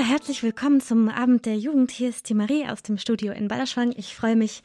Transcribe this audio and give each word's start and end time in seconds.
Herzlich 0.00 0.44
willkommen 0.44 0.80
zum 0.80 1.08
Abend 1.08 1.44
der 1.44 1.56
Jugend. 1.56 1.90
Hier 1.90 2.08
ist 2.08 2.28
die 2.28 2.34
Marie 2.34 2.68
aus 2.68 2.84
dem 2.84 2.98
Studio 2.98 3.32
in 3.32 3.48
Balderschwang. 3.48 3.92
Ich 3.96 4.14
freue 4.14 4.36
mich, 4.36 4.62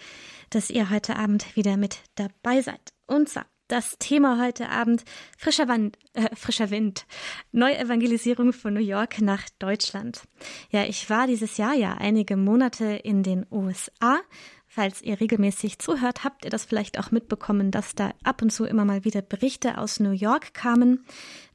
dass 0.51 0.69
ihr 0.69 0.91
heute 0.91 1.15
Abend 1.15 1.55
wieder 1.55 1.75
mit 1.75 1.97
dabei 2.13 2.61
seid. 2.61 2.93
Und 3.07 3.29
zwar 3.29 3.47
das 3.67 3.97
Thema 3.97 4.39
heute 4.39 4.69
Abend 4.69 5.03
frischer, 5.35 5.67
Wand, 5.67 5.97
äh, 6.13 6.35
frischer 6.35 6.69
Wind, 6.69 7.07
Neuevangelisierung 7.51 8.53
von 8.53 8.75
New 8.75 8.79
York 8.79 9.21
nach 9.21 9.41
Deutschland. 9.57 10.21
Ja, 10.69 10.83
ich 10.83 11.09
war 11.09 11.25
dieses 11.25 11.57
Jahr 11.57 11.73
ja 11.73 11.95
einige 11.95 12.37
Monate 12.37 12.85
in 12.85 13.23
den 13.23 13.47
USA. 13.49 14.19
Falls 14.67 15.01
ihr 15.01 15.19
regelmäßig 15.19 15.79
zuhört, 15.79 16.23
habt 16.23 16.45
ihr 16.45 16.51
das 16.51 16.63
vielleicht 16.63 16.99
auch 16.99 17.09
mitbekommen, 17.09 17.71
dass 17.71 17.95
da 17.95 18.11
ab 18.23 18.43
und 18.43 18.51
zu 18.51 18.65
immer 18.65 18.85
mal 18.85 19.03
wieder 19.03 19.23
Berichte 19.23 19.79
aus 19.79 19.99
New 19.99 20.11
York 20.11 20.53
kamen. 20.53 21.05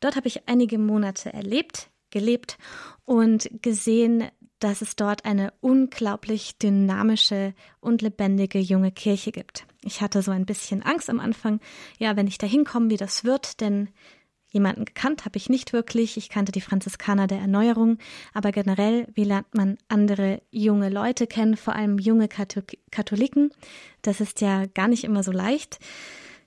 Dort 0.01 0.17
habe 0.17 0.27
ich 0.27 0.49
einige 0.49 0.79
Monate 0.79 1.33
erlebt, 1.33 1.91
gelebt 2.11 2.59
und 3.05 3.49
gesehen, 3.63 4.25
dass 4.59 4.83
es 4.83 4.97
dort 4.97 5.25
eine 5.25 5.53
unglaublich 5.61 6.59
dynamische 6.59 7.55
und 7.81 8.03
lebendige 8.03 8.59
junge 8.59 8.91
Kirche 8.91 9.31
gibt. 9.31 9.67
Ich 9.83 10.01
hatte 10.01 10.23
so 10.23 10.31
ein 10.33 10.47
bisschen 10.47 10.83
Angst 10.83 11.09
am 11.09 11.21
Anfang, 11.21 11.61
ja, 11.99 12.17
wenn 12.17 12.27
ich 12.27 12.39
da 12.39 12.47
hinkomme, 12.47 12.91
wie 12.91 12.97
das 12.97 13.25
wird, 13.25 13.61
denn 13.61 13.89
jemanden 14.51 14.85
gekannt 14.85 15.25
habe 15.25 15.37
ich 15.37 15.49
nicht 15.49 15.73
wirklich. 15.73 16.17
Ich 16.17 16.29
kannte 16.29 16.53
die 16.53 16.61
Franziskaner 16.61 17.27
der 17.27 17.39
Erneuerung, 17.39 17.99
aber 18.35 18.51
generell, 18.51 19.07
wie 19.15 19.25
lernt 19.25 19.55
man 19.55 19.79
andere 19.89 20.43
junge 20.51 20.89
Leute 20.89 21.27
kennen, 21.27 21.57
vor 21.57 21.77
allem 21.77 21.99
junge 21.99 22.29
Katholiken? 22.29 23.51
Das 24.03 24.21
ist 24.21 24.41
ja 24.41 24.67
gar 24.67 24.89
nicht 24.89 25.05
immer 25.05 25.23
so 25.23 25.33
leicht. 25.33 25.79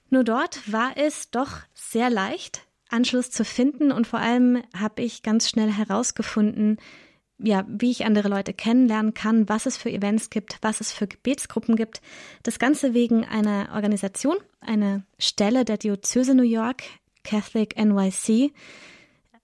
Nur 0.10 0.24
dort 0.24 0.70
war 0.72 0.98
es 0.98 1.32
doch 1.32 1.60
sehr 1.74 2.10
leicht, 2.10 2.64
Anschluss 2.92 3.32
zu 3.32 3.46
finden 3.46 3.92
und 3.92 4.08
vor 4.08 4.20
allem 4.20 4.62
habe 4.78 5.02
ich 5.02 5.24
ganz 5.24 5.50
schnell 5.50 5.72
herausgefunden, 5.72 6.78
ja, 7.44 7.66
wie 7.68 7.92
ich 7.92 8.06
andere 8.06 8.28
Leute 8.28 8.54
kennenlernen 8.54 9.14
kann, 9.14 9.50
was 9.50 9.66
es 9.66 9.78
für 9.78 9.90
Events 9.90 10.30
gibt, 10.30 10.58
was 10.62 10.80
es 10.80 10.92
für 10.92 11.08
Gebetsgruppen 11.08 11.76
gibt. 11.76 12.02
Das 12.44 12.60
Ganze 12.60 12.94
wegen 12.94 13.26
einer 13.26 13.70
Organisation, 13.74 14.38
einer 14.60 15.04
Stelle 15.18 15.66
der 15.66 15.78
Diözese 15.78 16.36
New 16.36 16.44
York, 16.44 16.84
Catholic 17.24 17.76
NYC. 17.78 18.54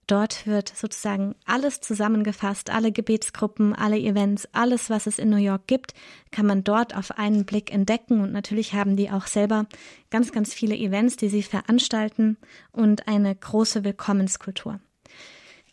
Dort 0.08 0.46
wird 0.46 0.72
sozusagen 0.74 1.34
alles 1.44 1.82
zusammengefasst, 1.82 2.70
alle 2.70 2.92
Gebetsgruppen, 2.92 3.74
alle 3.74 3.98
Events, 3.98 4.48
alles, 4.52 4.88
was 4.88 5.06
es 5.06 5.18
in 5.18 5.28
New 5.28 5.36
York 5.36 5.66
gibt, 5.66 5.92
kann 6.30 6.46
man 6.46 6.64
dort 6.64 6.96
auf 6.96 7.18
einen 7.18 7.44
Blick 7.44 7.70
entdecken. 7.70 8.22
Und 8.22 8.32
natürlich 8.32 8.72
haben 8.72 8.96
die 8.96 9.10
auch 9.10 9.26
selber 9.26 9.66
ganz, 10.10 10.32
ganz 10.32 10.54
viele 10.54 10.74
Events, 10.74 11.18
die 11.18 11.28
sie 11.28 11.42
veranstalten 11.42 12.38
und 12.72 13.06
eine 13.06 13.36
große 13.36 13.84
Willkommenskultur. 13.84 14.80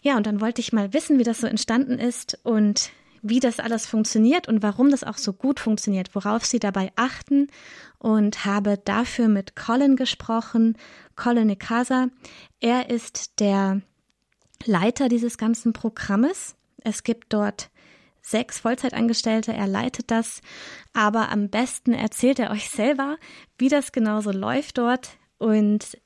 Ja, 0.02 0.18
und 0.18 0.28
dann 0.28 0.42
wollte 0.42 0.60
ich 0.60 0.74
mal 0.74 0.94
wissen, 0.94 1.18
wie 1.18 1.24
das 1.24 1.40
so 1.40 1.48
entstanden 1.48 1.98
ist 1.98 2.38
und 2.44 2.92
wie 3.22 3.40
das 3.40 3.62
alles 3.62 3.88
funktioniert 3.88 4.50
und 4.50 4.62
warum 4.62 4.92
das 4.92 5.06
auch 5.06 5.18
so 5.18 5.32
gut 5.32 5.62
funktioniert, 5.62 6.14
worauf 6.14 6.44
Sie 6.44 6.60
dabei 6.60 6.92
achten 6.98 7.48
und 8.00 8.44
habe 8.44 8.78
dafür 8.84 9.30
mit 9.30 9.56
Colin 9.56 9.96
gesprochen, 9.96 10.78
Colin 11.16 11.48
Nikasa. 11.48 12.10
Er 12.60 12.90
ist 12.90 13.40
der 13.40 13.82
Leiter 14.66 15.10
dieses 15.10 15.38
ganzen 15.38 15.74
Programmes. 15.74 16.56
Es 16.84 17.04
gibt 17.04 17.34
dort 17.34 17.70
sechs 18.22 18.60
Vollzeitangestellte, 18.60 19.54
er 19.54 19.68
leitet 19.68 20.10
das, 20.10 20.42
aber 20.94 21.30
am 21.30 21.50
besten 21.50 21.94
erzählt 21.94 22.40
er 22.40 22.52
euch 22.52 22.70
selber, 22.70 23.18
wie 23.58 23.70
das 23.70 23.92
genauso 23.92 24.32
läuft 24.32 24.80
dort 24.80 25.18
und 25.38 25.98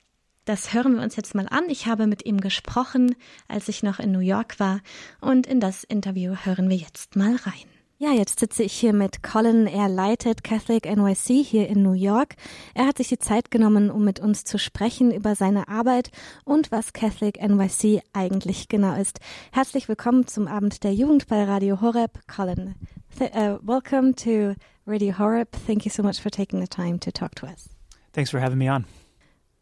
das 0.50 0.74
hören 0.74 0.96
wir 0.96 1.04
uns 1.04 1.16
jetzt 1.16 1.36
mal 1.36 1.48
an. 1.48 1.70
Ich 1.70 1.86
habe 1.86 2.08
mit 2.08 2.26
ihm 2.26 2.42
gesprochen, 2.42 3.16
als 3.48 3.68
ich 3.68 3.84
noch 3.84 4.00
in 4.00 4.12
New 4.12 4.20
York 4.20 4.60
war. 4.60 4.82
Und 5.22 5.46
in 5.46 5.60
das 5.60 5.84
Interview 5.84 6.36
hören 6.44 6.72
wir 6.72 6.78
jetzt 6.78 7.16
mal 7.16 7.36
rein. 7.36 7.79
Ja, 8.02 8.14
jetzt 8.14 8.40
sitze 8.40 8.64
ich 8.64 8.72
hier 8.72 8.94
mit 8.94 9.24
Colin. 9.24 9.68
Er 9.68 9.90
leitet 9.90 10.42
Catholic 10.42 10.86
NYC 10.86 11.44
hier 11.44 11.68
in 11.68 11.84
New 11.84 11.92
York. 11.92 12.36
Er 12.74 12.88
hat 12.88 12.96
sich 12.96 13.10
die 13.10 13.20
Zeit 13.20 13.52
genommen, 13.52 13.92
um 13.92 14.06
mit 14.06 14.22
uns 14.22 14.46
zu 14.46 14.58
sprechen 14.58 15.12
über 15.12 15.36
seine 15.36 15.68
Arbeit 15.68 16.10
und 16.46 16.72
was 16.72 16.94
Catholic 16.94 17.42
NYC 17.42 18.02
eigentlich 18.14 18.70
genau 18.70 18.96
ist. 18.96 19.20
Herzlich 19.52 19.90
willkommen 19.90 20.28
zum 20.28 20.48
Abend 20.48 20.86
der 20.86 20.94
Jugend 20.94 21.28
bei 21.28 21.44
Radio 21.44 21.82
Horeb, 21.82 22.26
Colin. 22.34 22.76
Th 23.18 23.36
uh, 23.36 23.60
welcome 23.64 24.16
to 24.16 24.56
Radio 24.88 25.20
Horeb. 25.20 25.50
Thank 25.68 25.84
you 25.84 25.92
so 25.92 26.02
much 26.02 26.22
for 26.22 26.32
taking 26.32 26.62
the 26.62 26.70
time 26.70 27.02
to 27.02 27.12
talk 27.12 27.36
to 27.36 27.48
us. 27.48 27.68
Thanks 28.14 28.32
for 28.32 28.40
having 28.40 28.60
me 28.60 28.74
on. 28.74 28.86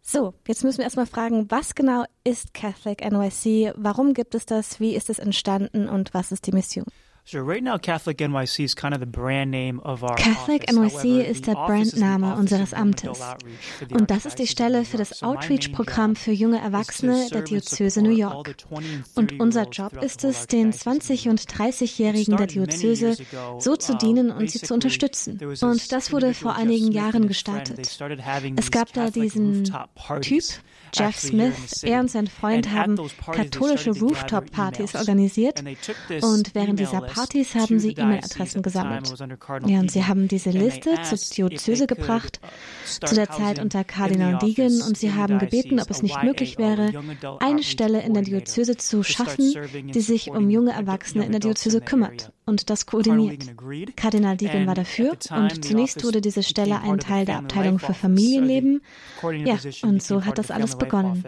So, 0.04 0.36
jetzt 0.48 0.64
müssen 0.64 0.78
wir 0.78 0.86
erstmal 0.86 1.08
fragen, 1.08 1.50
was 1.50 1.74
genau 1.74 2.06
ist 2.24 2.54
Catholic 2.54 3.02
NYC? 3.02 3.74
Warum 3.76 4.14
gibt 4.14 4.36
es 4.36 4.46
das? 4.46 4.80
Wie 4.80 4.94
ist 4.94 5.10
es 5.10 5.18
entstanden 5.18 5.90
und 5.90 6.14
was 6.14 6.32
ist 6.32 6.46
die 6.46 6.52
Mission? 6.52 6.86
Sure. 7.30 7.44
Right 7.44 7.62
now, 7.62 7.78
Catholic 7.78 8.20
NYC 8.20 8.64
is 8.64 8.74
kind 8.74 8.94
of 8.94 9.02
the 9.02 9.06
brand 9.06 9.52
name 9.52 9.82
of 9.84 10.02
our 10.02 10.16
Catholic 10.16 10.66
NYC 10.70 11.28
ist 11.28 11.46
der 11.46 11.56
Brandname 11.56 12.38
unseres 12.38 12.74
Amtes. 12.74 13.20
Und 13.92 14.10
das 14.10 14.26
ist 14.26 14.40
die 14.40 14.48
Stelle 14.48 14.86
für 14.86 14.96
das 14.96 15.22
Outreach-Programm 15.22 16.16
für 16.16 16.32
junge 16.32 16.62
Erwachsene 16.62 17.28
der 17.30 17.42
Diözese 17.42 18.02
New 18.02 18.16
York. 18.16 18.56
Und 19.16 19.42
unser 19.42 19.68
Job 19.68 20.02
ist 20.02 20.24
es, 20.24 20.48
den 20.48 20.72
20- 20.72 21.30
und 21.30 21.42
30-Jährigen 21.42 22.38
der 22.38 22.48
Diözese 22.48 23.18
so 23.60 23.76
zu 23.76 23.98
dienen 23.98 24.32
und 24.32 24.50
sie 24.50 24.62
zu 24.62 24.74
unterstützen. 24.74 25.38
Und 25.62 25.92
das 25.92 26.14
wurde 26.14 26.34
vor 26.34 26.56
einigen 26.56 26.94
Jahren 26.94 27.28
gestartet. 27.28 28.00
Es 28.56 28.72
gab 28.72 28.94
da 28.94 29.10
diesen 29.10 29.66
Typ, 29.66 30.62
Jeff 30.98 31.18
Smith, 31.18 31.84
er 31.84 32.00
und 32.00 32.10
sein 32.10 32.28
Freund 32.28 32.72
haben 32.72 32.98
katholische 33.32 33.92
Rooftop-Partys 33.92 34.96
organisiert. 34.96 35.64
Und 36.22 36.56
während 36.56 36.80
dieser 36.80 37.02
Partys 37.02 37.56
haben 37.56 37.80
sie 37.80 37.92
E-Mail-Adressen 37.92 38.62
gesammelt. 38.62 39.14
Ja, 39.66 39.80
und 39.80 39.92
sie 39.92 40.06
haben 40.06 40.28
diese 40.28 40.50
Liste 40.52 40.96
zur 41.04 41.18
Diözese 41.18 41.88
gebracht, 41.88 42.40
zu 42.86 43.16
der 43.16 43.30
Zeit 43.30 43.60
unter 43.60 43.84
Kardinal 43.84 44.38
Deegan, 44.40 44.82
und 44.82 44.98
sie 44.98 45.14
haben 45.14 45.40
gebeten, 45.40 45.80
ob 45.80 45.90
es 45.90 46.02
nicht 46.02 46.22
möglich 46.24 46.58
wäre, 46.58 46.92
eine 47.40 47.64
Stelle 47.64 48.02
in 48.02 48.14
der 48.14 48.24
Diözese 48.24 48.78
zu 48.78 49.04
schaffen, 49.04 49.54
die 49.94 50.02
sich 50.02 50.30
um 50.30 50.50
junge 50.50 50.72
Erwachsene 50.72 51.26
in 51.26 51.32
der 51.32 51.42
Diözese 51.42 51.82
kümmert 51.82 52.32
und 52.48 52.70
das 52.70 52.86
koordiniert. 52.86 53.56
Kardinal 53.96 54.38
Deegan 54.38 54.66
war 54.66 54.74
dafür 54.74 55.18
und 55.30 55.64
zunächst 55.64 56.04
wurde 56.04 56.22
diese 56.22 56.42
Stelle 56.42 56.82
ein 56.82 56.98
Teil 56.98 57.26
der 57.26 57.38
Abteilung 57.38 57.78
für 57.78 57.94
Familienleben. 57.94 58.82
Ja, 59.46 59.58
und 59.84 60.02
so 60.02 60.26
hat 60.26 60.40
das 60.40 60.50
alles 60.50 60.78
begonnen. 60.78 61.24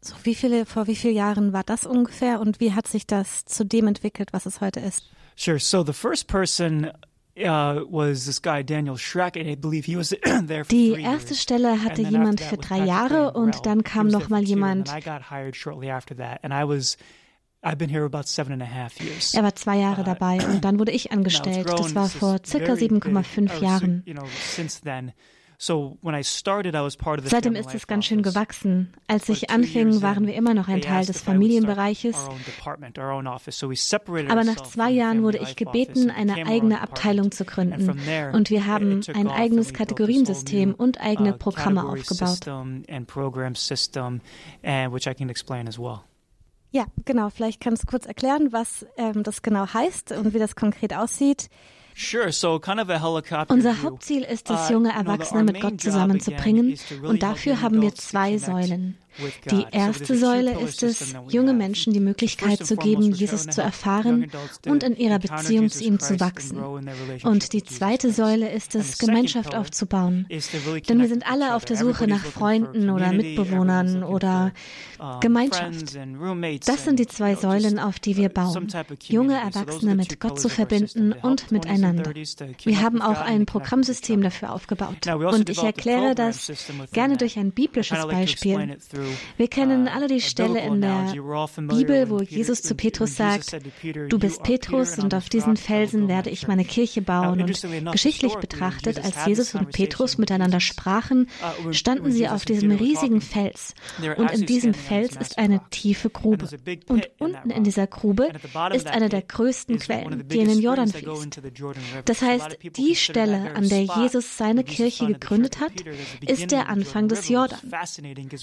So, 0.00 0.14
wie 0.22 0.36
viele, 0.36 0.64
vor 0.64 0.86
wie 0.86 0.94
vielen 0.94 1.16
Jahren 1.16 1.52
war 1.52 1.64
das 1.64 1.84
ungefähr 1.84 2.40
und 2.40 2.60
wie 2.60 2.72
hat 2.72 2.86
sich 2.86 3.06
das 3.06 3.44
zu 3.46 3.64
dem 3.64 3.88
entwickelt, 3.88 4.32
was 4.32 4.46
es 4.46 4.60
heute 4.60 4.78
ist? 4.78 5.02
Sure. 5.34 5.58
So 5.58 5.84
the 5.84 5.92
first 5.92 6.28
person 6.28 6.92
Uh, 7.40 7.84
Die 10.70 11.00
erste 11.00 11.34
Stelle 11.36 11.84
hatte 11.84 12.02
jemand 12.02 12.40
für 12.40 12.56
drei 12.56 12.84
Jahre 12.84 13.32
und 13.34 13.64
dann 13.64 13.84
kam 13.84 14.08
noch 14.08 14.28
mal 14.28 14.42
jemand. 14.42 14.90
Er 19.34 19.42
war 19.42 19.54
zwei 19.54 19.78
Jahre 19.78 20.02
uh, 20.02 20.04
dabei 20.04 20.38
und 20.46 20.64
dann 20.64 20.78
wurde 20.78 20.92
ich 20.92 21.12
angestellt. 21.12 21.68
Das 21.68 21.94
war 21.94 22.08
vor 22.08 22.38
circa 22.44 22.74
7,5 22.74 23.60
Jahren. 23.60 24.04
Seitdem 27.24 27.56
ist 27.56 27.74
es 27.74 27.88
ganz 27.88 28.04
schön 28.04 28.22
gewachsen. 28.22 28.94
Als 29.08 29.28
ich 29.28 29.50
anfing, 29.50 30.02
waren 30.02 30.24
wir 30.24 30.34
immer 30.36 30.54
noch 30.54 30.68
ein 30.68 30.80
Teil 30.80 31.04
des 31.04 31.20
Familienbereiches. 31.20 32.16
Aber 34.28 34.44
nach 34.44 34.60
zwei 34.62 34.90
Jahren 34.90 35.24
wurde 35.24 35.38
ich 35.38 35.56
gebeten, 35.56 36.10
eine 36.10 36.46
eigene 36.46 36.80
Abteilung 36.80 37.32
zu 37.32 37.44
gründen. 37.44 37.98
Und 38.32 38.50
wir 38.50 38.66
haben 38.66 39.00
ein 39.12 39.28
eigenes 39.28 39.74
Kategoriensystem 39.74 40.74
und 40.74 41.00
eigene 41.00 41.34
uh, 41.34 41.38
Programme 41.38 41.88
aufgebaut. 41.88 42.46
Ja, 46.70 46.86
genau. 47.04 47.30
Vielleicht 47.30 47.60
kannst 47.60 47.84
du 47.84 47.86
kurz 47.86 48.06
erklären, 48.06 48.52
was 48.52 48.86
ähm, 48.96 49.22
das 49.22 49.42
genau 49.42 49.72
heißt 49.72 50.12
und 50.12 50.34
wie 50.34 50.38
das 50.38 50.54
konkret 50.54 50.94
aussieht. 50.94 51.48
Unser 53.52 53.82
Hauptziel 53.82 54.22
ist 54.22 54.48
es, 54.50 54.70
uh, 54.70 54.72
junge 54.74 54.92
Erwachsene 54.92 55.42
mit 55.42 55.60
Gott 55.60 55.80
zusammenzubringen 55.80 56.78
und 57.02 57.22
dafür 57.24 57.60
haben 57.60 57.82
wir 57.82 57.92
zwei 57.94 58.38
Säulen. 58.38 58.96
Die 59.50 59.64
erste 59.70 60.16
Säule 60.16 60.58
ist 60.60 60.82
es, 60.82 61.14
junge 61.28 61.52
Menschen 61.52 61.92
die 61.92 62.00
Möglichkeit 62.00 62.64
zu 62.64 62.76
geben, 62.76 63.12
Jesus 63.12 63.46
zu 63.46 63.60
erfahren 63.60 64.30
und 64.66 64.82
in 64.82 64.96
ihrer 64.96 65.18
Beziehung 65.18 65.68
zu 65.70 65.84
ihm 65.84 65.98
zu 65.98 66.20
wachsen. 66.20 66.58
Und 67.22 67.52
die 67.52 67.64
zweite 67.64 68.12
Säule 68.12 68.50
ist 68.50 68.74
es, 68.74 68.98
Gemeinschaft 68.98 69.54
aufzubauen. 69.54 70.26
Denn 70.88 71.00
wir 71.00 71.08
sind 71.08 71.30
alle 71.30 71.54
auf 71.54 71.64
der 71.64 71.76
Suche 71.76 72.06
nach 72.06 72.24
Freunden 72.24 72.90
oder 72.90 73.12
Mitbewohnern 73.12 74.02
oder 74.02 74.52
Gemeinschaft. 75.20 75.96
Das 76.66 76.84
sind 76.84 76.98
die 76.98 77.06
zwei 77.06 77.34
Säulen, 77.34 77.78
auf 77.78 77.98
die 77.98 78.16
wir 78.16 78.30
uh, 78.30 78.34
bauen. 78.34 78.68
Junge 79.08 79.34
Erwachsene 79.34 79.94
mit 79.94 80.20
Gott 80.20 80.40
zu 80.40 80.48
verbinden 80.48 81.12
und 81.12 81.50
miteinander 81.50 81.68
miteinander. 81.68 82.14
Wir 82.64 82.80
haben 82.80 83.02
auch 83.02 83.20
ein 83.20 83.46
Programmsystem 83.46 84.22
dafür 84.22 84.52
aufgebaut. 84.52 85.06
also 85.06 85.28
Und 85.28 85.48
ich 85.48 85.62
erkläre 85.62 86.14
das 86.14 86.50
gerne 86.92 87.16
durch 87.16 87.38
ein 87.38 87.52
biblisches 87.52 88.06
Beispiel. 88.06 88.78
Wir 89.36 89.48
kennen 89.48 89.88
alle 89.88 90.06
die 90.06 90.20
Stelle 90.20 90.60
in 90.60 90.80
der 90.80 91.12
Bibel, 91.56 92.10
wo 92.10 92.20
Jesus 92.20 92.62
zu 92.62 92.74
Petrus 92.74 93.16
sagt, 93.16 93.58
du 94.08 94.18
bist 94.18 94.42
Petrus 94.42 94.98
und 94.98 95.14
auf 95.14 95.28
diesen 95.28 95.56
Felsen 95.56 96.08
werde 96.08 96.30
ich 96.30 96.48
meine 96.48 96.64
Kirche 96.64 97.02
bauen. 97.02 97.42
Und 97.42 97.92
geschichtlich 97.92 98.34
betrachtet, 98.36 99.04
als 99.04 99.26
Jesus 99.26 99.54
und 99.54 99.72
Petrus 99.72 100.18
miteinander 100.18 100.60
sprachen, 100.60 101.28
standen 101.70 102.12
sie 102.12 102.28
auf 102.28 102.44
diesem 102.44 102.70
riesigen 102.70 103.20
Fels. 103.20 103.74
Und 104.16 104.30
in 104.32 104.46
diesem 104.46 104.74
Fels 104.74 105.16
ist 105.16 105.38
eine 105.38 105.60
tiefe 105.70 106.10
Grube. 106.10 106.48
Und 106.88 107.10
unten 107.18 107.50
in 107.50 107.64
dieser 107.64 107.86
Grube 107.86 108.30
ist 108.72 108.86
eine 108.86 109.08
der 109.08 109.22
größten 109.22 109.78
Quellen, 109.78 110.28
die 110.28 110.38
in 110.38 110.48
den 110.48 110.60
Jordan 110.60 110.88
fließt. 110.88 111.40
Das 112.04 112.22
heißt, 112.22 112.58
die 112.76 112.94
Stelle, 112.94 113.54
an 113.54 113.68
der 113.68 113.82
Jesus 113.82 114.36
seine 114.36 114.64
Kirche 114.64 115.06
gegründet 115.06 115.60
hat, 115.60 115.72
ist 116.26 116.50
der 116.50 116.68
Anfang 116.68 117.08
des 117.08 117.28
Jordan. 117.28 117.58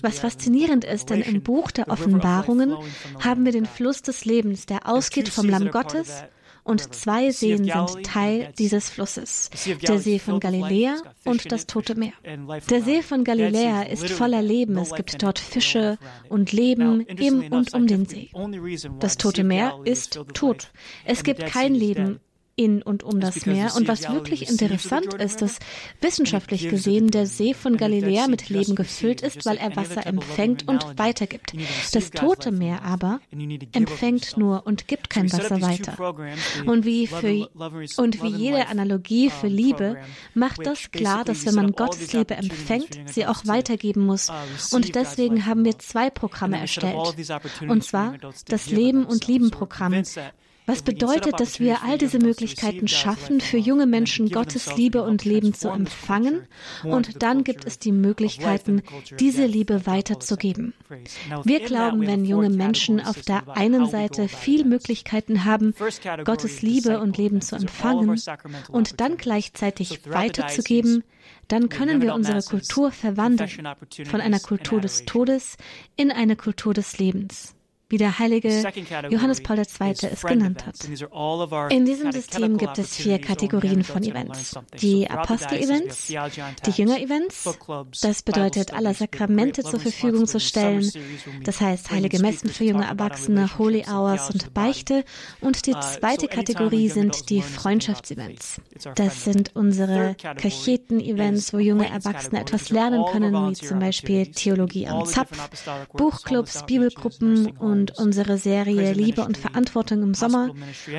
Was 0.02 0.18
faszinierend 0.46 0.86
ist, 0.86 1.10
denn 1.10 1.22
im 1.22 1.42
Buch 1.42 1.72
der 1.72 1.90
Offenbarungen 1.90 2.76
haben 3.20 3.46
wir 3.46 3.52
den 3.52 3.66
Fluss 3.66 4.02
des 4.02 4.26
Lebens, 4.26 4.66
der 4.66 4.88
ausgeht 4.88 5.30
vom 5.30 5.50
Lamm 5.50 5.72
Gottes 5.72 6.24
und 6.64 6.94
zwei 6.96 7.32
Seen 7.32 7.66
sind 7.66 8.04
Teil 8.04 8.54
dieses 8.58 8.90
Flusses, 8.90 9.50
der 9.88 10.00
See 10.00 10.20
von 10.20 10.40
Galiläa 10.40 10.98
und 11.24 11.52
das 11.52 11.68
Tote 11.68 11.96
Meer. 11.96 12.14
Der 12.70 12.82
See 12.82 13.02
von 13.02 13.24
Galiläa 13.24 13.84
ist 13.84 14.10
voller 14.10 14.42
Leben, 14.42 14.78
es 14.78 14.94
gibt 14.94 15.22
dort 15.22 15.40
Fische 15.40 15.98
und 16.30 16.52
Leben 16.52 17.02
im 17.02 17.52
und 17.52 17.74
um 17.74 17.88
den 17.88 18.06
See. 18.06 18.30
Das 19.00 19.18
Tote 19.18 19.44
Meer 19.44 19.80
ist 19.84 20.20
tot. 20.34 20.72
Es 21.06 21.24
gibt 21.24 21.46
kein 21.46 21.74
Leben 21.74 22.20
in 22.56 22.82
und 22.82 23.04
um 23.04 23.20
das 23.20 23.46
Meer. 23.46 23.76
Und 23.76 23.88
was 23.88 24.10
wirklich 24.10 24.50
interessant 24.50 25.14
ist, 25.16 25.42
dass 25.42 25.60
wissenschaftlich 26.02 26.70
gesehen 26.70 27.12
der 27.12 27.26
See 27.26 27.54
von 27.54 27.78
Galiläa 27.78 28.28
mit 28.28 28.50
Leben 28.50 28.76
gefüllt 28.76 29.22
ist, 29.22 29.46
weil 29.46 29.58
er 29.58 29.76
Wasser 29.76 30.06
empfängt 30.08 30.68
und 30.68 30.98
weitergibt. 30.98 31.54
Das 31.92 32.12
Tote 32.12 32.52
Meer 32.52 32.84
aber 32.84 33.20
empfängt 33.74 34.38
nur 34.38 34.66
und 34.66 34.88
gibt 34.88 35.10
kein 35.10 35.32
Wasser 35.32 35.62
weiter. 35.62 36.16
Und 36.66 36.86
wie, 36.86 37.08
für, 37.08 37.50
und 37.98 38.24
wie 38.24 38.30
jede 38.30 38.68
Analogie 38.68 39.30
für 39.30 39.48
Liebe 39.48 39.98
macht 40.34 40.66
das 40.66 40.92
klar, 40.92 41.26
dass 41.26 41.46
wenn 41.46 41.56
man 41.56 41.72
Gottes 41.74 42.14
Liebe 42.14 42.36
empfängt, 42.36 42.98
sie 43.08 43.26
auch 43.26 43.46
weitergeben 43.46 44.06
muss. 44.06 44.32
Und 44.72 44.96
deswegen 44.96 45.46
haben 45.46 45.66
wir 45.66 45.78
zwei 45.80 46.10
Programme 46.10 46.60
erstellt. 46.60 47.16
Und 47.68 47.84
zwar 47.84 48.16
das 48.48 48.70
Leben 48.70 49.06
und 49.06 49.28
Lieben 49.28 49.52
Programm 49.52 50.04
was 50.66 50.82
bedeutet, 50.82 51.40
dass 51.40 51.60
wir 51.60 51.84
all 51.84 51.98
diese 51.98 52.20
Möglichkeiten 52.20 52.88
schaffen, 52.88 53.40
für 53.40 53.58
junge 53.58 53.86
Menschen 53.86 54.30
Gottes 54.30 54.76
Liebe 54.76 55.04
und 55.04 55.26
Leben 55.26 55.54
zu 55.54 55.70
empfangen? 55.70 56.48
Und 56.84 57.22
dann 57.22 57.44
gibt 57.44 57.66
es 57.66 57.80
die 57.80 57.92
Möglichkeiten, 57.92 58.82
diese 59.20 59.46
Liebe 59.46 59.86
weiterzugeben. 59.86 60.74
Wir 61.44 61.60
glauben, 61.60 62.02
wenn 62.08 62.26
junge 62.26 62.50
Menschen 62.50 63.00
auf 63.00 63.22
der 63.22 63.56
einen 63.56 63.88
Seite 63.88 64.28
viel 64.28 64.66
Möglichkeiten 64.66 65.46
haben, 65.46 65.74
Gottes 66.24 66.62
Liebe 66.62 67.00
und 67.00 67.18
Leben 67.18 67.42
zu 67.42 67.56
empfangen 67.56 68.20
und 68.70 69.00
dann 69.02 69.18
gleichzeitig 69.18 70.10
weiterzugeben, 70.10 71.04
dann 71.48 71.70
können 71.70 72.02
wir 72.02 72.14
unsere 72.14 72.42
Kultur 72.42 72.92
verwandeln 72.92 73.50
von 74.06 74.22
einer 74.22 74.40
Kultur 74.40 74.82
des 74.82 75.06
Todes 75.06 75.58
in 75.96 76.12
eine 76.12 76.36
Kultur 76.36 76.74
des 76.74 76.98
Lebens 76.98 77.55
wie 77.90 77.98
der 77.98 78.20
heilige 78.20 78.64
Johannes 79.10 79.42
Paul 79.42 79.58
II. 79.58 79.66
es 80.12 80.22
genannt 80.22 80.66
hat. 80.66 80.76
In 81.72 81.86
diesem 81.86 82.12
System 82.12 82.58
gibt 82.58 82.78
es 82.78 82.96
vier 82.96 83.20
Kategorien 83.20 83.84
von 83.84 84.04
Events. 84.04 84.56
Die 84.82 85.10
Apostel-Events, 85.10 86.08
die 86.08 86.72
Jünger-Events, 86.72 87.58
das 88.02 88.24
bedeutet, 88.24 88.74
alle 88.74 88.94
Sakramente 88.94 89.64
zur 89.64 89.80
Verfügung 89.80 90.28
zu 90.28 90.40
stellen, 90.40 90.90
das 91.44 91.62
heißt 91.62 91.92
heilige 91.92 92.20
Messen 92.20 92.50
für 92.50 92.64
junge 92.64 92.86
Erwachsene, 92.86 93.58
Holy 93.58 93.86
Hours 93.88 94.30
und 94.32 94.54
Beichte. 94.54 95.04
Und 95.42 95.66
die 95.66 95.74
uh, 95.74 95.80
zweite 95.80 96.28
Kategorie 96.28 96.90
sind 96.90 97.30
die 97.30 97.42
Freundschaftsevents. 97.42 98.62
Das 98.96 99.24
sind 99.24 99.52
unsere 99.56 100.16
Kacheten-Events, 100.16 101.54
wo 101.54 101.60
junge 101.60 101.90
Erwachsene 101.90 102.42
etwas 102.42 102.70
lernen 102.70 103.06
können, 103.12 103.34
wie 103.50 103.54
zum 103.54 103.80
Beispiel 103.80 104.28
Theologie 104.28 104.88
am 104.88 105.06
Zapf, 105.06 105.50
Buchclubs, 105.94 106.66
Bibelgruppen 106.66 107.52
und 107.58 107.76
und 107.76 108.00
unsere 108.00 108.38
Serie 108.38 108.94
Liebe 108.94 109.26
und 109.26 109.38
Verantwortung 109.38 110.02
im 110.02 110.14
Sommer, 110.14 110.50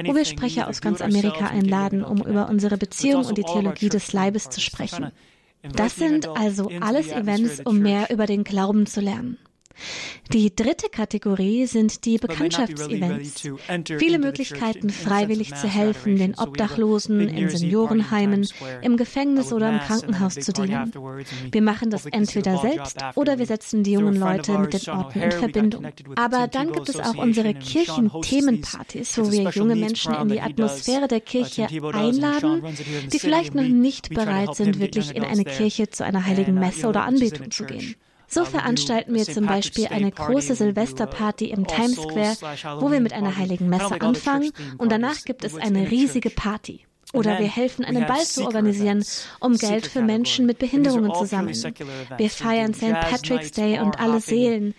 wo 0.05 0.14
wir 0.14 0.25
Sprecher 0.25 0.69
aus 0.69 0.81
ganz 0.81 1.00
Amerika 1.00 1.46
einladen, 1.46 2.05
um 2.05 2.19
über 2.19 2.49
unsere 2.49 2.76
Beziehung 2.76 3.25
und 3.25 3.38
die 3.38 3.43
Theologie 3.43 3.88
des 3.88 4.12
Leibes 4.12 4.50
zu 4.50 4.61
sprechen. 4.61 5.11
Das 5.62 5.96
sind 5.96 6.29
also 6.29 6.70
alles 6.81 7.08
Events, 7.08 7.61
um 7.64 7.79
mehr 7.79 8.11
über 8.11 8.26
den 8.26 8.44
Glauben 8.44 8.87
zu 8.87 9.00
lernen. 9.00 9.38
Die 10.32 10.55
dritte 10.55 10.88
Kategorie 10.88 11.67
sind 11.67 12.05
die 12.05 12.19
Bekanntschaftsevents. 12.19 13.49
Viele 13.99 14.19
Möglichkeiten, 14.19 14.90
freiwillig 14.90 15.55
zu 15.55 15.69
helfen, 15.69 16.17
den 16.17 16.37
Obdachlosen, 16.37 17.28
in 17.28 17.49
Seniorenheimen, 17.49 18.46
im 18.82 18.96
Gefängnis 18.96 19.52
oder 19.52 19.70
im 19.70 19.78
Krankenhaus 19.81 20.34
zu 20.34 20.52
dienen. 20.52 20.93
Wir 21.52 21.62
machen 21.62 21.90
das 21.90 22.06
entweder 22.06 22.58
selbst 22.58 22.99
oder 23.14 23.38
wir 23.38 23.46
setzen 23.46 23.82
die 23.82 23.93
jungen 23.93 24.17
Leute 24.17 24.58
mit 24.58 24.73
den 24.73 24.94
Orten 24.94 25.20
in 25.20 25.32
Verbindung. 25.32 25.87
Aber 26.17 26.49
dann 26.49 26.72
gibt 26.72 26.88
es 26.88 26.99
auch 26.99 27.17
unsere 27.17 27.55
Kirchenthemenpartys, 27.55 29.19
wo 29.19 29.31
wir 29.31 29.50
junge 29.50 29.76
Menschen 29.76 30.14
in 30.14 30.29
die 30.29 30.40
Atmosphäre 30.40 31.08
der 31.08 31.20
Kirche 31.20 31.69
einladen, 31.93 32.62
die 33.12 33.19
vielleicht 33.19 33.55
noch 33.55 33.62
nicht 33.62 34.11
bereit 34.11 34.55
sind, 34.56 34.81
wirklich 34.81 35.14
in 35.14 35.25
eine 35.25 35.44
Kirche 35.44 35.88
zu 35.90 36.05
einer 36.05 36.25
heiligen 36.25 36.56
uh, 36.56 36.61
Messe 36.61 36.87
oder 36.88 37.02
Anbetung 37.05 37.50
zu 37.50 37.64
gehen. 37.64 37.94
So 38.28 38.44
veranstalten 38.44 39.14
wir 39.14 39.25
zum 39.25 39.46
Beispiel 39.46 39.87
eine 39.87 40.11
große 40.11 40.55
Silvesterparty 40.55 41.46
im 41.46 41.67
Times 41.67 41.96
Square, 41.96 42.81
wo 42.81 42.90
wir 42.90 43.00
mit 43.00 43.12
einer 43.12 43.37
heiligen 43.37 43.69
Messe 43.69 44.00
anfangen 44.00 44.52
und 44.78 44.90
danach 44.90 45.25
gibt 45.25 45.44
es 45.44 45.56
eine 45.56 45.90
riesige 45.90 46.31
Party. 46.31 46.87
Oder 47.12 47.38
wir 47.38 47.49
helfen, 47.49 47.84
einen 47.84 48.06
Ball 48.06 48.25
zu 48.25 48.44
organisieren, 48.44 49.05
um 49.40 49.56
Geld 49.56 49.87
für 49.87 50.02
Menschen 50.02 50.44
mit 50.44 50.58
Behinderungen 50.58 51.14
zu 51.14 51.25
sammeln. 51.25 51.56
Wir 52.17 52.31
feiern 52.31 52.75
St. 52.75 52.93
Patrick's 52.93 53.52
Day 53.52 53.78
und 53.78 53.99
alle 54.00 54.20
Seelen 54.20 54.75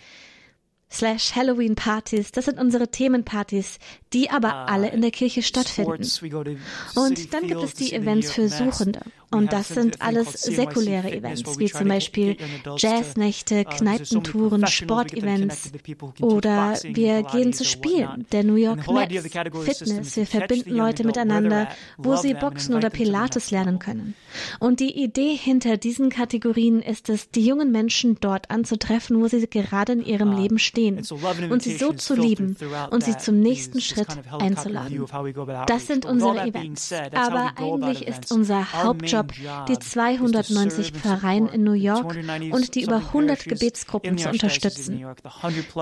slash 0.90 1.34
Halloween-Partys. 1.34 2.32
Das 2.32 2.46
sind 2.46 2.58
unsere 2.58 2.88
Themenpartys, 2.88 3.78
die 4.12 4.30
aber 4.30 4.54
ah, 4.54 4.64
alle 4.66 4.90
in 4.90 5.02
der 5.02 5.10
Kirche 5.10 5.42
stattfinden. 5.42 6.08
Und 6.94 7.34
dann 7.34 7.46
gibt 7.46 7.62
es 7.62 7.74
die 7.74 7.92
Events 7.92 8.32
für 8.32 8.48
Suchende. 8.48 9.00
Und 9.30 9.52
das 9.52 9.68
sind 9.68 10.00
alles 10.00 10.32
säkuläre 10.32 11.12
Events, 11.12 11.58
wie 11.58 11.70
zum 11.70 11.88
Beispiel 11.88 12.36
Jazznächte, 12.78 13.60
uh, 13.60 13.76
Kneipentouren, 13.76 14.66
Sportevents. 14.66 15.70
Oder 16.22 16.78
wir 16.82 17.22
gehen 17.24 17.52
zu 17.52 17.64
Spielen, 17.64 18.26
der 18.32 18.44
New 18.44 18.54
York 18.54 18.90
Mets, 18.90 19.28
Fitness. 19.64 20.16
Wir 20.16 20.26
verbinden 20.26 20.70
Leute 20.70 21.04
miteinander, 21.04 21.68
wo 21.98 22.16
sie 22.16 22.32
Boxen 22.32 22.74
oder 22.74 22.88
Pilates 22.88 23.50
lernen 23.50 23.78
können. 23.78 24.14
Und 24.60 24.80
die 24.80 25.02
Idee 25.02 25.36
hinter 25.36 25.76
diesen 25.76 26.08
Kategorien 26.08 26.80
ist 26.80 27.10
es, 27.10 27.30
die 27.30 27.44
jungen 27.44 27.70
Menschen 27.70 28.16
dort 28.20 28.50
anzutreffen, 28.50 29.20
wo 29.20 29.28
sie 29.28 29.46
gerade 29.46 29.92
in 29.92 30.04
ihrem 30.04 30.34
uh, 30.34 30.40
Leben 30.40 30.58
stehen. 30.58 31.02
Und 31.50 31.62
sie 31.62 31.76
so 31.76 31.92
zu 31.92 32.14
lieben 32.14 32.56
und 32.90 33.04
sie 33.04 33.16
zum 33.18 33.40
nächsten 33.40 33.82
Schritt 33.82 34.08
einzuladen. 34.30 35.04
Das 35.66 35.86
sind 35.86 36.06
unsere 36.06 36.46
Events. 36.46 36.92
Aber 37.12 37.52
eigentlich 37.56 38.06
ist 38.06 38.32
unser 38.32 38.72
Hauptjob 38.72 39.17
Job, 39.18 39.66
die 39.68 39.78
290 39.78 40.92
Pfarreien 40.92 41.48
in 41.48 41.64
New 41.64 41.72
York 41.72 42.16
und 42.50 42.74
die 42.74 42.82
über 42.82 42.96
100 42.96 43.44
Gebetsgruppen 43.44 44.18
zu 44.18 44.28
unterstützen. 44.28 45.04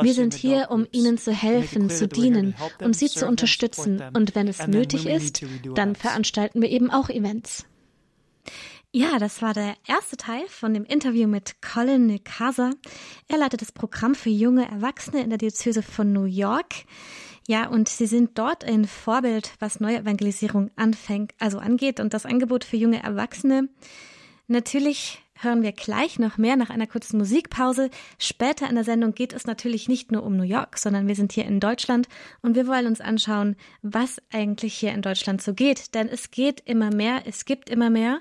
Wir 0.03 0.15
sind 0.15 0.35
hier, 0.35 0.71
um 0.71 0.87
ihnen 0.93 1.19
zu 1.19 1.33
helfen, 1.33 1.91
zu 1.91 2.09
dienen 2.09 2.55
und 2.81 2.97
sie 2.97 3.09
zu 3.09 3.27
unterstützen. 3.27 4.03
Und 4.15 4.35
wenn 4.35 4.49
es 4.49 4.67
nötig 4.67 5.07
ist, 5.07 5.43
dann 5.75 5.95
veranstalten 5.95 6.63
wir 6.63 6.71
eben 6.71 6.91
auch 6.91 7.09
Events. 7.09 7.67
Ja, 8.93 9.19
das 9.19 9.43
war 9.43 9.53
der 9.53 9.75
erste 9.87 10.17
Teil 10.17 10.45
von 10.49 10.73
dem 10.73 10.85
Interview 10.85 11.29
mit 11.29 11.61
Colin 11.61 12.07
Nikasa. 12.07 12.71
Er 13.29 13.39
leitet 13.39 13.61
das 13.61 13.71
Programm 13.71 14.15
für 14.15 14.31
junge 14.31 14.67
Erwachsene 14.71 15.23
in 15.23 15.29
der 15.29 15.39
Diözese 15.39 15.83
von 15.83 16.13
New 16.15 16.25
York. 16.25 16.87
Ja, 17.49 17.69
und 17.69 17.89
sie 17.89 18.07
sind 18.07 18.39
dort 18.39 18.65
ein 18.65 18.87
Vorbild, 18.87 19.53
was 19.61 19.79
Neuevangelisierung 19.79 20.71
anfängt, 20.75 21.33
also 21.39 21.59
angeht 21.59 22.01
und 22.01 22.13
das 22.13 22.27
Angebot 22.27 22.65
für 22.65 22.77
junge 22.77 23.03
Erwachsene. 23.03 23.69
Natürlich 24.49 25.23
hören 25.39 25.63
wir 25.63 25.73
gleich 25.73 26.19
noch 26.19 26.39
mehr 26.39 26.57
nach 26.57 26.71
einer 26.71 26.87
kurzen 26.87 27.19
Musikpause. 27.19 27.91
Später 28.19 28.69
in 28.69 28.75
der 28.75 28.85
Sendung 28.85 29.15
geht 29.15 29.33
es 29.33 29.47
natürlich 29.47 29.89
nicht 29.89 30.11
nur 30.11 30.25
um 30.25 30.37
New 30.37 30.45
York, 30.45 30.79
sondern 30.79 31.07
wir 31.09 31.15
sind 31.15 31.33
hier 31.33 31.45
in 31.45 31.61
Deutschland 31.61 32.09
und 32.43 32.57
wir 32.57 32.67
wollen 32.67 32.87
uns 32.87 33.01
anschauen, 33.01 33.57
was 33.83 34.21
eigentlich 34.33 34.75
hier 34.75 34.93
in 34.93 35.03
Deutschland 35.03 35.43
so 35.43 35.55
geht. 35.55 35.95
Denn 35.95 36.09
es 36.09 36.31
geht 36.31 36.61
immer 36.65 36.95
mehr, 36.95 37.23
es 37.27 37.45
gibt 37.45 37.71
immer 37.71 37.91
mehr. 37.91 38.21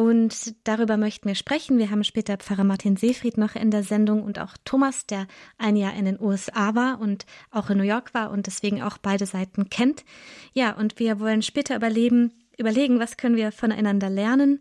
Und 0.00 0.54
darüber 0.66 0.96
möchten 0.96 1.28
wir 1.28 1.34
sprechen. 1.34 1.76
Wir 1.76 1.90
haben 1.90 2.04
später 2.04 2.38
Pfarrer 2.38 2.64
Martin 2.64 2.96
Seefried 2.96 3.36
noch 3.36 3.54
in 3.54 3.70
der 3.70 3.82
Sendung 3.82 4.22
und 4.22 4.38
auch 4.38 4.56
Thomas, 4.64 5.04
der 5.04 5.26
ein 5.58 5.76
Jahr 5.76 5.92
in 5.92 6.06
den 6.06 6.18
USA 6.18 6.74
war 6.74 7.02
und 7.02 7.26
auch 7.50 7.68
in 7.68 7.76
New 7.76 7.84
York 7.84 8.14
war 8.14 8.30
und 8.30 8.46
deswegen 8.46 8.80
auch 8.80 8.96
beide 8.96 9.26
Seiten 9.26 9.68
kennt. 9.68 10.06
Ja, 10.54 10.72
und 10.72 10.98
wir 10.98 11.20
wollen 11.20 11.42
später 11.42 11.76
überleben, 11.76 12.32
überlegen, 12.56 12.98
was 12.98 13.18
können 13.18 13.36
wir 13.36 13.52
voneinander 13.52 14.08
lernen 14.08 14.60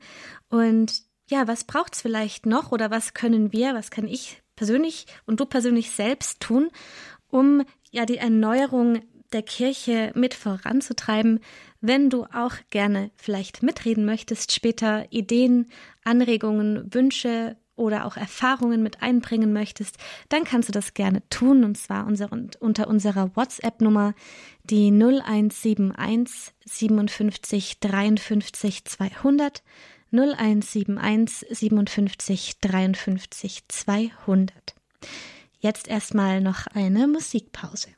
und 0.50 1.04
ja, 1.30 1.48
was 1.48 1.64
braucht 1.64 1.96
es 1.96 2.02
vielleicht 2.02 2.46
noch 2.46 2.74
oder 2.74 2.92
was 2.92 3.14
können 3.14 3.54
wir, 3.54 3.74
was 3.74 3.92
kann 3.92 4.10
ich 4.10 4.44
persönlich 4.58 5.08
und 5.26 5.40
du 5.40 5.46
persönlich 5.46 5.92
selbst 5.92 6.42
tun, 6.42 6.68
um 7.30 7.64
ja 7.92 8.06
die 8.06 8.18
Erneuerung 8.18 9.04
der 9.32 9.44
Kirche 9.44 10.12
mit 10.16 10.34
voranzutreiben. 10.34 11.40
Wenn 11.82 12.10
du 12.10 12.24
auch 12.26 12.54
gerne 12.70 13.12
vielleicht 13.16 13.64
mitreden 13.64 14.06
möchtest, 14.06 14.52
später 14.52 15.06
Ideen, 15.12 15.70
Anregungen, 16.04 16.94
Wünsche 16.94 17.58
oder 17.76 18.06
auch 18.06 18.18
Erfahrungen 18.18 18.84
mit 18.84 19.02
einbringen 19.02 19.54
möchtest, 19.54 19.98
dann 20.28 20.44
kannst 20.44 20.68
du 20.68 20.74
das 20.74 20.94
gerne 20.94 21.28
tun 21.30 21.64
und 21.64 21.78
zwar 21.78 22.06
unter 22.06 22.88
unserer 22.88 23.36
WhatsApp-Nummer, 23.36 24.14
die 24.64 24.92
0171 24.92 26.54
57 26.66 27.80
53 27.80 28.86
200 28.86 29.64
0171 30.12 31.46
57 31.50 32.60
53 32.60 33.68
200. 33.68 34.76
Jetzt 35.60 35.88
erstmal 35.88 36.42
noch 36.42 36.68
eine 36.68 37.08
Musikpause. 37.08 37.90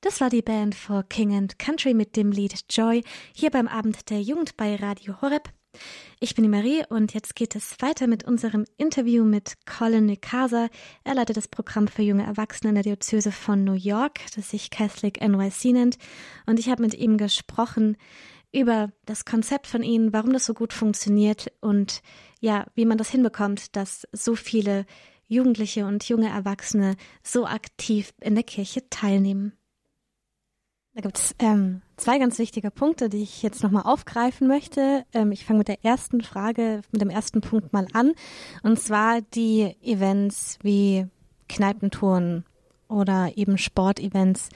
Das 0.00 0.20
war 0.20 0.30
die 0.30 0.42
Band 0.42 0.74
for 0.74 1.02
King 1.02 1.34
and 1.34 1.58
Country 1.58 1.92
mit 1.92 2.16
dem 2.16 2.30
Lied 2.30 2.64
Joy 2.70 3.02
hier 3.34 3.50
beim 3.50 3.66
Abend 3.66 4.10
der 4.10 4.22
Jugend 4.22 4.56
bei 4.56 4.76
Radio 4.76 5.20
Horeb. 5.20 5.48
Ich 6.20 6.34
bin 6.34 6.44
die 6.44 6.48
Marie 6.48 6.84
und 6.88 7.14
jetzt 7.14 7.34
geht 7.34 7.56
es 7.56 7.76
weiter 7.80 8.06
mit 8.06 8.24
unserem 8.24 8.64
Interview 8.76 9.24
mit 9.24 9.54
Colin 9.66 10.06
Nikasa. 10.06 10.68
Er 11.04 11.14
leitet 11.14 11.36
das 11.36 11.48
Programm 11.48 11.88
für 11.88 12.02
junge 12.02 12.24
Erwachsene 12.24 12.70
in 12.70 12.74
der 12.76 12.84
Diözese 12.84 13.32
von 13.32 13.64
New 13.64 13.74
York, 13.74 14.20
das 14.34 14.50
sich 14.50 14.70
Catholic 14.70 15.20
NYC 15.20 15.72
nennt. 15.72 15.98
Und 16.46 16.58
ich 16.58 16.68
habe 16.68 16.82
mit 16.82 16.94
ihm 16.94 17.18
gesprochen 17.18 17.96
über 18.52 18.90
das 19.04 19.24
Konzept 19.24 19.66
von 19.66 19.82
ihnen, 19.82 20.12
warum 20.12 20.32
das 20.32 20.46
so 20.46 20.54
gut 20.54 20.72
funktioniert 20.72 21.52
und 21.60 22.02
ja, 22.40 22.66
wie 22.74 22.86
man 22.86 22.98
das 22.98 23.10
hinbekommt, 23.10 23.76
dass 23.76 24.06
so 24.12 24.34
viele 24.34 24.86
Jugendliche 25.28 25.86
und 25.86 26.08
junge 26.08 26.28
Erwachsene 26.28 26.96
so 27.22 27.46
aktiv 27.46 28.12
in 28.20 28.34
der 28.34 28.44
Kirche 28.44 28.88
teilnehmen. 28.90 29.52
Da 30.94 31.02
gibt 31.02 31.18
es 31.18 31.34
ähm, 31.38 31.82
zwei 31.96 32.18
ganz 32.18 32.40
wichtige 32.40 32.72
Punkte, 32.72 33.08
die 33.08 33.22
ich 33.22 33.42
jetzt 33.42 33.62
nochmal 33.62 33.84
aufgreifen 33.84 34.48
möchte. 34.48 35.04
Ähm, 35.12 35.30
ich 35.30 35.44
fange 35.44 35.58
mit 35.58 35.68
der 35.68 35.84
ersten 35.84 36.22
Frage, 36.22 36.80
mit 36.90 37.00
dem 37.00 37.10
ersten 37.10 37.40
Punkt 37.40 37.72
mal 37.72 37.86
an. 37.92 38.14
Und 38.64 38.80
zwar 38.80 39.20
die 39.20 39.76
Events 39.80 40.58
wie 40.62 41.06
Kneipentouren 41.48 42.44
oder 42.88 43.30
eben 43.36 43.58
Sportevents. 43.58 44.48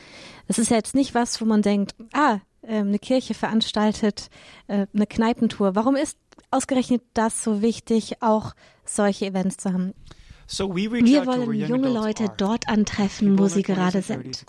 Das 0.49 0.59
ist 0.59 0.71
ja 0.71 0.79
jetzt 0.79 0.97
nicht 0.97 1.15
was, 1.15 1.41
wo 1.41 1.45
man 1.45 1.63
denkt, 1.63 1.95
ah, 2.13 2.41
ähm, 2.65 2.89
eine 2.89 2.99
Kirche 2.99 3.35
veranstaltet 3.35 4.29
äh, 4.67 4.87
eine 4.93 5.07
Kneipentour. 5.07 5.75
Warum 5.75 5.95
ist 5.95 6.19
ausgerechnet 6.51 7.03
das 7.15 7.45
so 7.45 7.63
wichtig, 7.63 8.21
auch 8.21 8.55
solche 8.85 9.27
Events 9.27 9.59
zu 9.59 9.73
haben? 9.73 9.95
Wir 10.59 11.27
wollen 11.27 11.53
junge 11.55 11.89
Leute 11.89 12.27
dort 12.37 12.69
antreffen, 12.69 13.39
wo 13.39 13.47
sie 13.47 13.63
gerade 13.63 14.03
sind. 14.03 14.45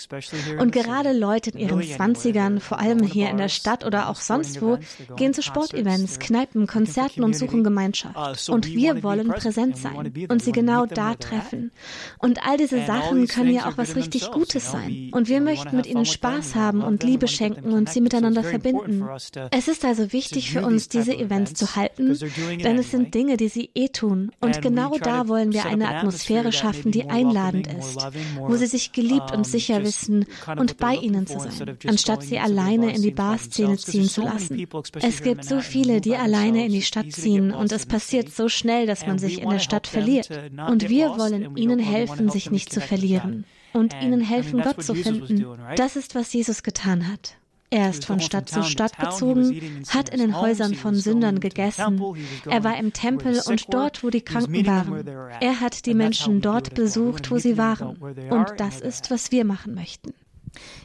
Und 0.59 0.71
gerade 0.71 1.13
Leute 1.13 1.51
in 1.51 1.59
ihren 1.59 1.81
Zwanzigern, 1.81 2.59
vor 2.59 2.79
allem 2.79 3.03
hier 3.03 3.29
in 3.29 3.37
der 3.37 3.47
Stadt 3.47 3.85
oder 3.85 4.09
auch 4.09 4.17
sonst 4.17 4.61
wo, 4.61 4.79
gehen 5.15 5.33
zu 5.33 5.41
Sportevents, 5.41 6.19
Kneipen, 6.19 6.67
Konzerten 6.67 7.23
und 7.23 7.35
suchen 7.35 7.63
Gemeinschaft. 7.63 8.49
Uh, 8.49 8.53
und 8.53 8.67
wir 8.67 9.01
wollen 9.03 9.29
präsent 9.29 9.77
sein 9.77 10.13
und 10.29 10.43
sie 10.43 10.51
genau 10.51 10.85
da 10.85 11.15
treffen. 11.15 11.71
Und 12.19 12.45
all 12.45 12.57
diese 12.57 12.85
Sachen 12.85 13.27
können 13.27 13.53
ja 13.53 13.69
auch 13.69 13.77
was 13.77 13.95
richtig 13.95 14.29
Gutes 14.31 14.71
sein. 14.71 15.09
Und 15.13 15.29
wir 15.29 15.39
möchten 15.39 15.77
mit 15.77 15.85
ihnen 15.85 16.05
Spaß 16.05 16.55
haben 16.55 16.81
und 16.81 17.03
Liebe 17.03 17.27
schenken 17.27 17.71
und 17.71 17.89
sie 17.89 18.01
miteinander 18.01 18.43
verbinden. 18.43 19.05
Es 19.51 19.67
ist 19.67 19.85
also 19.85 20.11
wichtig 20.11 20.51
für 20.51 20.65
uns, 20.65 20.89
diese 20.89 21.15
Events 21.15 21.53
zu 21.53 21.75
halten, 21.75 22.17
denn 22.63 22.77
es 22.77 22.91
sind 22.91 23.13
Dinge, 23.13 23.37
die 23.37 23.47
sie 23.47 23.69
eh 23.73 23.87
tun. 23.87 24.31
Und 24.41 24.61
genau 24.61 24.97
da 24.97 25.27
wollen 25.27 25.53
wir 25.53 25.65
eine 25.65 25.92
Atmosphäre 25.93 26.51
schaffen, 26.51 26.91
die 26.91 27.09
einladend 27.09 27.67
ist, 27.67 27.97
wo 28.39 28.55
sie 28.55 28.65
sich 28.65 28.91
geliebt 28.91 29.31
und 29.31 29.45
sicher 29.45 29.83
wissen 29.83 30.25
und 30.57 30.77
bei 30.77 30.95
ihnen 30.95 31.27
zu 31.27 31.39
sein, 31.39 31.77
anstatt 31.87 32.23
sie 32.23 32.39
alleine 32.39 32.95
in 32.95 33.01
die 33.01 33.11
Barszene 33.11 33.77
ziehen 33.77 34.07
zu 34.07 34.21
lassen. 34.21 34.65
Es 35.01 35.21
gibt 35.21 35.45
so 35.45 35.61
viele, 35.61 36.01
die 36.01 36.15
alleine 36.15 36.65
in 36.65 36.71
die 36.71 36.81
Stadt 36.81 37.11
ziehen 37.11 37.51
und 37.51 37.71
es 37.71 37.85
passiert 37.85 38.33
so 38.33 38.49
schnell, 38.49 38.85
dass 38.85 39.05
man 39.05 39.19
sich 39.19 39.41
in 39.41 39.49
der 39.49 39.59
Stadt 39.59 39.87
verliert. 39.87 40.29
Und 40.69 40.89
wir 40.89 41.17
wollen 41.17 41.55
ihnen 41.57 41.79
helfen, 41.79 42.29
sich 42.29 42.51
nicht 42.51 42.71
zu 42.71 42.81
verlieren 42.81 43.45
und 43.73 43.93
ihnen 44.01 44.21
helfen, 44.21 44.61
Gott 44.61 44.83
zu 44.83 44.95
finden. 44.95 45.45
Das 45.75 45.95
ist, 45.95 46.15
was 46.15 46.31
Jesus 46.33 46.63
getan 46.63 47.11
hat. 47.11 47.37
Er 47.73 47.89
ist 47.89 48.05
von 48.05 48.19
Stadt 48.19 48.49
zu 48.49 48.61
Stadt 48.61 48.99
gezogen, 48.99 49.83
hat 49.89 50.09
in 50.09 50.19
den 50.19 50.39
Häusern 50.39 50.75
von 50.75 50.93
Sündern 50.93 51.39
gegessen. 51.39 51.99
Er 52.45 52.63
war 52.63 52.77
im 52.77 52.93
Tempel 52.93 53.41
und 53.47 53.73
dort, 53.73 54.03
wo 54.03 54.11
die 54.11 54.21
Kranken 54.21 54.67
waren. 54.67 55.07
Er 55.39 55.59
hat 55.59 55.87
die 55.87 55.95
Menschen 55.95 56.41
dort 56.41 56.75
besucht, 56.75 57.31
wo 57.31 57.39
sie 57.39 57.57
waren. 57.57 57.97
Und 57.97 58.53
das 58.57 58.79
ist, 58.79 59.09
was 59.09 59.31
wir 59.31 59.43
machen 59.43 59.73
möchten. 59.73 60.13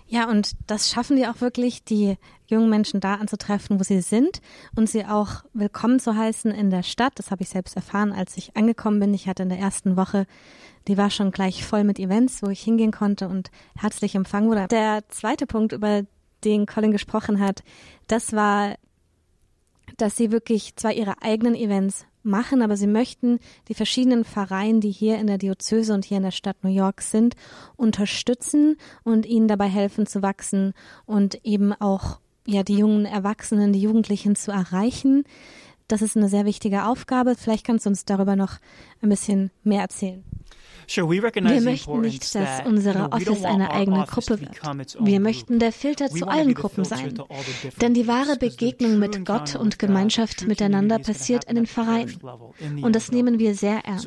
Ja, 0.07 0.31
und 0.31 0.53
das 0.67 0.91
schaffen 0.91 1.19
wir 1.19 1.31
auch 1.31 1.43
wirklich, 1.43 1.85
die 1.85 2.17
jungen 2.47 2.71
Menschen 2.71 3.01
da 3.01 3.17
anzutreffen, 3.17 3.79
wo 3.79 3.85
sie 3.85 4.01
sind 4.01 4.41
und 4.75 4.89
sie 4.89 5.05
auch 5.05 5.45
willkommen 5.53 6.01
zu 6.01 6.17
heißen 6.17 6.51
in 6.51 6.71
der 6.71 6.83
Stadt. 6.83 7.13
Das 7.17 7.31
habe 7.31 7.43
ich 7.43 7.51
selbst 7.51 7.77
erfahren, 7.77 8.13
als 8.13 8.39
ich 8.39 8.57
angekommen 8.57 8.99
bin. 8.99 9.13
Ich 9.13 9.29
hatte 9.29 9.43
in 9.43 9.51
der 9.51 9.59
ersten 9.59 9.99
Woche, 9.99 10.27
die 10.87 10.97
war 10.97 11.11
schon 11.11 11.33
gleich 11.33 11.67
voll 11.67 11.85
mit 11.85 11.99
Events, 11.99 12.43
wo 12.43 12.49
ich 12.49 12.63
hingehen 12.63 12.93
konnte 12.93 13.29
und 13.29 13.51
herzlich 13.77 14.15
empfangen 14.15 14.49
wurde. 14.49 14.69
Der 14.69 15.07
zweite 15.11 15.47
Punkt, 15.47 15.75
über 15.75 16.05
den 16.45 16.67
Colin 16.67 16.93
gesprochen 16.93 17.41
hat, 17.41 17.63
das 18.07 18.33
war, 18.33 18.77
dass 19.97 20.17
sie 20.17 20.31
wirklich 20.31 20.77
zwar 20.77 20.93
ihre 20.93 21.23
eigenen 21.23 21.55
Events 21.55 22.07
machen, 22.23 22.63
aber 22.63 22.77
sie 22.77 22.87
möchten 22.87 23.39
die 23.69 23.75
verschiedenen 23.75 24.25
Vereine, 24.25 24.81
die 24.81 24.91
hier 24.91 25.19
in 25.19 25.27
der 25.27 25.39
Diözese 25.39 25.95
und 25.95 26.05
hier 26.05 26.19
in 26.19 26.23
der 26.23 26.31
Stadt 26.31 26.63
New 26.63 26.71
York 26.71 27.01
sind, 27.01 27.35
unterstützen 27.77 28.77
und 29.03 29.27
ihnen 29.27 29.49
dabei 29.49 29.69
helfen 29.69 30.07
zu 30.07 30.23
wachsen 30.23 30.75
und 31.07 31.45
eben 31.45 31.73
auch 31.73 32.21
ja 32.47 32.63
die 32.63 32.79
jungen 32.79 33.07
Erwachsenen, 33.07 33.73
die 33.73 33.83
Jugendlichen 33.83 34.37
zu 34.37 34.53
erreichen. 34.53 35.25
Das 35.89 36.03
ist 36.03 36.17
eine 36.17 36.29
sehr 36.29 36.45
wichtige 36.45 36.85
Aufgabe. 36.85 37.35
Vielleicht 37.35 37.67
kannst 37.67 37.87
du 37.87 37.91
uns 37.91 38.05
darüber 38.05 38.37
noch 38.37 38.59
ein 39.01 39.09
bisschen 39.09 39.51
mehr 39.65 39.81
erzählen. 39.81 40.23
Wir 40.89 41.61
möchten 41.61 42.01
nicht, 42.01 42.35
dass 42.35 42.67
unsere 42.67 43.13
Office 43.13 43.45
eine 43.45 43.71
eigene 43.71 44.05
Gruppe 44.07 44.41
wird. 44.41 44.97
Wir 45.01 45.21
möchten 45.21 45.59
der 45.59 45.73
Filter 45.73 46.09
zu 46.11 46.27
allen 46.27 46.55
Gruppen 46.55 46.85
sein. 46.85 47.15
Denn 47.81 47.95
die 47.95 48.07
wahre 48.07 48.37
Begegnung 48.37 48.99
mit 48.99 49.25
Gott 49.25 49.55
und 49.57 49.79
Gemeinschaft 49.79 50.47
miteinander 50.47 50.99
passiert 50.99 51.45
in 51.45 51.57
den 51.57 51.67
Vereinen. 51.67 52.19
Und 52.83 52.97
das 52.97 53.13
nehmen 53.13 53.39
wir 53.39 53.55
sehr 53.55 53.81
ernst. 53.85 54.07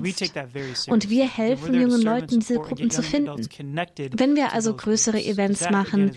Und 0.90 1.10
wir 1.10 1.28
helfen 1.28 1.74
jungen 1.74 2.02
Leuten, 2.02 2.40
diese 2.40 2.56
Gruppen 2.56 2.90
zu 2.90 3.04
finden. 3.04 3.48
Wenn 4.14 4.36
wir 4.36 4.54
also 4.54 4.76
größere 4.76 5.24
Events 5.24 5.70
machen, 5.70 6.12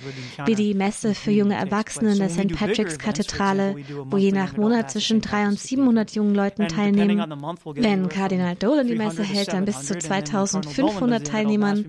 wie 0.47 0.55
die 0.55 0.75
Messe 0.75 1.15
für 1.15 1.31
junge 1.31 1.55
Erwachsene 1.55 2.13
in 2.13 2.19
der 2.19 2.31
St. 2.31 2.55
Patrick's 2.55 2.99
Kathedrale, 2.99 3.77
wo 4.05 4.17
je 4.17 4.33
nach 4.33 4.57
Monat 4.57 4.91
zwischen 4.91 5.21
300 5.21 5.45
und 5.55 5.61
700 5.61 6.11
jungen 6.13 6.35
Leuten 6.35 6.69
teilnehmen, 6.69 7.23
wenn 7.65 8.09
Kardinal 8.09 8.57
Dolan 8.57 8.87
die 8.87 8.97
Messe 8.97 9.23
hält, 9.23 9.53
dann 9.53 9.65
bis 9.65 9.83
zu 9.87 9.99
2000 9.99 10.54
1500 10.57 11.27
Teilnehmern. 11.27 11.85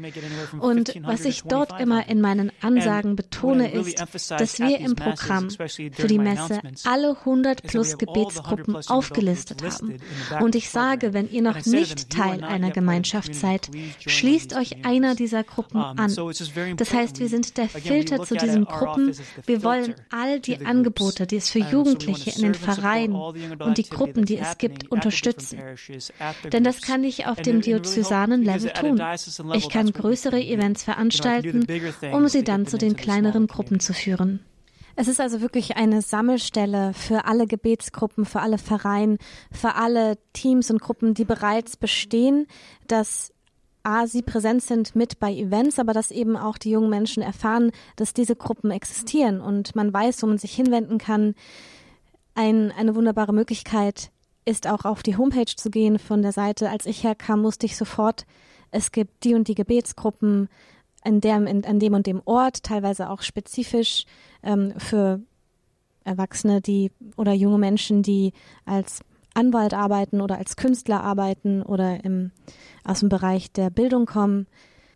Und 0.59 0.93
was 1.03 1.25
ich 1.25 1.43
dort 1.43 1.79
immer 1.79 2.07
in 2.07 2.21
meinen 2.21 2.51
Ansagen 2.61 3.15
betone, 3.15 3.71
ist, 3.71 4.03
dass 4.29 4.59
wir 4.59 4.79
im 4.79 4.95
Programm 4.95 5.49
für 5.49 6.07
die 6.07 6.19
Messe 6.19 6.61
alle 6.83 7.17
100 7.19 7.63
plus 7.63 7.97
Gebetsgruppen 7.97 8.75
aufgelistet 8.87 9.63
haben. 9.63 9.97
Und 10.41 10.55
ich 10.55 10.69
sage, 10.69 11.13
wenn 11.13 11.29
ihr 11.29 11.41
noch 11.41 11.65
nicht 11.65 12.09
Teil 12.09 12.43
einer 12.43 12.71
Gemeinschaft 12.71 13.35
seid, 13.35 13.69
schließt 14.05 14.55
euch 14.55 14.85
einer 14.85 15.15
dieser 15.15 15.43
Gruppen 15.43 15.79
an. 15.79 16.13
Das 16.77 16.93
heißt, 16.93 17.19
wir 17.19 17.29
sind 17.29 17.57
der 17.57 17.69
Filter 17.69 18.23
zu 18.23 18.35
diesen 18.35 18.65
Gruppen. 18.65 19.15
Wir 19.45 19.63
wollen 19.63 19.95
all 20.09 20.39
die 20.39 20.65
Angebote, 20.65 21.27
die 21.27 21.37
es 21.37 21.49
für 21.49 21.59
Jugendliche 21.59 22.31
in 22.31 22.41
den 22.41 22.53
Vereinen 22.53 23.15
und 23.15 23.77
die 23.77 23.87
Gruppen, 23.89 24.25
die 24.25 24.37
es 24.37 24.57
gibt, 24.57 24.91
unterstützen. 24.91 25.59
Denn 26.51 26.63
das 26.63 26.81
kann 26.81 27.03
ich 27.03 27.27
auf 27.27 27.41
dem 27.41 27.61
diözesanen 27.61 28.43
Level 28.43 28.54
Weise 28.55 28.73
tun. 28.73 29.01
Ich 29.53 29.69
kann 29.69 29.91
größere 29.91 30.41
Events 30.41 30.83
veranstalten, 30.83 31.65
um 32.11 32.27
sie 32.27 32.43
dann 32.43 32.65
zu 32.65 32.77
den 32.77 32.95
kleineren 32.95 33.47
Gruppen 33.47 33.79
zu 33.79 33.93
führen. 33.93 34.39
Es 34.95 35.07
ist 35.07 35.19
also 35.19 35.41
wirklich 35.41 35.75
eine 35.75 36.01
Sammelstelle 36.01 36.93
für 36.93 37.25
alle 37.25 37.47
Gebetsgruppen, 37.47 38.25
für 38.25 38.39
alle 38.39 38.57
Vereine, 38.57 39.17
für 39.51 39.75
alle 39.75 40.17
Teams 40.31 40.71
und 40.71 40.81
Gruppen, 40.81 41.13
die 41.13 41.25
bereits 41.25 41.75
bestehen, 41.75 42.47
dass 42.87 43.33
A, 43.83 44.07
sie 44.07 44.21
präsent 44.21 44.63
sind 44.63 44.95
mit 44.95 45.19
bei 45.19 45.33
Events, 45.33 45.79
aber 45.79 45.93
dass 45.93 46.11
eben 46.11 46.37
auch 46.37 46.57
die 46.57 46.71
jungen 46.71 46.89
Menschen 46.89 47.21
erfahren, 47.21 47.71
dass 47.97 48.13
diese 48.13 48.35
Gruppen 48.35 48.71
existieren 48.71 49.41
und 49.41 49.75
man 49.75 49.93
weiß, 49.93 50.23
wo 50.23 50.27
man 50.27 50.37
sich 50.37 50.53
hinwenden 50.55 50.97
kann, 50.97 51.35
Ein, 52.37 52.73
eine 52.77 52.95
wunderbare 52.95 53.31
Möglichkeit 53.31 54.11
ist 54.45 54.67
auch 54.67 54.85
auf 54.85 55.03
die 55.03 55.17
Homepage 55.17 55.45
zu 55.55 55.69
gehen 55.69 55.99
von 55.99 56.21
der 56.21 56.31
Seite. 56.31 56.69
Als 56.69 56.85
ich 56.85 57.03
herkam, 57.03 57.41
musste 57.41 57.65
ich 57.65 57.75
sofort, 57.75 58.25
es 58.71 58.91
gibt 58.91 59.23
die 59.23 59.33
und 59.33 59.47
die 59.47 59.55
Gebetsgruppen 59.55 60.49
in 61.03 61.21
dem, 61.21 61.47
in, 61.47 61.65
an 61.65 61.79
dem 61.79 61.93
und 61.93 62.07
dem 62.07 62.21
Ort, 62.25 62.63
teilweise 62.63 63.09
auch 63.09 63.21
spezifisch 63.21 64.05
ähm, 64.43 64.73
für 64.77 65.21
Erwachsene, 66.03 66.61
die 66.61 66.91
oder 67.17 67.33
junge 67.33 67.57
Menschen, 67.57 68.03
die 68.03 68.33
als 68.65 69.01
Anwalt 69.33 69.73
arbeiten 69.73 70.21
oder 70.21 70.37
als 70.37 70.55
Künstler 70.55 71.03
arbeiten 71.03 71.61
oder 71.61 72.03
im, 72.03 72.31
aus 72.83 73.01
dem 73.01 73.09
Bereich 73.09 73.51
der 73.51 73.69
Bildung 73.69 74.05
kommen. 74.05 74.47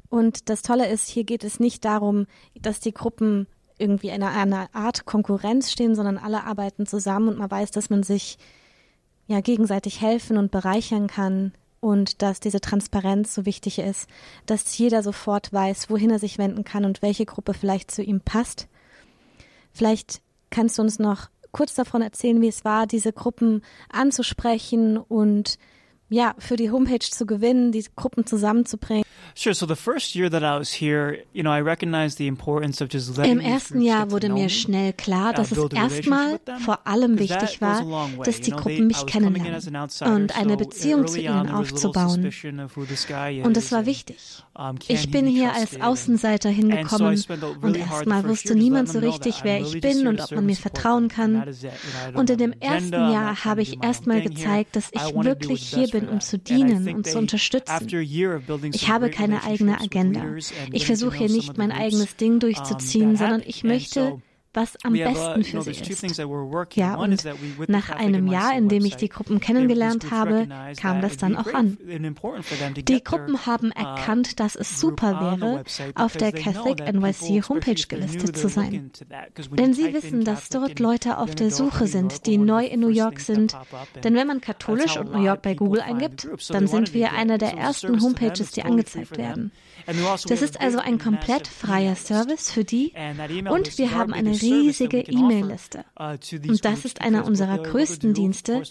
Und 0.10 0.50
das 0.50 0.62
Tolle 0.62 0.90
ist, 0.90 1.08
hier 1.08 1.24
geht 1.24 1.44
es 1.44 1.60
nicht 1.60 1.86
darum, 1.86 2.26
dass 2.60 2.80
die 2.80 2.94
Gruppen 2.94 3.48
irgendwie 3.78 4.10
in 4.10 4.24
einer 4.24 4.70
Art 4.74 5.06
Konkurrenz 5.06 5.72
stehen, 5.72 5.96
sondern 5.96 6.18
alle 6.18 6.44
arbeiten 6.44 6.86
zusammen 6.86 7.30
und 7.30 7.38
man 7.38 7.52
weiß, 7.52 7.72
dass 7.72 7.90
man 7.90 8.04
sich 8.04 8.38
ja 9.30 9.42
gegenseitig 9.42 10.02
helfen 10.02 10.38
und 10.38 10.52
bereichern 10.52 11.08
kann 11.08 11.54
und 11.80 12.22
dass 12.22 12.40
diese 12.40 12.60
Transparenz 12.60 13.34
so 13.34 13.46
wichtig 13.46 13.80
ist, 13.80 14.10
dass 14.48 14.78
jeder 14.78 15.04
sofort 15.04 15.54
weiß, 15.54 15.90
wohin 15.90 16.10
er 16.10 16.20
sich 16.20 16.40
wenden 16.40 16.64
kann 16.64 16.84
und 16.84 17.02
welche 17.02 17.26
Gruppe 17.26 17.54
vielleicht 17.54 17.92
zu 17.92 18.02
ihm 18.02 18.22
passt. 18.22 18.68
Vielleicht 19.72 20.22
kannst 20.50 20.78
du 20.78 20.82
uns 20.82 20.98
noch 20.98 21.30
kurz 21.52 21.76
davon 21.76 22.02
erzählen, 22.02 22.42
wie 22.42 22.48
es 22.48 22.66
war, 22.66 22.88
diese 22.88 23.14
Gruppen 23.14 23.62
anzusprechen 23.90 24.98
und 24.98 25.60
ja, 26.10 26.36
für 26.38 26.56
die 26.56 26.72
Homepage 26.72 27.00
zu 27.00 27.26
gewinnen, 27.26 27.72
die 27.72 27.86
Gruppen 27.96 28.26
zusammenzubringen. 28.26 29.04
Sure. 29.36 29.54
So 29.54 29.66
the 29.66 29.76
first 29.76 30.16
year 30.16 30.30
that 30.30 30.42
I 30.42 30.60
was 30.60 30.72
here, 30.74 31.20
you 31.34 31.44
know, 31.44 31.52
I 31.52 31.62
recognized 31.62 32.18
the 32.18 32.28
importance 32.28 32.82
of 32.84 32.90
just 32.92 33.16
letting 33.18 33.34
Im 33.34 33.40
ersten 33.40 33.82
Jahr 33.82 34.12
wurde 34.12 34.30
mir 34.30 34.50
schnell 34.50 34.94
klar, 34.94 35.34
dass 35.34 35.52
es 35.52 35.72
erstmal 35.72 36.40
vor 36.66 36.88
allem 36.88 37.20
wichtig 37.20 37.62
war, 37.62 38.10
dass 38.24 38.42
die 38.42 38.52
Gruppen 38.52 38.88
mich 38.88 39.06
kennenlernen 39.06 39.90
und 40.06 40.38
eine 40.38 40.58
Beziehung 40.58 41.08
zu 41.08 41.20
ihnen 41.20 41.50
aufzubauen. 41.50 42.32
Und 43.44 43.58
das 43.58 43.72
war 43.72 43.86
wichtig. 43.86 44.44
Ich 44.88 45.12
bin 45.12 45.26
hier 45.26 45.54
als 45.54 45.80
Außenseiter 45.80 46.50
hingekommen 46.50 47.24
und 47.62 47.78
erstmal 47.78 48.28
wusste 48.28 48.56
niemand 48.56 48.90
so 48.90 49.00
richtig, 49.00 49.44
wer 49.44 49.62
ich 49.62 49.80
bin 49.80 50.08
und 50.08 50.20
ob 50.22 50.32
man 50.32 50.46
mir 50.46 50.56
vertrauen 50.56 51.08
kann. 51.08 51.44
Und 52.14 52.30
in 52.30 52.38
dem 52.38 52.54
ersten 52.60 52.94
Jahr 52.94 53.46
habe 53.46 53.62
ich 53.62 53.82
erstmal 53.84 54.22
gezeigt, 54.22 54.76
dass 54.76 54.90
ich 54.92 55.02
wirklich 55.16 55.62
hier 55.74 55.88
bin, 55.88 55.99
um 56.08 56.22
zu 56.22 56.38
dienen 56.38 56.88
und 56.96 57.08
zu 57.08 57.18
unterstützen. 57.18 57.88
Ich 58.74 58.90
habe 58.90 59.10
keine 59.10 59.44
eigene 59.44 59.82
Agenda. 59.82 60.24
Ich 60.72 60.86
versuche 60.86 61.18
hier 61.18 61.30
nicht 61.30 61.58
mein 61.58 61.72
eigenes 61.72 62.16
Ding 62.16 62.40
durchzuziehen, 62.40 63.16
sondern 63.16 63.42
ich 63.46 63.64
möchte 63.64 64.22
was 64.60 64.78
am 64.84 64.94
besten 64.94 65.44
für 65.44 65.62
sie 65.62 65.72
ist. 65.72 66.18
Ja, 66.76 66.96
und 66.96 67.24
nach 67.68 67.90
einem 67.90 68.28
Jahr, 68.28 68.58
in 68.58 68.68
dem 68.68 68.84
ich 68.84 68.98
die 68.98 69.08
Gruppen 69.08 69.40
kennengelernt 69.40 70.12
habe, 70.12 70.48
kam 70.80 71.02
das 71.02 71.18
dann 71.18 71.38
auch 71.38 71.54
an. 71.54 71.78
Die 72.78 73.04
Gruppen 73.04 73.46
haben 73.46 73.72
erkannt, 73.72 74.40
dass 74.40 74.56
es 74.56 74.80
super 74.80 75.40
wäre, 75.40 75.64
auf 75.96 76.18
der 76.18 76.34
Catholic 76.34 76.80
NYC 76.80 77.48
Homepage 77.48 77.82
gelistet 77.88 78.38
zu 78.38 78.50
sein. 78.50 78.92
Denn 79.52 79.74
sie 79.74 79.94
wissen, 79.94 80.26
dass 80.26 80.50
dort 80.50 80.80
Leute 80.80 81.18
auf 81.18 81.36
der 81.36 81.52
Suche 81.52 81.88
sind, 81.88 82.26
die 82.26 82.38
neu 82.38 82.66
in 82.66 82.82
New 82.82 82.90
York 82.90 83.20
sind. 83.20 83.56
Denn 84.04 84.16
wenn 84.16 84.28
man 84.28 84.42
katholisch 84.42 84.98
und 84.98 85.14
New 85.14 85.24
York 85.24 85.42
bei 85.42 85.56
Google 85.56 85.82
eingibt, 85.82 86.28
dann 86.50 86.68
sind 86.68 86.94
wir 86.94 87.14
einer 87.14 87.38
der 87.38 87.54
ersten 87.54 88.02
Homepages, 88.02 88.52
die 88.52 88.64
angezeigt 88.64 89.18
werden. 89.18 89.52
Das 90.28 90.42
ist 90.42 90.62
also 90.62 90.80
ein 90.80 91.00
komplett 91.00 91.48
freier 91.48 91.96
Service 91.96 92.52
für 92.52 92.64
die 92.64 92.94
und 93.50 93.78
wir 93.78 93.96
haben 93.96 94.14
eine 94.14 94.32
riesige 94.32 95.00
E-Mail-Liste. 95.00 95.86
Und 95.98 96.66
das 96.66 96.86
ist 96.86 97.02
einer 97.02 97.26
unserer 97.26 97.58
größten 97.58 98.14
Dienste, 98.14 98.64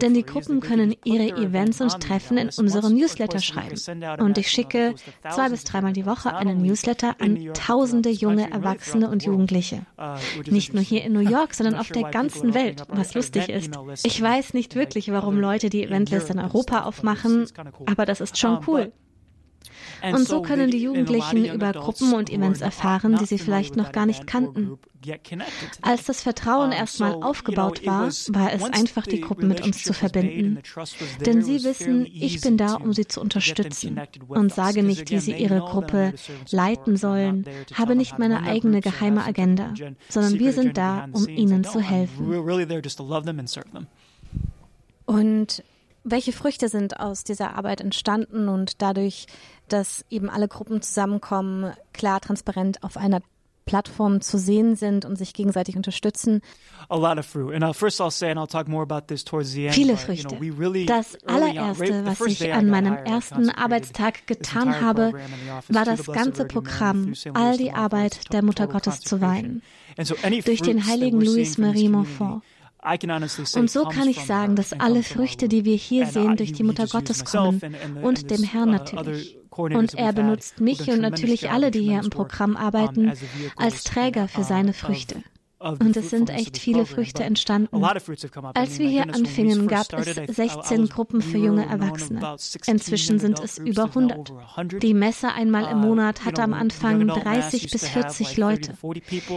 denn 0.00 0.14
die 0.14 0.24
Gruppen 0.24 0.60
können 0.60 0.94
ihre 1.04 1.28
Events 1.36 1.80
und 1.80 2.00
Treffen 2.00 2.38
in 2.38 2.50
unseren 2.56 2.94
Newsletter 2.94 3.40
schreiben. 3.40 3.76
Und 4.20 4.38
ich 4.38 4.50
schicke 4.50 4.94
zwei 5.30 5.48
bis 5.48 5.64
dreimal 5.64 5.92
die 5.92 6.06
Woche 6.06 6.34
einen 6.34 6.62
Newsletter 6.62 7.16
an 7.20 7.52
tausende 7.54 8.10
junge 8.10 8.50
Erwachsene 8.50 9.08
und 9.10 9.24
Jugendliche. 9.24 9.86
Nicht 10.46 10.74
nur 10.74 10.82
hier 10.82 11.04
in 11.04 11.12
New 11.12 11.20
York, 11.20 11.54
sondern 11.54 11.76
auf 11.76 11.88
der 11.88 12.10
ganzen 12.10 12.54
Welt, 12.54 12.82
was 12.88 13.14
lustig 13.14 13.48
ist. 13.48 13.70
Ich 14.02 14.20
weiß 14.20 14.54
nicht 14.54 14.74
wirklich, 14.74 15.10
warum 15.10 15.38
Leute 15.38 15.70
die 15.70 15.84
Eventliste 15.84 16.32
in 16.32 16.40
Europa 16.40 16.82
aufmachen, 16.82 17.46
aber 17.86 18.06
das 18.06 18.20
ist 18.20 18.38
schon 18.38 18.60
cool. 18.66 18.92
Und 20.02 20.28
so 20.28 20.42
können 20.42 20.70
die 20.70 20.82
Jugendlichen 20.82 21.44
über 21.44 21.72
Gruppen 21.72 22.12
und 22.12 22.30
Events 22.30 22.60
erfahren, 22.60 23.16
die 23.16 23.26
sie 23.26 23.38
vielleicht 23.38 23.76
noch 23.76 23.92
gar 23.92 24.06
nicht 24.06 24.26
kannten. 24.26 24.78
Als 25.82 26.04
das 26.04 26.22
Vertrauen 26.22 26.72
erstmal 26.72 27.14
aufgebaut 27.14 27.84
war, 27.84 28.08
war 28.08 28.52
es 28.52 28.64
einfach, 28.64 29.06
die 29.06 29.20
Gruppen 29.20 29.48
mit 29.48 29.60
uns 29.60 29.82
zu 29.82 29.92
verbinden. 29.92 30.60
Denn 31.24 31.42
sie 31.42 31.62
wissen, 31.62 32.06
ich 32.06 32.40
bin 32.40 32.56
da, 32.56 32.74
um 32.74 32.92
sie 32.92 33.06
zu 33.06 33.20
unterstützen 33.20 34.00
und 34.28 34.52
sage 34.52 34.82
nicht, 34.82 35.10
wie 35.10 35.18
sie 35.18 35.34
ihre 35.34 35.60
Gruppe 35.60 36.14
leiten 36.50 36.96
sollen, 36.96 37.44
habe 37.74 37.96
nicht 37.96 38.18
meine 38.18 38.42
eigene 38.42 38.80
geheime 38.80 39.24
Agenda, 39.24 39.74
sondern 40.08 40.38
wir 40.38 40.52
sind 40.52 40.76
da, 40.76 41.08
um 41.12 41.28
ihnen 41.28 41.64
zu 41.64 41.80
helfen. 41.80 42.34
Und 45.06 45.62
welche 46.04 46.32
Früchte 46.32 46.68
sind 46.68 47.00
aus 47.00 47.24
dieser 47.24 47.56
Arbeit 47.56 47.80
entstanden 47.80 48.48
und 48.48 48.82
dadurch, 48.82 49.26
dass 49.68 50.04
eben 50.10 50.28
alle 50.28 50.48
Gruppen 50.48 50.82
zusammenkommen, 50.82 51.72
klar, 51.92 52.20
transparent 52.20 52.82
auf 52.82 52.96
einer 52.96 53.20
Plattform 53.64 54.20
zu 54.20 54.38
sehen 54.38 54.76
sind 54.76 55.04
und 55.04 55.16
sich 55.16 55.32
gegenseitig 55.32 55.76
unterstützen. 55.76 56.42
Viele 59.70 59.96
Früchte. 59.96 60.38
Das 60.86 61.24
allererste, 61.24 62.04
was 62.04 62.20
ich 62.20 62.52
an 62.52 62.68
meinem 62.68 62.94
ersten 62.94 63.48
Arbeitstag 63.50 64.26
getan 64.26 64.80
habe, 64.80 65.14
war 65.68 65.84
das 65.84 66.04
ganze 66.06 66.44
Programm, 66.44 67.14
all 67.32 67.56
die 67.56 67.72
Arbeit 67.72 68.32
der 68.32 68.42
Mutter 68.42 68.66
Gottes 68.66 69.00
zu 69.00 69.20
weihen. 69.20 69.62
Durch 70.44 70.60
den 70.60 70.86
heiligen 70.86 71.20
Louis 71.20 71.56
Marie 71.56 71.88
Montfort. 71.88 72.42
Und 73.54 73.70
so 73.70 73.84
kann 73.84 74.08
ich 74.08 74.20
sagen, 74.26 74.56
dass 74.56 74.74
alle 74.74 75.02
Früchte, 75.02 75.48
die 75.48 75.64
wir 75.64 75.76
hier 75.76 76.04
sehen, 76.04 76.36
durch 76.36 76.52
die 76.52 76.64
Mutter 76.64 76.86
Gottes 76.86 77.24
kommen 77.24 77.62
und 78.02 78.30
dem 78.30 78.42
Herrn 78.42 78.72
natürlich. 78.72 79.38
Und 79.56 79.94
er 79.94 80.12
benutzt 80.12 80.60
mich 80.60 80.90
und 80.90 81.00
natürlich 81.00 81.50
alle, 81.50 81.70
die 81.70 81.82
hier 81.82 82.00
im 82.00 82.10
Programm 82.10 82.56
arbeiten, 82.56 83.12
als 83.56 83.84
Träger 83.84 84.28
für 84.28 84.44
seine 84.44 84.72
Früchte. 84.72 85.22
Und 85.64 85.96
es 85.96 86.10
sind 86.10 86.28
echt 86.28 86.58
viele 86.58 86.84
Früchte 86.84 87.24
entstanden. 87.24 87.82
Als 88.54 88.78
wir 88.78 88.88
hier 88.88 89.14
anfingen, 89.14 89.66
gab 89.66 89.92
es 89.94 90.36
16 90.36 90.88
Gruppen 90.88 91.22
für 91.22 91.38
junge 91.38 91.66
Erwachsene. 91.66 92.36
Inzwischen 92.66 93.18
sind 93.18 93.40
es 93.40 93.56
über 93.58 93.84
100. 93.84 94.32
Die 94.82 94.92
Messe 94.92 95.32
einmal 95.32 95.70
im 95.72 95.78
uh, 95.78 95.86
Monat 95.86 96.24
hatte 96.24 96.42
am 96.42 96.52
Anfang 96.52 97.06
30 97.06 97.70
bis 97.70 97.88
40 97.88 98.36
Leute. 98.36 98.74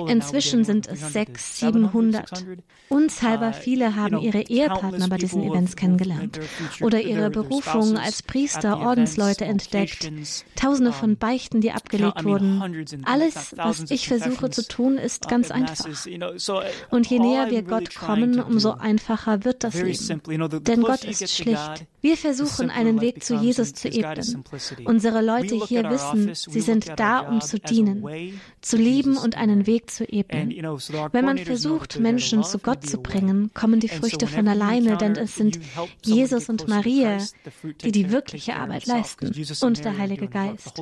Inzwischen 0.08 0.66
sind 0.66 0.88
es 0.88 1.14
600, 1.14 1.38
700. 1.40 2.46
Unzahlbar 2.90 3.52
uh, 3.52 3.54
viele 3.54 3.96
haben 3.96 4.20
ihre 4.20 4.42
Ehepartner 4.42 5.08
bei 5.08 5.18
diesen 5.18 5.44
Events 5.44 5.76
kennengelernt 5.76 6.40
oder 6.82 7.02
ihre 7.02 7.30
Berufung 7.30 7.98
als 7.98 8.22
Priester, 8.22 8.80
Ordensleute 8.80 9.46
entdeckt. 9.46 10.12
Tausende 10.56 10.92
von 10.92 11.14
uh, 11.14 11.16
Beichten, 11.16 11.62
die 11.62 11.72
abgelegt 11.72 12.26
wurden. 12.26 12.86
Alles, 13.04 13.56
was 13.58 13.90
ich 13.90 14.08
versuche 14.08 14.50
zu 14.50 14.68
tun, 14.68 14.98
ist 14.98 15.30
ganz 15.30 15.52
einfach. 15.52 15.86
Und 16.90 17.08
je 17.10 17.20
näher 17.20 17.50
wir 17.50 17.64
Gott 17.64 17.96
kommen, 17.96 18.40
umso 18.40 18.72
einfacher 18.72 19.44
wird 19.44 19.64
das 19.64 19.74
Leben. 19.76 20.22
Denn 20.64 20.82
Gott 20.82 21.04
ist 21.04 21.30
schlicht. 21.36 21.86
Wir 22.02 22.16
versuchen, 22.16 22.70
einen 22.70 23.02
Weg 23.02 23.24
zu 23.24 23.36
Jesus 23.36 23.74
zu 23.74 23.88
ebnen. 23.88 24.44
Unsere 24.86 25.22
Leute 25.22 25.56
hier 25.66 25.90
wissen, 25.90 26.34
sie 26.34 26.62
sind 26.62 26.92
da, 26.96 27.22
um 27.22 27.42
zu 27.42 27.60
dienen, 27.60 28.06
zu 28.62 28.78
lieben 28.78 29.18
und 29.18 29.36
einen 29.36 29.66
Weg 29.66 29.90
zu 29.90 30.04
ebnen. 30.06 30.50
Wenn 31.12 31.26
man 31.26 31.40
versucht, 31.40 32.00
Menschen 32.00 32.44
zu 32.44 32.60
Gott 32.60 32.86
zu 32.86 33.00
bringen, 33.00 33.50
kommen 33.56 33.80
die 33.80 33.90
Früchte 33.90 34.28
von 34.28 34.48
alleine, 34.48 34.98
denn 34.98 35.16
es 35.16 35.36
sind 35.36 35.60
Jesus 36.04 36.50
und 36.50 36.68
Maria, 36.68 37.18
die 37.82 37.92
die 37.92 38.12
wirkliche 38.12 38.56
Arbeit 38.56 38.86
leisten 38.86 39.34
und 39.62 39.84
der 39.84 39.98
Heilige 39.98 40.28
Geist. 40.28 40.80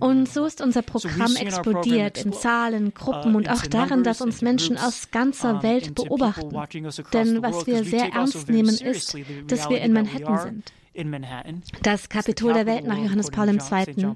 Und 0.00 0.28
so 0.28 0.44
ist 0.44 0.60
unser 0.60 0.82
Programm 0.82 1.36
explodiert 1.36 2.22
in 2.24 2.34
Zahlen, 2.34 2.92
Gruppen 2.92 3.34
und 3.34 3.48
auch 3.48 3.66
darin, 3.66 4.04
dass 4.04 4.20
uns 4.20 4.42
Menschen 4.42 4.76
aus 4.76 5.10
ganzer 5.10 5.62
Welt 5.62 5.94
beobachten. 5.94 6.54
Denn 7.14 7.42
was 7.42 7.66
wir 7.66 7.82
sehr 7.82 8.12
ernst 8.12 8.48
nehmen 8.50 8.76
ist, 8.76 9.16
dass 9.46 9.70
wir 9.70 9.80
in 9.80 9.94
Manhattan 9.94 10.38
sind. 10.38 10.59
Das 11.82 12.08
Kapitol 12.08 12.54
der 12.54 12.66
Welt 12.66 12.86
nach 12.86 12.98
Johannes 12.98 13.30
Paul 13.30 13.48
II. 13.48 14.14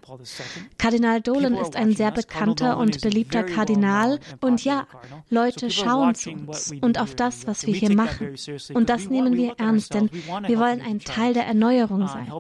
Kardinal 0.79 1.21
Dolan 1.21 1.55
ist 1.55 1.77
ein 1.77 1.95
sehr 1.95 2.11
bekannter 2.11 2.79
und 2.79 3.01
beliebter 3.01 3.43
Kardinal. 3.43 4.19
und 4.41 4.65
ja, 4.65 4.87
Leute 5.31 5.71
schauen 5.71 6.15
zu 6.15 6.31
uns 6.31 6.73
und 6.81 7.01
auf 7.01 7.15
das, 7.15 7.47
was 7.47 7.67
wir 7.67 7.75
hier 7.75 7.95
machen. 7.95 8.35
Und 8.75 8.89
das 8.89 9.09
nehmen 9.09 9.37
wir 9.37 9.55
ernst, 9.59 9.95
denn 9.95 10.11
wir 10.13 10.59
wollen 10.59 10.81
ein 10.81 11.01
Teil 11.01 11.35
der 11.35 11.47
Erneuerung 11.47 12.03
uh, 12.03 12.07
sein. 12.07 12.31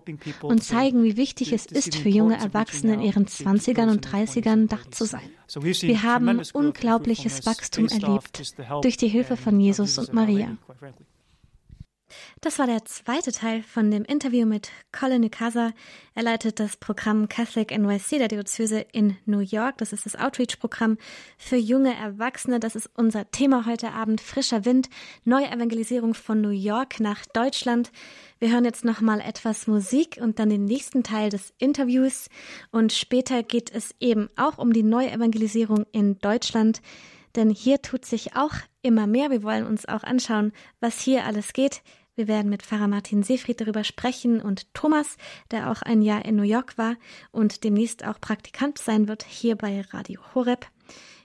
und 0.43 0.63
zeigen, 0.63 1.03
wie 1.05 1.17
wichtig 1.17 1.53
es 1.53 1.67
ist 1.67 1.95
für 1.97 2.09
junge 2.09 2.37
Erwachsene 2.37 2.95
in 2.95 3.01
ihren 3.01 3.27
20ern 3.27 3.91
und 3.91 4.07
30ern 4.07 4.69
da 4.69 4.79
zu 4.91 5.05
sein. 5.05 5.31
Wir 5.53 6.03
haben 6.03 6.41
unglaubliches 6.53 7.47
Wachstum 7.47 7.89
erlebt 7.89 8.55
durch 8.83 8.97
die 8.97 9.09
Hilfe 9.09 9.37
von 9.37 9.61
Jesus 9.61 9.99
und 9.99 10.13
Maria. 10.13 10.57
Das 12.45 12.59
war 12.59 12.67
der 12.67 12.85
zweite 12.85 13.33
Teil 13.33 13.63
von 13.63 13.91
dem 13.91 14.05
Interview 14.05 14.45
mit 14.45 14.71
Colin 14.93 15.23
Nukasa. 15.23 15.73
Er 16.15 16.23
leitet 16.23 16.61
das 16.61 16.77
Programm 16.77 17.27
Catholic 17.27 17.71
NYC 17.71 18.19
der 18.19 18.29
Diözese 18.29 18.85
in 18.93 19.17
New 19.25 19.39
York. 19.39 19.79
Das 19.79 19.95
ist 19.95 20.05
das 20.05 20.15
Outreach-Programm 20.15 20.99
für 21.39 21.57
junge 21.57 21.97
Erwachsene. 21.97 22.61
Das 22.61 22.77
ist 22.77 22.91
unser 22.97 23.31
Thema 23.31 23.65
heute 23.65 23.93
Abend. 23.93 24.21
Frischer 24.21 24.67
Wind, 24.67 24.91
neue 25.25 25.51
Evangelisierung 25.51 26.13
von 26.13 26.43
New 26.43 26.51
York 26.51 27.01
nach 27.01 27.25
Deutschland. 27.25 27.91
Wir 28.41 28.53
hören 28.53 28.67
jetzt 28.67 28.85
noch 28.85 29.01
mal 29.01 29.21
etwas 29.21 29.67
Musik 29.67 30.19
und 30.21 30.39
dann 30.39 30.51
den 30.51 30.67
nächsten 30.67 31.03
Teil 31.03 31.31
des 31.31 31.55
Interviews. 31.57 32.29
Und 32.71 32.93
später 32.93 33.43
geht 33.43 33.75
es 33.75 33.95
eben 34.01 34.29
auch 34.37 34.59
um 34.59 34.75
die 34.75 34.83
neue 34.83 35.11
Evangelisierung 35.11 35.87
in 35.93 36.19
Deutschland. 36.19 36.83
Denn 37.37 37.49
hier 37.49 37.81
tut 37.81 38.05
sich 38.05 38.37
auch 38.37 38.53
immer 38.83 39.07
mehr. 39.07 39.31
Wir 39.31 39.43
wollen 39.43 39.67
uns 39.67 39.89
auch 39.89 40.03
anschauen, 40.03 40.53
was 40.81 41.01
hier 41.01 41.25
alles 41.25 41.55
geht. 41.55 41.81
Wir 42.17 42.29
werden 42.29 42.49
mit 42.49 42.63
Pfarrer 42.63 42.87
Martin 42.87 43.25
Seefried 43.25 43.61
darüber 43.61 43.83
sprechen 43.83 44.41
und 44.41 44.73
Thomas, 44.73 45.17
der 45.51 45.71
auch 45.71 45.83
ein 45.83 46.01
Jahr 46.01 46.25
in 46.25 46.37
New 46.37 46.45
York 46.45 46.79
war 46.79 46.95
und 47.33 47.65
demnächst 47.65 48.05
auch 48.05 48.21
Praktikant 48.21 48.79
sein 48.79 49.09
wird 49.09 49.25
hier 49.25 49.57
bei 49.57 49.81
Radio 49.91 50.21
Horeb. 50.33 50.67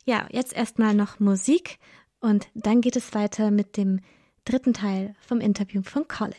Ja, 0.06 0.28
jetzt 0.32 0.54
erstmal 0.54 0.96
noch 0.96 1.20
Musik 1.20 1.78
und 2.20 2.48
dann 2.56 2.82
geht 2.82 2.96
es 2.96 3.14
weiter 3.14 3.52
mit 3.52 3.78
dem 3.78 4.00
dritten 4.46 4.74
Teil 4.74 5.14
vom 5.20 5.40
Interview 5.40 5.84
von 5.84 6.08
Colin. 6.08 6.34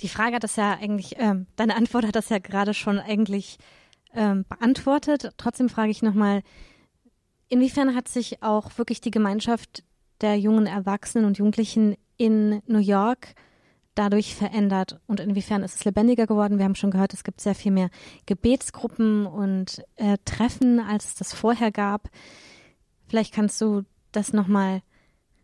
Die 0.00 0.08
Frage 0.08 0.34
hat 0.34 0.44
das 0.44 0.56
ja 0.56 0.72
eigentlich, 0.72 1.16
äh, 1.16 1.34
deine 1.54 1.76
Antwort 1.76 2.06
hat 2.06 2.16
das 2.16 2.28
ja 2.28 2.38
gerade 2.38 2.74
schon 2.74 2.98
eigentlich 2.98 3.58
ähm, 4.16 4.44
beantwortet. 4.48 5.30
Trotzdem 5.36 5.68
frage 5.68 5.90
ich 5.90 6.02
nochmal, 6.02 6.42
inwiefern 7.48 7.94
hat 7.94 8.08
sich 8.08 8.42
auch 8.42 8.76
wirklich 8.78 9.00
die 9.00 9.10
Gemeinschaft 9.10 9.84
der 10.20 10.38
jungen 10.38 10.66
Erwachsenen 10.66 11.26
und 11.26 11.38
Jugendlichen 11.38 11.96
in 12.16 12.62
New 12.66 12.78
York 12.78 13.34
dadurch 13.94 14.34
verändert 14.34 15.00
und 15.06 15.20
inwiefern 15.20 15.62
ist 15.62 15.76
es 15.76 15.84
lebendiger 15.84 16.26
geworden? 16.26 16.58
Wir 16.58 16.66
haben 16.66 16.74
schon 16.74 16.90
gehört, 16.90 17.14
es 17.14 17.24
gibt 17.24 17.40
sehr 17.40 17.54
viel 17.54 17.72
mehr 17.72 17.88
Gebetsgruppen 18.26 19.26
und 19.26 19.82
äh, 19.96 20.18
Treffen, 20.24 20.80
als 20.80 21.06
es 21.06 21.14
das 21.14 21.34
vorher 21.34 21.72
gab. 21.72 22.10
Vielleicht 23.08 23.32
kannst 23.32 23.60
du 23.60 23.82
das 24.12 24.32
nochmal 24.32 24.82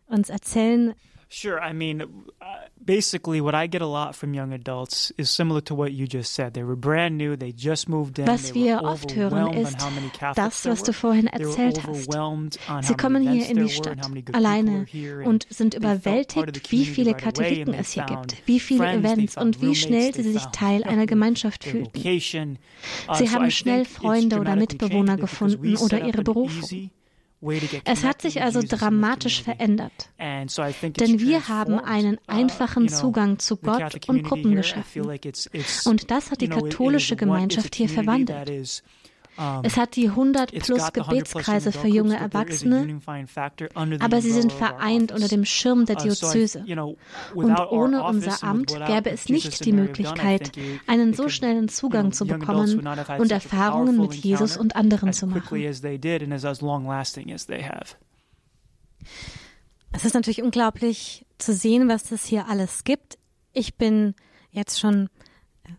uns 0.07 0.29
erzählen. 0.29 0.95
Sure. 1.33 1.59
I 1.59 1.73
mean, 1.73 2.03
uh, 2.43 2.45
basically, 2.85 3.41
what 3.41 3.55
I 3.55 3.67
get 3.67 3.81
a 3.81 3.87
lot 3.87 4.15
from 4.15 4.35
young 4.35 4.53
adults 4.53 5.13
is 5.17 5.31
similar 5.31 5.63
to 5.63 5.75
what 5.75 5.93
you 5.93 6.07
just 6.07 6.35
said. 6.35 6.53
They 6.53 6.63
were 6.63 6.77
brand 6.77 7.17
new, 7.17 7.37
they 7.37 7.53
just 7.53 7.89
moved 7.89 8.19
in. 8.19 8.27
Was 8.27 8.53
wir 8.53 8.83
oft 8.83 9.15
hören 9.17 9.55
ist 9.55 9.79
das, 10.35 10.67
was 10.67 10.83
du 10.83 10.93
vorhin 10.93 11.29
erzählt 11.29 11.81
hast. 11.87 12.87
Sie 12.87 12.95
kommen 12.95 13.23
hier 13.23 13.49
in 13.49 13.57
die 13.65 13.71
Stadt 13.71 13.99
alleine 14.33 14.85
und 15.25 15.47
sind 15.49 15.73
überwältigt, 15.73 16.71
wie 16.71 16.85
viele 16.85 17.15
Katholiken 17.15 17.73
es 17.73 17.93
hier 17.93 18.05
gibt, 18.05 18.37
wie 18.47 18.61
viele 18.61 18.93
Events 18.93 19.39
und 19.39 19.63
wie 19.63 19.75
schnell 19.75 20.13
sie 20.13 20.33
sich 20.33 20.45
Teil 20.47 20.85
einer 20.85 21.07
Gemeinschaft 21.07 21.65
fühlten. 21.65 21.99
Uh, 23.09 23.15
sie 23.15 23.31
haben 23.31 23.51
schnell 23.51 23.87
Freunde 23.87 24.39
oder 24.39 24.55
Mitbewohner 24.55 25.17
gefunden 25.17 25.79
oder 25.79 26.05
ihre 26.05 26.23
Berufung. 26.23 26.91
Es 27.85 28.05
hat 28.05 28.23
sich 28.23 28.41
also 28.41 28.61
dramatisch 28.67 29.43
verändert. 29.43 30.11
Denn 30.19 31.21
wir 31.21 31.49
haben 31.49 31.81
einen 31.81 32.15
uh, 32.15 32.21
einfachen 32.27 32.89
Zugang 32.89 33.41
zu 33.41 33.57
Gott 33.57 34.09
und 34.09 34.23
Gruppen 34.23 34.55
geschaffen. 34.55 35.03
Und 35.85 36.11
das 36.11 36.31
hat 36.31 36.41
die 36.41 36.49
katholische 36.49 37.17
Gemeinschaft 37.17 37.75
hier 37.75 37.89
verwandelt. 37.89 38.83
Es 39.63 39.77
hat 39.77 39.97
die 39.97 40.09
100 40.09 40.53
plus 40.53 40.93
Gebetskreise 40.93 41.73
für 41.73 41.89
junge 41.89 42.17
Erwachsene, 42.17 43.01
aber 44.01 44.21
sie 44.21 44.31
sind 44.33 44.53
vereint 44.53 45.13
unter 45.13 45.29
dem 45.29 45.45
Schirm 45.45 45.87
der 45.87 45.97
Diözese. 45.97 46.65
Und 47.35 47.59
ohne 47.71 48.05
unser 48.05 48.43
Amt 48.45 48.75
gäbe 48.87 49.11
es 49.11 49.29
nicht 49.29 49.65
die 49.65 49.73
Möglichkeit, 49.73 50.53
einen 50.87 51.15
so 51.15 51.29
schnellen 51.29 51.69
Zugang 51.69 52.13
zu 52.13 52.27
bekommen 52.27 52.87
und 53.19 53.33
Erfahrungen 53.33 53.99
mit 53.99 54.15
Jesus 54.15 54.57
und 54.57 54.77
anderen 54.77 55.13
zu 55.13 55.27
machen. 55.27 55.59
Es 59.95 60.05
ist 60.07 60.15
natürlich 60.15 60.43
unglaublich 60.43 61.27
zu 61.39 61.53
sehen, 61.53 61.89
was 61.89 62.11
es 62.13 62.25
hier 62.25 62.49
alles 62.49 62.85
gibt. 62.85 63.19
Ich 63.53 63.77
bin 63.77 64.15
jetzt 64.51 64.81
schon 64.81 65.09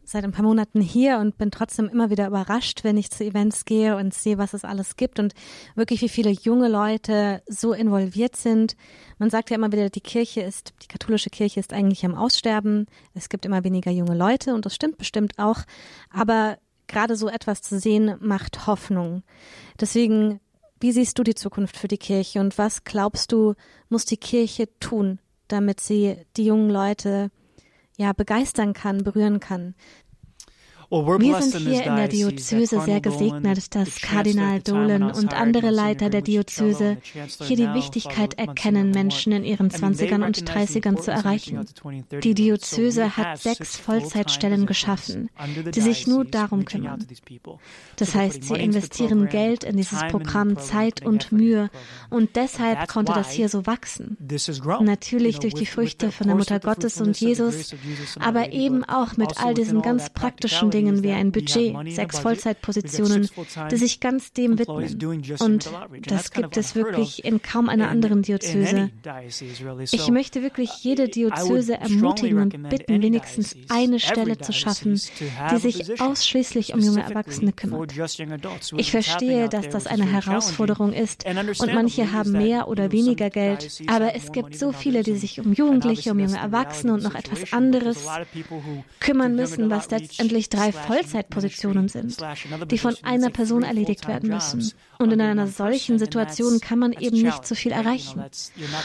seit 0.03 0.23
ein 0.23 0.31
paar 0.31 0.45
Monaten 0.45 0.81
hier 0.81 1.17
und 1.17 1.37
bin 1.37 1.51
trotzdem 1.51 1.89
immer 1.89 2.09
wieder 2.09 2.27
überrascht, 2.27 2.83
wenn 2.83 2.97
ich 2.97 3.11
zu 3.11 3.23
Events 3.23 3.65
gehe 3.65 3.95
und 3.95 4.13
sehe, 4.13 4.37
was 4.37 4.53
es 4.53 4.63
alles 4.63 4.95
gibt 4.95 5.19
und 5.19 5.33
wirklich 5.75 6.01
wie 6.01 6.09
viele 6.09 6.29
junge 6.29 6.67
Leute 6.67 7.41
so 7.47 7.73
involviert 7.73 8.35
sind. 8.35 8.75
Man 9.17 9.29
sagt 9.29 9.49
ja 9.49 9.55
immer 9.55 9.71
wieder, 9.71 9.89
die 9.89 10.01
Kirche 10.01 10.41
ist, 10.41 10.73
die 10.83 10.87
katholische 10.87 11.29
Kirche 11.29 11.59
ist 11.59 11.73
eigentlich 11.73 12.05
am 12.05 12.15
Aussterben. 12.15 12.87
Es 13.13 13.29
gibt 13.29 13.45
immer 13.45 13.63
weniger 13.63 13.91
junge 13.91 14.15
Leute 14.15 14.53
und 14.53 14.65
das 14.65 14.75
stimmt 14.75 14.97
bestimmt 14.97 15.37
auch. 15.37 15.61
Aber 16.09 16.57
gerade 16.87 17.15
so 17.15 17.27
etwas 17.27 17.61
zu 17.61 17.79
sehen 17.79 18.15
macht 18.19 18.67
Hoffnung. 18.67 19.23
Deswegen, 19.79 20.39
wie 20.79 20.91
siehst 20.91 21.17
du 21.17 21.23
die 21.23 21.35
Zukunft 21.35 21.77
für 21.77 21.87
die 21.87 21.97
Kirche 21.97 22.39
und 22.39 22.57
was 22.57 22.83
glaubst 22.83 23.31
du, 23.31 23.53
muss 23.89 24.05
die 24.05 24.17
Kirche 24.17 24.67
tun, 24.79 25.19
damit 25.47 25.81
sie 25.81 26.17
die 26.37 26.45
jungen 26.45 26.69
Leute 26.69 27.31
ja, 27.97 28.13
begeistern 28.13 28.73
kann, 28.73 29.03
berühren 29.03 29.39
kann. 29.39 29.75
Wir 30.93 31.41
sind 31.41 31.67
hier 31.67 31.85
in 31.85 31.95
der 31.95 32.07
Diözese 32.07 32.79
sehr 32.81 33.01
gesegnet, 33.01 33.73
dass 33.73 33.99
Kardinal 33.99 34.61
Dolan 34.61 35.01
und 35.01 35.33
andere 35.33 35.71
Leiter 35.71 36.11
der 36.11 36.21
Diözese 36.21 36.97
hier 37.41 37.57
die 37.57 37.73
Wichtigkeit 37.73 38.37
erkennen, 38.37 38.91
Menschen 38.91 39.31
in 39.33 39.43
ihren 39.43 39.71
20ern 39.71 40.23
und 40.23 40.47
30ern 40.47 41.01
zu 41.01 41.09
erreichen. 41.09 41.65
Die 42.23 42.35
Diözese 42.35 43.17
hat 43.17 43.39
sechs 43.39 43.75
Vollzeitstellen 43.75 44.67
geschaffen, 44.67 45.31
die 45.73 45.81
sich 45.81 46.05
nur 46.05 46.25
darum 46.25 46.63
kümmern. 46.63 47.03
Das 47.95 48.13
heißt, 48.13 48.43
sie 48.43 48.53
investieren 48.53 49.29
Geld 49.29 49.63
in 49.63 49.77
dieses 49.77 49.99
Programm 50.11 50.59
Zeit 50.59 51.03
und 51.03 51.31
Mühe 51.31 51.71
und 52.11 52.35
deshalb 52.35 52.87
konnte 52.87 53.13
das 53.13 53.31
hier 53.31 53.49
so 53.49 53.65
wachsen. 53.65 54.15
Natürlich 54.81 55.39
durch 55.39 55.55
die 55.55 55.65
Früchte 55.65 56.11
von 56.11 56.27
der 56.27 56.35
Mutter 56.35 56.59
Gottes 56.59 57.01
und 57.01 57.19
Jesus, 57.19 57.73
aber 58.19 58.51
eben 58.51 58.83
auch 58.83 59.17
mit 59.17 59.43
all 59.43 59.55
diesen 59.55 59.81
ganz 59.81 60.11
praktischen 60.11 60.69
Dingen, 60.69 60.82
Dingen 60.83 61.03
wie 61.03 61.11
ein 61.11 61.31
Budget, 61.31 61.75
sechs 61.93 62.19
Vollzeitpositionen, 62.19 63.29
die 63.71 63.77
sich 63.77 63.99
ganz 63.99 64.33
dem 64.33 64.59
widmen. 64.59 64.95
Und 65.39 65.69
das 66.05 66.31
gibt 66.31 66.57
es 66.57 66.75
wirklich 66.75 67.23
in 67.25 67.41
kaum 67.41 67.69
einer 67.69 67.89
anderen 67.89 68.21
Diözese. 68.21 68.89
Ich 69.91 70.09
möchte 70.09 70.41
wirklich 70.41 70.83
jede 70.83 71.07
Diözese 71.07 71.75
ermutigen 71.75 72.39
und 72.39 72.69
bitten, 72.69 73.01
wenigstens 73.01 73.55
eine 73.69 73.99
Stelle 73.99 74.37
zu 74.37 74.53
schaffen, 74.53 74.99
die 75.51 75.57
sich 75.57 76.01
ausschließlich 76.01 76.73
um 76.73 76.79
junge 76.79 77.03
Erwachsene 77.03 77.53
kümmert. 77.53 77.93
Ich 78.77 78.91
verstehe, 78.91 79.49
dass 79.49 79.69
das 79.69 79.87
eine 79.87 80.05
Herausforderung 80.05 80.93
ist 80.93 81.25
und 81.25 81.73
manche 81.73 82.11
haben 82.11 82.31
mehr 82.31 82.67
oder 82.67 82.91
weniger 82.91 83.29
Geld, 83.29 83.81
aber 83.87 84.15
es 84.15 84.31
gibt 84.31 84.57
so 84.57 84.71
viele, 84.71 85.03
die 85.03 85.15
sich 85.15 85.39
um 85.39 85.53
Jugendliche, 85.53 86.11
um 86.11 86.19
junge 86.19 86.37
Erwachsene 86.37 86.93
und 86.93 87.03
noch 87.03 87.15
etwas 87.15 87.53
anderes 87.53 88.05
kümmern 88.99 89.35
müssen, 89.35 89.69
was 89.69 89.89
letztendlich 89.91 90.49
drei 90.49 90.62
Vollzeitpositionen 90.71 91.89
sind, 91.89 92.17
die 92.71 92.77
von 92.77 92.95
einer 93.03 93.29
Person 93.29 93.63
erledigt 93.63 94.07
werden 94.07 94.29
müssen. 94.29 94.71
Und 94.99 95.11
in 95.11 95.21
einer 95.21 95.47
solchen 95.47 95.99
Situation 95.99 96.59
kann 96.59 96.79
man 96.79 96.93
eben 96.93 97.21
nicht 97.21 97.45
so 97.45 97.55
viel 97.55 97.71
erreichen. 97.71 98.23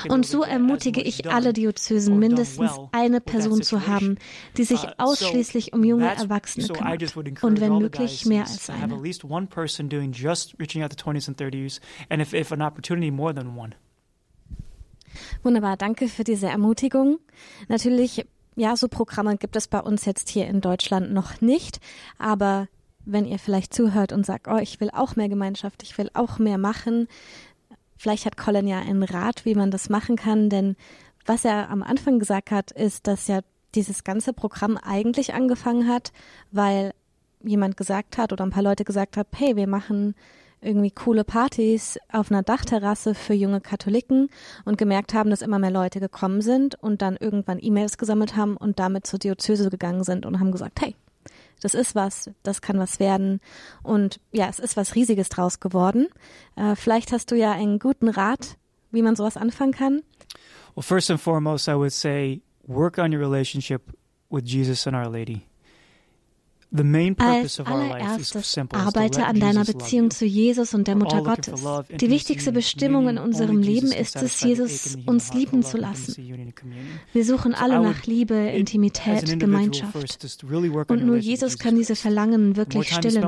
Und 0.09 0.27
so 0.27 0.43
ermutige 0.43 1.01
ich 1.01 1.31
alle 1.31 1.53
Diözesen, 1.53 2.19
mindestens 2.19 2.73
eine 2.93 3.21
Person 3.21 3.62
zu 3.62 3.87
haben, 3.87 4.19
die 4.57 4.64
sich 4.64 4.85
uh, 4.85 4.93
ausschließlich 4.99 5.73
um 5.73 5.85
junge 5.85 6.09
Erwachsene 6.14 6.67
kümmert. 6.69 7.43
Und 7.43 7.61
wenn 7.61 7.79
möglich 7.79 8.27
mehr 8.27 8.43
als 8.43 8.71
eine. 8.71 8.95
Wunderbar, 15.43 15.77
danke 15.77 16.09
für 16.09 16.25
diese 16.25 16.49
Ermutigung. 16.49 17.19
Natürlich 17.69 18.27
ja, 18.59 18.77
so 18.77 18.88
Programme 18.88 19.37
gibt 19.37 19.57
es 19.57 19.68
bei 19.68 19.81
uns 19.81 20.05
jetzt 20.05 20.29
hier 20.29 20.49
in 20.49 20.61
Deutschland 20.61 21.12
noch 21.12 21.40
nicht, 21.40 21.81
aber 22.18 22.66
wenn 23.05 23.25
ihr 23.25 23.38
vielleicht 23.38 23.73
zuhört 23.73 24.12
und 24.12 24.27
sagt, 24.27 24.49
oh, 24.49 24.59
ich 24.59 24.81
will 24.81 24.90
auch 24.92 25.16
mehr 25.16 25.29
Gemeinschaft, 25.29 25.83
ich 25.83 25.97
will 25.97 26.11
auch 26.12 26.38
mehr 26.38 26.59
machen. 26.59 27.09
Vielleicht 27.97 28.27
hat 28.27 28.37
Colin 28.37 28.66
ja 28.66 28.81
einen 28.81 29.05
Rat, 29.05 29.44
wie 29.44 29.55
man 29.55 29.71
das 29.71 29.88
machen 29.88 30.16
kann, 30.16 30.51
denn 30.51 30.77
was 31.25 31.44
er 31.44 31.71
am 31.71 31.83
Anfang 31.83 32.18
gesagt 32.18 32.51
hat, 32.51 32.73
ist, 32.73 33.07
dass 33.07 33.29
ja 33.29 33.40
dieses 33.75 34.03
ganze 34.03 34.33
Programm 34.33 34.77
eigentlich 34.77 35.35
angefangen 35.35 35.88
hat, 35.88 36.12
weil 36.51 36.92
jemand 37.42 37.77
gesagt 37.77 38.18
hat 38.18 38.33
oder 38.33 38.44
ein 38.44 38.51
paar 38.51 38.62
Leute 38.62 38.85
gesagt 38.85 39.16
haben, 39.16 39.29
hey, 39.37 39.55
wir 39.55 39.68
machen 39.68 40.16
irgendwie 40.61 40.90
coole 40.90 41.25
Partys 41.25 41.99
auf 42.12 42.31
einer 42.31 42.42
Dachterrasse 42.42 43.14
für 43.14 43.35
junge 43.35 43.61
Katholiken 43.61 44.29
und 44.64 44.79
gemerkt 44.79 45.14
haben, 45.14 45.31
dass 45.31 45.42
immer 45.42 45.59
mehr 45.59 45.71
Leute 45.71 46.01
gekommen 46.01 46.42
sind 46.42 46.75
und 46.83 47.03
dann 47.03 47.16
irgendwann 47.16 47.59
E-Mails 47.61 47.99
gesammelt 47.99 48.37
haben 48.37 48.57
und 48.57 48.79
damit 48.79 49.07
zur 49.07 49.18
Diözese 49.18 49.71
gegangen 49.71 50.05
sind 50.05 50.27
und 50.27 50.40
haben 50.40 50.53
gesagt, 50.53 50.81
hey, 50.81 50.94
das 51.61 51.75
ist 51.75 51.94
was, 51.94 52.31
das 52.42 52.62
kann 52.62 52.79
was 52.79 53.01
werden. 53.01 53.40
Und 53.83 54.21
ja, 54.33 54.49
es 54.49 54.59
ist 54.59 54.77
was 54.77 54.94
Riesiges 54.94 55.29
draus 55.29 55.61
geworden. 55.61 56.09
Äh, 56.57 56.77
vielleicht 56.77 57.12
hast 57.12 57.31
du 57.31 57.37
ja 57.37 57.53
einen 57.53 57.79
guten 57.79 58.09
Rat, 58.09 58.57
wie 58.90 59.03
man 59.03 59.16
sowas 59.16 59.37
anfangen 59.37 59.73
kann. 59.73 60.03
Well, 60.75 60.83
first 60.83 61.11
and 61.11 61.21
foremost, 61.21 61.68
I 61.68 61.75
would 61.75 61.92
say 61.92 62.42
work 62.66 62.99
on 62.99 63.12
your 63.12 63.21
relationship 63.21 63.83
with 64.31 64.44
Jesus 64.44 64.87
and 64.87 64.97
Our 64.97 65.11
Lady. 65.11 65.42
Als 66.70 67.61
allererstes 67.61 68.59
arbeite 68.72 69.24
an 69.24 69.40
deiner 69.40 69.64
Beziehung 69.64 70.11
zu 70.11 70.26
Jesus 70.26 70.74
und 70.74 70.87
der 70.87 70.96
Mutter 70.96 71.22
Gottes. 71.22 71.64
Die 71.98 72.11
wichtigste 72.11 72.52
Bestimmung 72.52 73.09
in 73.09 73.16
unserem 73.16 73.59
Leben 73.59 73.90
ist 73.90 74.16
es, 74.16 74.42
Jesus 74.42 74.98
uns 75.07 75.33
lieben 75.33 75.62
zu 75.62 75.78
lassen. 75.78 76.52
Wir 77.12 77.24
suchen 77.24 77.54
alle 77.54 77.81
nach 77.81 78.04
Liebe, 78.04 78.35
Intimität, 78.35 79.38
Gemeinschaft. 79.38 79.96
Und 80.88 81.07
nur 81.07 81.16
Jesus 81.16 81.59
kann 81.59 81.74
diese 81.74 81.96
Verlangen 81.96 82.57
wirklich 82.57 82.92
stillen. 82.92 83.24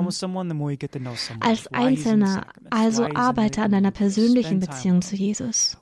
Als 1.41 1.67
Einzelner 1.69 2.47
also 2.69 3.07
arbeite 3.15 3.63
an 3.63 3.73
deiner 3.73 3.91
persönlichen 3.91 4.61
Beziehung 4.61 5.01
zu 5.01 5.17
Jesus. 5.17 5.79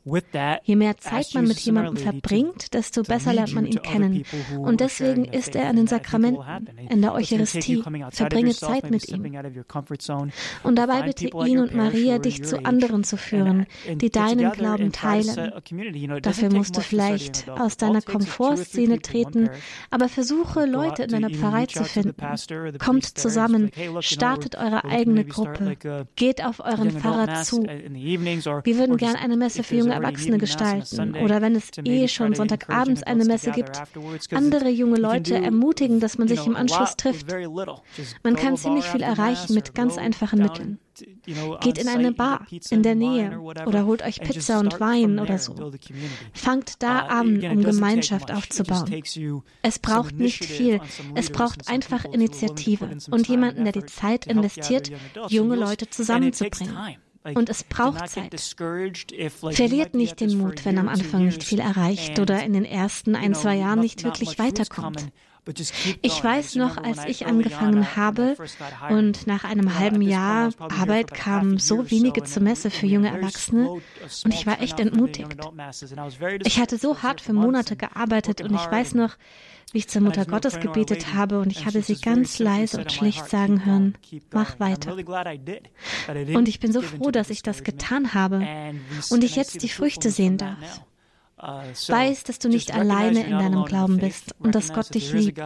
Je 0.63 0.77
mehr 0.77 0.97
Zeit 0.99 1.35
man 1.35 1.49
mit 1.49 1.59
jemandem 1.59 1.97
verbringt, 1.97 2.73
desto 2.73 3.03
besser 3.03 3.33
lernt 3.33 3.55
man 3.55 3.67
ihn 3.67 3.83
kennen. 3.83 4.23
Und 4.59 4.81
deswegen 4.81 5.25
ist 5.25 5.57
er 5.57 5.69
in 5.71 5.77
den 5.77 5.87
Sakramenten, 5.89 6.43
in 6.89 7.03
der 7.03 7.15
Eucharistie 7.15 7.48
Eucharistie. 7.49 7.83
Verbringe 8.11 8.55
Zeit 8.55 8.91
mit 8.91 9.09
ihm. 9.09 9.25
Und 10.63 10.77
dabei 10.77 11.03
bitte 11.03 11.27
ihn 11.27 11.59
und 11.59 11.75
Maria, 11.75 12.19
dich 12.19 12.45
zu 12.45 12.65
anderen 12.65 13.05
zu 13.05 13.17
führen, 13.17 13.67
die 13.95 14.11
deinen 14.11 14.53
Glauben 14.53 14.93
teilen. 14.93 15.53
Dafür 16.23 16.53
musst 16.53 16.77
du 16.77 16.81
vielleicht 16.81 17.49
aus 17.49 17.77
deiner 17.77 18.03
Komfortszene 18.03 19.01
treten, 19.01 19.51
aber 19.91 20.09
versuche, 20.09 20.67
Leute 20.67 21.05
in 21.05 21.11
deiner 21.11 21.31
Pfarrei 21.31 21.67
zu 21.67 21.85
finden. 21.85 22.15
Kommt 22.79 23.05
zusammen, 23.05 23.71
startet 24.01 24.57
eure 24.57 24.85
eigene 24.85 25.25
Gruppe, 25.25 25.77
geht 26.17 26.45
auf 26.45 26.61
euren 26.61 26.91
Pfarrer 26.91 27.43
zu. 27.43 27.63
Wir 27.63 28.79
würden 28.79 28.97
gerne 28.97 29.19
eine 29.19 29.37
Messe 29.37 29.63
für 29.63 29.77
junge 29.77 29.95
Erwachsene 29.95 30.39
gestalten 30.39 31.17
oder 31.17 31.41
wenn 31.43 31.55
es 31.55 31.71
eh 31.85 32.09
schon 32.09 32.35
Sonntagabends 32.35 33.03
eine 33.03 33.25
Messe 33.25 33.51
gibt, 33.51 33.83
andere 34.33 34.69
junge 34.69 34.99
Leute 34.99 35.35
ermutigen, 35.37 36.01
dass 36.01 36.19
man 36.19 36.29
sich 36.29 36.47
im 36.47 36.57
Anschluss 36.57 36.97
trifft. 36.97 37.27
Man 38.23 38.37
kann 38.37 38.57
ziemlich 38.57 38.85
viel 38.85 39.03
erreichen 39.03 39.55
mit 39.55 39.75
ganz 39.75 39.99
einfachen 39.99 40.41
Mitteln. 40.41 40.79
Geht 41.61 41.79
in 41.79 41.89
eine 41.89 42.13
Bar 42.13 42.47
in 42.71 42.83
der 42.83 42.95
Nähe 42.95 43.39
oder 43.41 43.87
holt 43.87 44.03
euch 44.03 44.21
Pizza 44.21 44.59
und 44.59 44.81
Wein 44.81 45.19
oder 45.19 45.39
so. 45.39 45.55
Fangt 46.33 46.83
da 46.83 47.05
uh, 47.05 47.09
an, 47.09 47.45
um 47.45 47.63
Gemeinschaft 47.63 48.33
aufzubauen. 48.33 49.03
Es 49.63 49.79
braucht 49.79 50.17
nicht 50.17 50.45
viel, 50.45 50.81
es 51.15 51.31
braucht 51.31 51.69
einfach 51.69 52.05
Initiative 52.05 52.89
und 53.11 53.29
jemanden, 53.29 53.65
der 53.65 53.73
die 53.73 53.87
Zeit 53.87 54.27
investiert, 54.27 54.91
junge 55.29 55.57
Leute 55.57 55.89
zusammenzubringen. 55.89 56.77
Und 57.35 57.51
es 57.51 57.65
braucht 57.65 58.09
Zeit. 58.09 58.35
Verliert 59.51 59.95
nicht 59.95 60.21
den 60.21 60.39
Mut, 60.39 60.65
wenn 60.65 60.79
am 60.79 60.89
Anfang 60.89 61.25
nicht 61.25 61.45
viel 61.45 61.61
erreicht 61.61 62.19
oder 62.19 62.43
in 62.43 62.53
den 62.53 62.65
ersten 62.65 63.17
ein, 63.17 63.35
zwei 63.35 63.57
Jahren 63.57 63.81
nicht 63.81 64.05
wirklich 64.05 64.39
weiterkommt. 64.39 65.09
Ich 66.03 66.23
weiß 66.23 66.57
noch, 66.57 66.77
als 66.77 67.05
ich 67.07 67.27
angefangen 67.27 67.97
habe 67.97 68.37
und 68.91 69.27
nach 69.27 69.45
einem 69.45 69.79
halben 69.79 70.03
Jahr 70.03 70.51
Arbeit 70.59 71.15
kamen 71.15 71.59
so 71.59 71.91
wenige 71.91 72.23
zur 72.25 72.43
Messe 72.43 72.71
für 72.71 72.87
junge 72.87 73.09
Erwachsene 73.09 73.71
und 73.71 74.35
ich 74.35 74.47
war 74.47 74.61
echt 74.61 74.79
entmutigt. 74.81 75.37
Ich 76.45 76.61
hatte 76.61 76.77
so 76.77 77.03
hart 77.03 77.21
für 77.21 77.33
Monate 77.33 77.77
gearbeitet 77.77 78.41
und 78.43 78.55
ich 78.55 78.71
weiß 78.71 78.95
noch, 78.95 79.17
wie 79.73 79.79
ich 79.79 79.89
zur 79.89 80.03
Mutter 80.03 80.25
Gottes 80.25 80.61
gebetet 80.61 81.15
habe 81.15 81.41
und 81.41 81.51
ich 81.51 81.67
habe 81.67 81.83
sie 81.83 81.97
ganz 81.97 82.39
leise 82.39 82.79
und 82.79 82.93
schlicht 82.93 83.29
sagen 83.29 83.65
hören, 83.65 83.95
mach 84.33 84.59
weiter. 84.61 84.97
Und 86.35 86.49
ich 86.49 86.61
bin 86.61 86.73
so 86.73 86.81
froh, 86.83 87.11
dass 87.11 87.31
ich 87.31 87.43
das 87.43 87.65
getan 87.65 88.15
habe 88.15 88.47
und 89.11 89.25
ich 89.25 89.37
jetzt 89.37 89.63
die 89.63 89.69
Früchte 89.69 90.11
sehen 90.11 90.39
darf. 90.39 90.83
Uh, 91.41 91.63
Weiß, 91.87 92.25
dass 92.25 92.41
du 92.41 92.49
nicht 92.49 92.75
alleine 92.75 93.25
in 93.25 93.31
deinem 93.31 93.65
Glauben 93.65 93.99
bist 93.99 94.35
und 94.41 94.57
dass 94.57 94.73
Gott 94.73 94.93
dich 94.93 95.13
liebt. 95.13 95.41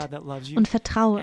Und 0.57 0.67
vertraue. 0.67 1.23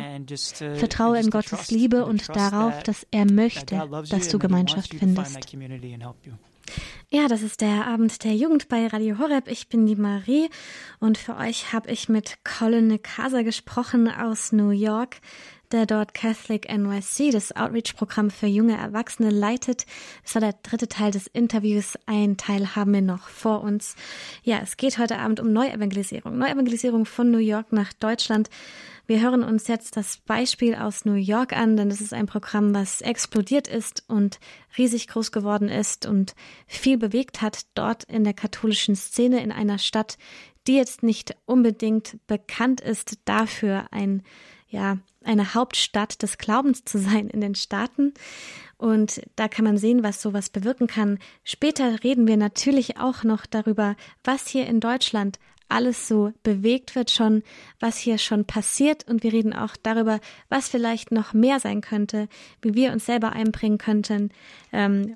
Vertraue 0.76 1.20
in 1.20 1.32
Gottes 1.32 1.72
Liebe 1.72 2.06
und 2.06 2.30
darauf, 2.36 2.84
dass 2.84 3.08
er 3.10 3.26
möchte, 3.26 3.90
dass 4.10 4.30
du 4.30 4.38
Gemeinschaft 4.38 4.94
findest. 4.94 5.56
Ja, 7.10 7.28
das 7.28 7.42
ist 7.42 7.62
der 7.62 7.88
Abend 7.88 8.24
der 8.24 8.36
Jugend 8.36 8.68
bei 8.68 8.86
Radio 8.86 9.18
Horeb. 9.18 9.48
Ich 9.48 9.70
bin 9.70 9.88
die 9.88 9.96
Marie 9.96 10.50
und 11.00 11.18
für 11.18 11.36
euch 11.38 11.74
habe 11.74 11.90
ich 11.90 12.08
mit 12.08 12.38
Colin 12.44 13.02
Casa 13.02 13.42
gesprochen 13.42 14.08
aus 14.08 14.52
New 14.52 14.70
York 14.70 15.18
der 15.72 15.86
dort 15.86 16.14
Catholic 16.14 16.68
NYC, 16.72 17.32
das 17.32 17.56
Outreach-Programm 17.56 18.30
für 18.30 18.48
junge 18.48 18.78
Erwachsene, 18.78 19.30
leitet. 19.30 19.86
Das 20.24 20.36
war 20.36 20.42
der 20.42 20.54
dritte 20.64 20.88
Teil 20.88 21.12
des 21.12 21.28
Interviews. 21.28 21.98
Ein 22.06 22.38
Teil 22.38 22.76
haben 22.76 22.94
wir 22.94 23.02
noch 23.02 23.28
vor 23.28 23.62
uns. 23.62 23.96
Ja, 24.44 24.60
es 24.64 24.78
geht 24.78 24.98
heute 24.98 25.20
Abend 25.20 25.40
um 25.40 25.54
Neuevangelisierung. 25.54 26.38
Neuevangelisierung 26.38 27.06
von 27.06 27.32
New 27.32 27.38
York 27.38 27.72
nach 27.72 27.94
Deutschland. 27.94 28.50
Wir 29.10 29.22
hören 29.22 29.42
uns 29.42 29.68
jetzt 29.68 29.98
das 29.98 30.18
Beispiel 30.18 30.76
aus 30.76 31.04
New 31.04 31.16
York 31.16 31.54
an, 31.54 31.76
denn 31.76 31.90
das 31.90 32.00
ist 32.00 32.14
ein 32.14 32.28
Programm, 32.28 32.76
was 32.76 33.02
explodiert 33.02 33.68
ist 33.68 34.04
und 34.08 34.40
riesig 34.78 35.08
groß 35.08 35.32
geworden 35.32 35.68
ist 35.68 36.06
und 36.06 36.36
viel 36.68 37.00
bewegt 37.00 37.42
hat 37.42 37.62
dort 37.74 38.04
in 38.04 38.24
der 38.24 38.36
katholischen 38.36 38.96
Szene 38.96 39.42
in 39.42 39.52
einer 39.52 39.80
Stadt, 39.80 40.20
die 40.68 40.76
jetzt 40.76 41.02
nicht 41.02 41.36
unbedingt 41.46 42.20
bekannt 42.28 42.82
ist 42.82 43.18
dafür, 43.26 43.88
ein 43.90 44.22
ja, 44.70 44.98
eine 45.24 45.54
Hauptstadt 45.54 46.22
des 46.22 46.38
Glaubens 46.38 46.86
zu 46.86 46.98
sein 46.98 47.30
in 47.30 47.42
den 47.42 47.56
Staaten. 47.56 48.14
Und 48.78 49.22
da 49.36 49.48
kann 49.48 49.66
man 49.66 49.78
sehen, 49.78 50.04
was 50.04 50.22
sowas 50.22 50.50
bewirken 50.50 50.88
kann. 50.88 51.20
Später 51.44 52.04
reden 52.04 52.28
wir 52.28 52.38
natürlich 52.38 52.98
auch 52.98 53.24
noch 53.24 53.46
darüber, 53.46 53.96
was 54.24 54.48
hier 54.48 54.68
in 54.68 54.80
Deutschland 54.80 55.40
alles 55.68 56.08
so 56.08 56.34
bewegt 56.44 56.96
wird 56.96 57.12
schon, 57.12 57.44
was 57.80 57.98
hier 57.98 58.18
schon 58.18 58.46
passiert 58.46 59.08
und 59.08 59.24
wir 59.24 59.32
reden 59.32 59.54
auch 59.54 59.76
darüber, 59.82 60.20
was 60.50 60.68
vielleicht 60.68 61.12
noch 61.12 61.34
mehr 61.34 61.60
sein 61.60 61.82
könnte, 61.82 62.28
wie 62.62 62.74
wir 62.74 62.92
uns 62.92 63.06
selber 63.06 63.34
einbringen 63.34 63.78
könnten, 63.78 64.32
ähm, 64.72 65.16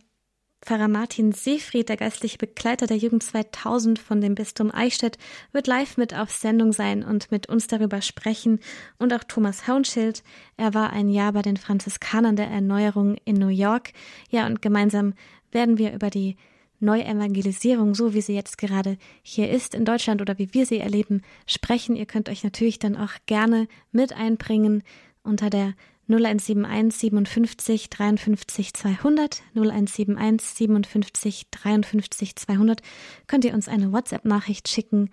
Pfarrer 0.64 0.88
Martin 0.88 1.34
Seefried, 1.34 1.90
der 1.90 1.98
geistliche 1.98 2.38
Begleiter 2.38 2.88
der 2.88 2.96
Jugend 2.96 3.22
2000 3.22 4.00
von 4.00 4.22
dem 4.22 4.34
Bistum 4.34 4.72
Eichstätt, 4.72 5.18
wird 5.52 5.68
live 5.68 5.98
mit 5.98 6.14
auf 6.14 6.32
Sendung 6.32 6.72
sein 6.72 7.04
und 7.04 7.32
mit 7.32 7.50
uns 7.50 7.68
darüber 7.68 8.02
sprechen. 8.02 8.60
Und 8.98 9.14
auch 9.14 9.26
Thomas 9.26 9.68
Haunschild. 9.68 10.24
Er 10.56 10.74
war 10.74 10.92
ein 10.92 11.10
Jahr 11.10 11.34
bei 11.34 11.42
den 11.42 11.58
Franziskanern 11.58 12.38
der 12.38 12.48
Erneuerung 12.48 13.18
in 13.26 13.36
New 13.36 13.50
York. 13.50 13.92
Ja, 14.30 14.46
und 14.46 14.62
gemeinsam 14.62 15.14
werden 15.52 15.78
wir 15.78 15.94
über 15.94 16.10
die 16.10 16.38
Neuevangelisierung, 16.80 17.94
so 17.94 18.14
wie 18.14 18.22
sie 18.22 18.34
jetzt 18.34 18.58
gerade 18.58 18.98
hier 19.22 19.50
ist 19.50 19.76
in 19.76 19.86
Deutschland 19.86 20.22
oder 20.22 20.38
wie 20.38 20.54
wir 20.54 20.66
sie 20.66 20.80
erleben, 20.80 21.24
sprechen. 21.46 21.96
Ihr 21.96 22.06
könnt 22.06 22.30
euch 22.30 22.44
natürlich 22.44 22.80
dann 22.80 22.96
auch 22.96 23.14
gerne 23.26 23.68
mit 23.92 24.14
einbringen 24.14 24.84
unter 25.24 25.50
der 25.50 25.74
0171 26.08 26.92
57 27.00 27.90
53 27.90 28.74
200 28.74 29.42
0171 29.56 30.48
57 30.56 31.48
53 31.52 32.36
200 32.36 32.82
könnt 33.28 33.46
ihr 33.46 33.54
uns 33.54 33.68
eine 33.68 33.92
WhatsApp-Nachricht 33.92 34.68
schicken 34.68 35.10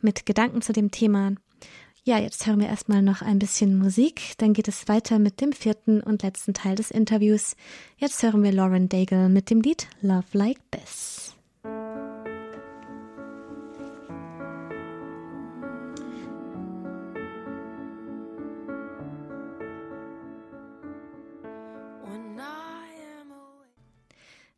mit 0.00 0.26
Gedanken 0.26 0.62
zu 0.62 0.72
dem 0.72 0.90
Thema. 0.90 1.32
Ja, 2.06 2.18
jetzt 2.18 2.46
hören 2.46 2.60
wir 2.60 2.66
erstmal 2.66 3.00
noch 3.00 3.22
ein 3.22 3.38
bisschen 3.38 3.78
Musik, 3.78 4.34
dann 4.36 4.52
geht 4.52 4.68
es 4.68 4.88
weiter 4.88 5.18
mit 5.18 5.40
dem 5.40 5.52
vierten 5.52 6.02
und 6.02 6.22
letzten 6.22 6.52
Teil 6.52 6.74
des 6.74 6.90
Interviews. 6.90 7.56
Jetzt 7.96 8.22
hören 8.22 8.42
wir 8.42 8.52
Lauren 8.52 8.90
Daigle 8.90 9.30
mit 9.30 9.48
dem 9.48 9.62
Lied 9.62 9.88
Love 10.02 10.26
Like 10.34 10.60
This. 10.70 11.23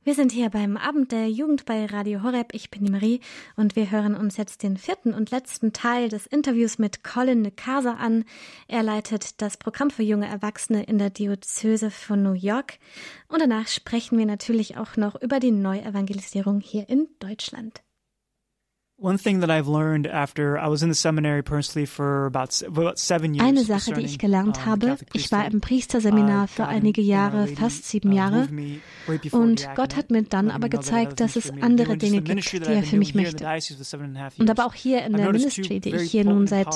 Wir 0.06 0.14
sind 0.14 0.30
hier 0.30 0.50
beim 0.50 0.76
Abend 0.76 1.10
der 1.10 1.28
Jugend 1.28 1.64
bei 1.64 1.84
Radio 1.84 2.22
Horeb. 2.22 2.54
Ich 2.54 2.70
bin 2.70 2.84
die 2.84 2.92
Marie 2.92 3.18
und 3.56 3.74
wir 3.74 3.90
hören 3.90 4.14
uns 4.14 4.36
jetzt 4.36 4.62
den 4.62 4.76
vierten 4.76 5.12
und 5.12 5.32
letzten 5.32 5.72
Teil 5.72 6.08
des 6.08 6.28
Interviews 6.28 6.78
mit 6.78 7.02
Colin 7.02 7.42
Nekasa 7.42 7.94
an. 7.94 8.24
Er 8.68 8.84
leitet 8.84 9.42
das 9.42 9.56
Programm 9.56 9.90
für 9.90 10.04
junge 10.04 10.28
Erwachsene 10.28 10.84
in 10.84 10.98
der 10.98 11.10
Diözese 11.10 11.90
von 11.90 12.22
New 12.22 12.34
York. 12.34 12.78
Und 13.26 13.40
danach 13.40 13.66
sprechen 13.66 14.16
wir 14.16 14.26
natürlich 14.26 14.76
auch 14.76 14.96
noch 14.96 15.20
über 15.20 15.40
die 15.40 15.50
Neuevangelisierung 15.50 16.60
hier 16.60 16.88
in 16.88 17.08
Deutschland. 17.18 17.82
Eine 23.38 23.64
Sache, 23.64 23.92
die 23.92 24.00
ich 24.00 24.18
gelernt 24.18 24.64
habe, 24.64 24.96
ich 25.12 25.30
war 25.30 25.44
im 25.44 25.60
Priesterseminar 25.60 26.48
für 26.48 26.66
einige 26.66 27.02
Jahre, 27.02 27.46
fast 27.46 27.84
sieben 27.84 28.12
uh, 28.12 28.16
Jahre, 28.16 28.48
und 29.32 29.68
Gott 29.74 29.96
hat 29.96 30.10
mir 30.10 30.22
dann 30.22 30.50
aber 30.50 30.70
gezeigt, 30.70 31.20
dass 31.20 31.36
es 31.36 31.52
andere 31.60 31.98
Dinge 31.98 32.22
gibt, 32.22 32.52
die 32.52 32.72
er 32.72 32.82
für 32.82 32.96
mich 32.96 33.14
möchte. 33.14 33.46
Und 34.38 34.48
aber 34.48 34.64
auch 34.64 34.74
hier 34.74 35.04
in 35.04 35.12
der 35.12 35.30
Ministry, 35.30 35.78
die 35.80 35.94
ich 35.94 36.10
hier 36.10 36.24
nun 36.24 36.46
seit 36.46 36.68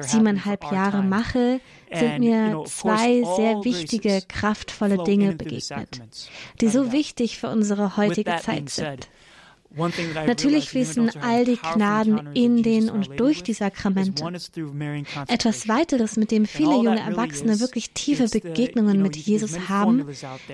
siebeneinhalb 0.00 0.72
Jahren 0.72 1.08
mache, 1.08 1.60
sind 1.92 2.18
mir 2.18 2.64
zwei 2.66 3.22
sehr 3.36 3.64
wichtige, 3.64 4.22
kraftvolle 4.26 5.04
Dinge 5.04 5.36
begegnet, 5.36 6.00
die 6.60 6.68
so 6.68 6.90
wichtig 6.90 7.38
für 7.38 7.48
unsere 7.48 7.96
heutige 7.96 8.36
Zeit 8.38 8.70
sind. 8.70 9.08
Natürlich 10.26 10.70
fließen 10.70 11.10
all 11.20 11.44
die 11.44 11.56
Gnaden 11.56 12.30
in 12.34 12.62
den 12.62 12.90
und 12.90 13.20
durch 13.20 13.42
die 13.42 13.52
Sakramente. 13.52 14.24
Etwas 15.28 15.68
weiteres, 15.68 16.16
mit 16.16 16.32
dem 16.32 16.46
viele 16.46 16.74
junge 16.74 16.98
Erwachsene 16.98 17.60
wirklich 17.60 17.92
tiefe 17.92 18.28
Begegnungen 18.28 19.00
mit 19.00 19.16
Jesus 19.16 19.68
haben, 19.68 20.06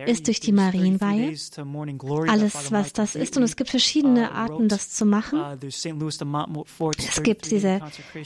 ist 0.07 0.27
durch 0.27 0.41
die 0.41 0.53
Marienweihe. 0.53 1.35
Alles, 2.29 2.73
was 2.73 2.93
das 2.93 3.15
ist. 3.15 3.37
Und 3.37 3.43
es 3.43 3.57
gibt 3.57 3.71
verschiedene 3.71 4.31
uh, 4.31 4.35
Arten, 4.35 4.69
das 4.69 4.91
zu 4.91 5.07
machen. 5.07 5.41
Uh, 5.41 6.91
es 6.99 7.23
gibt 7.23 7.51
diese 7.51 7.81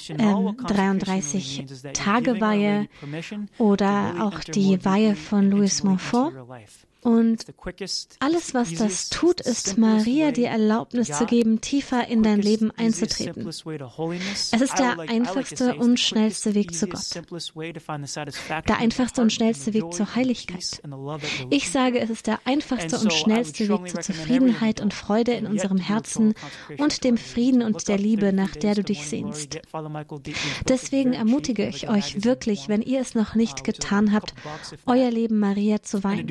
äh, 0.08 0.52
33 0.66 1.66
Tage 1.92 2.40
Weihe 2.40 2.88
oder 3.58 4.14
auch 4.20 4.40
die 4.40 4.84
Weihe 4.84 5.14
von 5.14 5.50
Louis 5.50 5.84
Montfort. 5.84 6.32
Und 7.02 7.46
alles, 8.18 8.52
was 8.52 8.74
das 8.74 9.08
tut, 9.08 9.40
ist 9.40 9.78
Maria 9.78 10.32
die 10.32 10.44
Erlaubnis 10.44 11.08
zu 11.08 11.24
geben, 11.24 11.60
tiefer 11.60 12.06
in 12.08 12.22
dein 12.22 12.40
Leben 12.42 12.70
einzutreten. 12.72 13.46
Es 13.48 13.62
ist 14.60 14.78
der 14.78 14.98
einfachste 14.98 15.76
und 15.76 15.98
schnellste 15.98 16.54
Weg 16.54 16.74
zu 16.74 16.86
Gott. 16.86 17.00
Der 18.68 18.78
einfachste 18.78 19.22
und 19.22 19.32
schnellste 19.32 19.72
Weg 19.72 19.92
zur 19.92 20.14
Heiligkeit. 20.14 20.82
Ich 21.48 21.70
sage, 21.70 22.00
es 22.00 22.10
ist 22.10 22.26
der 22.26 22.40
einfachste 22.44 22.98
und 22.98 23.12
schnellste 23.12 23.68
Weg 23.68 23.88
zur 23.88 24.00
Zufriedenheit 24.00 24.80
und 24.80 24.92
Freude 24.92 25.32
in 25.32 25.46
unserem 25.46 25.78
Herzen 25.78 26.34
und 26.76 27.04
dem 27.04 27.16
Frieden 27.16 27.62
und 27.62 27.88
der 27.88 27.98
Liebe, 27.98 28.32
nach 28.32 28.54
der 28.56 28.74
du 28.74 28.84
dich 28.84 29.06
sehnst. 29.06 29.58
Deswegen 30.68 31.14
ermutige 31.14 31.66
ich 31.66 31.88
euch 31.88 32.24
wirklich, 32.24 32.68
wenn 32.68 32.82
ihr 32.82 33.00
es 33.00 33.14
noch 33.14 33.34
nicht 33.34 33.64
getan 33.64 34.12
habt, 34.12 34.34
euer 34.86 35.10
Leben 35.10 35.38
Maria 35.38 35.82
zu 35.82 36.04
weihen. 36.04 36.26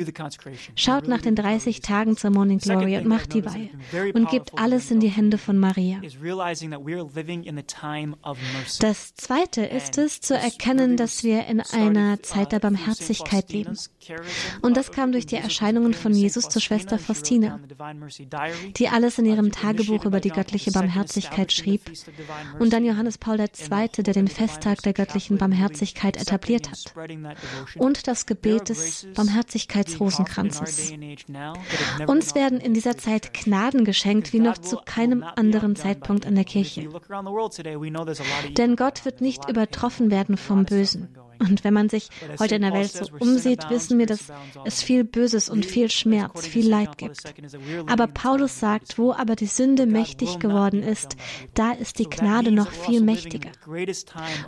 Schaut 0.76 1.08
nach 1.08 1.22
den 1.22 1.36
30 1.36 1.82
Tagen 1.82 2.18
zur 2.18 2.32
Morning 2.32 2.60
Glory 2.60 2.98
und 2.98 3.08
macht 3.08 3.34
die 3.34 3.46
Weihe 3.46 3.70
und 4.14 4.30
gebt 4.30 4.58
alles 4.58 4.92
in 4.92 5.00
die 5.00 5.10
Hände 5.10 5.38
von 5.38 5.58
Maria. 5.58 6.02
Das 8.80 9.16
Zweite 9.16 9.62
ist 9.66 9.98
es, 9.98 10.22
zu 10.22 10.36
erkennen, 10.36 10.98
dass 10.98 11.24
wir 11.24 11.46
in 11.48 11.62
einer 11.62 12.22
Zeit 12.24 12.52
der 12.52 12.60
Barmherzigkeit 12.60 13.52
leben. 13.52 13.78
Und 14.62 14.78
das 14.78 14.92
kam 14.92 15.12
durch 15.12 15.26
die 15.26 15.36
Erscheinungen 15.36 15.94
von 15.94 16.14
Jesus 16.14 16.50
zur 16.50 16.62
Schwester 16.62 16.98
Faustina, 16.98 17.60
die 18.78 18.90
alles 18.90 19.20
in 19.20 19.26
ihrem 19.26 19.52
Tagebuch 19.52 20.06
über 20.06 20.20
die 20.20 20.30
göttliche 20.30 20.72
Barmherzigkeit 20.72 21.52
schrieb, 21.54 21.82
und 22.60 22.74
dann 22.74 22.86
Johannes 22.86 23.18
Paul 23.18 23.40
II., 23.40 24.04
der 24.04 24.14
den 24.14 24.28
Festtag 24.28 24.82
der 24.82 24.94
göttlichen 24.94 25.38
Barmherzigkeit 25.38 26.18
etabliert 26.18 26.72
hat, 26.72 26.94
und 27.76 28.08
das 28.08 28.26
Gebet 28.26 28.70
des 28.70 29.08
Barmherzigkeitsrosenkranzes. 29.16 30.49
Gottes. 30.52 30.92
Uns 32.08 32.36
werden 32.36 32.60
in 32.60 32.74
dieser 32.74 32.98
Zeit 32.98 33.34
Gnaden 33.34 33.86
geschenkt 33.86 34.34
wie 34.34 34.40
noch 34.40 34.58
zu 34.58 34.78
keinem 34.78 35.24
anderen 35.24 35.76
Zeitpunkt 35.76 36.26
in 36.26 36.36
der 36.36 36.46
Kirche. 36.46 36.90
Denn 38.58 38.76
Gott 38.76 39.06
wird 39.06 39.22
nicht 39.22 39.50
übertroffen 39.50 40.12
werden 40.12 40.38
vom 40.38 40.66
Bösen. 40.66 41.16
Und 41.40 41.64
wenn 41.64 41.74
man 41.74 41.90
sich 41.90 42.10
heute 42.38 42.56
in 42.56 42.62
der 42.62 42.74
Welt 42.74 42.92
so 42.92 43.06
umsieht, 43.20 43.70
wissen 43.70 43.98
wir, 43.98 44.06
dass 44.06 44.32
es 44.66 44.82
viel 44.82 45.04
Böses 45.04 45.50
und 45.50 45.66
viel 45.66 45.90
Schmerz, 45.90 46.46
viel 46.46 46.68
Leid 46.68 46.98
gibt. 46.98 47.34
Aber 47.88 48.08
Paulus 48.08 48.60
sagt, 48.60 48.98
wo 48.98 49.14
aber 49.14 49.36
die 49.36 49.48
Sünde 49.48 49.86
mächtig 49.86 50.40
geworden 50.40 50.84
ist, 50.84 51.16
da 51.54 51.72
ist 51.72 52.00
die 52.00 52.10
Gnade 52.10 52.52
noch 52.52 52.72
viel 52.72 53.02
mächtiger. 53.02 53.52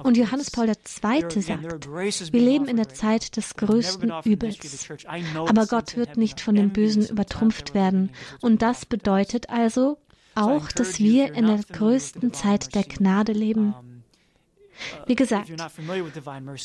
Und 0.04 0.18
Johannes 0.18 0.52
Paul 0.52 0.68
II. 0.68 1.42
sagt, 1.42 1.88
wir 1.90 2.42
leben 2.42 2.68
in 2.68 2.78
der 2.78 2.90
Zeit 2.90 3.38
des 3.38 3.56
größten 3.56 4.12
Übels. 4.26 4.90
Aber 5.36 5.66
Gott 5.66 5.96
wird 5.96 6.18
nicht 6.18 6.42
von 6.42 6.56
dem 6.56 6.72
Bösen 6.72 7.08
übertrumpft 7.08 7.74
werden. 7.74 8.12
Und 8.42 8.62
das 8.62 8.86
bedeutet 8.86 9.50
also 9.50 9.98
auch, 10.36 10.70
dass 10.70 11.00
wir 11.00 11.34
in 11.34 11.48
der 11.48 11.60
größten 11.72 12.34
Zeit 12.34 12.74
der 12.76 12.84
Gnade 12.84 13.34
leben. 13.34 13.76
Wie 15.06 15.16
gesagt, 15.16 15.52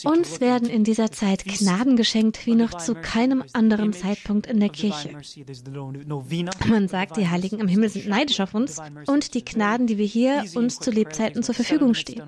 uns 0.04 0.40
werden 0.40 0.68
in 0.68 0.84
dieser 0.84 1.10
Zeit 1.10 1.44
Gnaden 1.44 1.96
geschenkt 1.96 2.46
wie 2.46 2.54
noch 2.54 2.76
zu 2.78 2.94
keinem 2.94 3.44
anderen 3.52 3.92
Zeitpunkt 3.92 4.46
in 4.46 4.60
der 4.60 4.68
Kirche. 4.68 5.10
Man 6.66 6.88
sagt, 6.88 7.16
die 7.16 7.28
Heiligen 7.28 7.60
im 7.60 7.68
Himmel 7.68 7.88
sind 7.88 8.08
neidisch 8.08 8.40
auf 8.40 8.54
uns 8.54 8.80
und 9.06 9.34
die 9.34 9.44
Gnaden, 9.44 9.86
die 9.86 9.98
wir 9.98 10.06
hier 10.06 10.44
uns 10.54 10.78
zu 10.78 10.90
Lebzeiten 10.90 11.42
zur 11.42 11.54
Verfügung 11.54 11.94
stehen. 11.94 12.22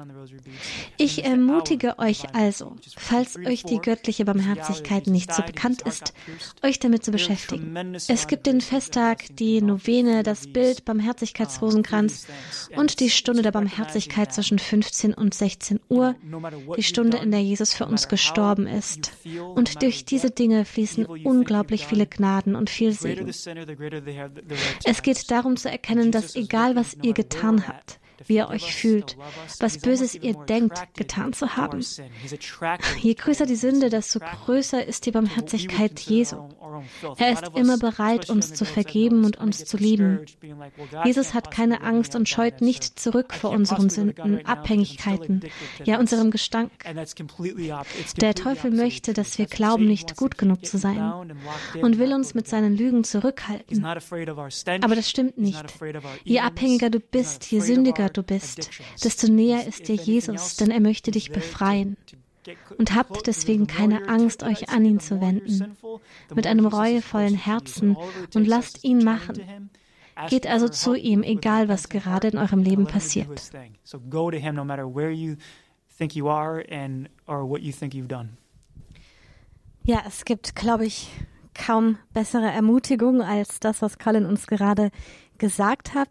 Ich 0.97 1.25
ermutige 1.25 1.99
euch 1.99 2.35
also, 2.35 2.77
falls 2.97 3.37
euch 3.37 3.63
die 3.63 3.79
göttliche 3.79 4.25
Barmherzigkeit 4.25 5.07
nicht 5.07 5.33
so 5.33 5.43
bekannt 5.43 5.83
ist, 5.83 6.13
euch 6.63 6.79
damit 6.79 7.05
zu 7.05 7.11
beschäftigen. 7.11 7.95
Es 8.09 8.27
gibt 8.27 8.47
den 8.47 8.61
Festtag, 8.61 9.25
die 9.37 9.61
Novene, 9.61 10.23
das 10.23 10.47
Bild 10.47 10.85
Barmherzigkeitsrosenkranz 10.85 12.27
und 12.77 13.01
die 13.01 13.11
Stunde 13.11 13.43
der 13.43 13.53
Barmherzigkeit 13.53 14.33
zwischen 14.33 14.59
15 14.59 15.15
und 15.15 15.35
16 15.35 15.78
Uhr, 15.89 16.15
die 16.77 16.83
Stunde, 16.83 17.19
in 17.19 17.31
der 17.31 17.43
Jesus 17.43 17.75
für 17.75 17.87
uns 17.87 18.09
gestorben 18.09 18.67
ist. 18.67 19.13
Und 19.55 19.83
durch 19.83 20.05
diese 20.05 20.31
Dinge 20.31 20.65
fließen 20.65 21.07
unglaublich 21.07 21.87
viele 21.87 22.07
Gnaden 22.07 22.55
und 22.57 22.71
viel 22.71 22.93
Segen. 22.93 23.29
Es 24.85 25.03
geht 25.03 25.31
darum 25.31 25.57
zu 25.57 25.71
erkennen, 25.71 26.13
dass 26.13 26.35
egal 26.35 26.77
was 26.77 26.97
ihr 27.03 27.15
getan 27.15 27.67
habt, 27.67 27.98
wie 28.27 28.37
ihr 28.37 28.49
euch 28.49 28.75
fühlt, 28.75 29.17
was 29.61 29.79
Böses 29.79 30.15
ihr 30.15 30.35
denkt, 30.35 30.95
getan 30.95 31.33
zu 31.33 31.57
haben. 31.57 31.85
Je 33.01 33.15
größer 33.15 33.47
die 33.47 33.57
Sünde, 33.57 33.89
desto 33.91 34.21
größer 34.21 34.85
ist 34.85 35.07
die 35.07 35.11
Barmherzigkeit 35.11 35.99
Jesu. 36.01 36.37
Er 37.19 37.33
ist 37.33 37.51
immer 37.55 37.79
bereit, 37.79 38.31
uns 38.31 38.55
zu 38.55 38.65
vergeben 38.65 39.25
und 39.25 39.39
uns 39.39 39.65
zu 39.65 39.77
lieben. 39.77 40.27
Jesus 41.05 41.35
hat 41.35 41.51
keine 41.51 41.83
Angst 41.83 42.15
und 42.15 42.29
scheut 42.29 42.61
nicht 42.61 42.99
zurück 42.99 43.35
vor 43.35 43.51
unseren 43.51 43.91
Sünden, 43.91 44.45
Abhängigkeiten, 44.45 45.43
ja 45.85 45.99
unserem 45.99 46.31
Gestank. 46.31 46.71
Der 48.21 48.35
Teufel 48.35 48.71
möchte, 48.71 49.13
dass 49.13 49.39
wir 49.39 49.47
glauben, 49.47 49.87
nicht 49.87 50.17
gut 50.17 50.39
genug 50.39 50.65
zu 50.67 50.79
sein 50.79 51.37
und 51.81 51.99
will 51.99 52.13
uns 52.13 52.35
mit 52.35 52.49
seinen 52.49 52.77
Lügen 52.77 53.05
zurückhalten. 53.05 53.85
Aber 53.85 54.95
das 54.95 55.09
stimmt 55.09 55.39
nicht. 55.39 55.65
Je 56.25 56.41
abhängiger 56.41 56.91
du 56.91 57.01
bist, 57.01 57.51
je 57.51 57.61
sündiger 57.61 58.08
du 58.09 58.23
bist, 58.23 58.71
desto 59.03 59.31
näher 59.31 59.67
ist 59.67 59.89
dir 59.89 59.95
Jesus, 59.95 60.57
denn 60.57 60.71
er 60.71 60.81
möchte 60.81 61.11
dich 61.11 61.31
befreien. 61.31 61.97
Und 62.79 62.95
habt 62.95 63.27
deswegen 63.27 63.67
keine 63.67 64.09
Angst, 64.09 64.43
euch 64.43 64.71
an 64.71 64.85
ihn 64.85 65.01
zu 65.01 65.21
wenden, 65.21 65.77
mit 66.35 66.47
einem 66.47 66.67
reuevollen 66.67 67.35
Herzen 67.35 67.97
und 68.35 68.47
lasst 68.47 68.85
ihn 68.85 69.05
machen. 69.05 69.71
Geht 70.29 70.47
also 70.47 70.69
zu 70.69 70.95
ihm, 70.95 71.23
egal 71.23 71.69
was 71.69 71.89
gerade 71.89 72.29
in 72.29 72.39
eurem 72.39 72.63
Leben 72.63 72.87
passiert. 72.87 73.51
Ja, 79.85 80.03
es 80.07 80.25
gibt, 80.25 80.55
glaube 80.55 80.87
ich, 80.87 81.11
kaum 81.55 81.99
bessere 82.13 82.51
Ermutigung 82.51 83.23
als 83.23 83.61
das, 83.61 83.83
was 83.83 83.99
Colin 83.99 84.27
uns 84.27 84.47
gerade 84.47 84.91
gesagt 85.39 85.95
hat. 85.95 86.11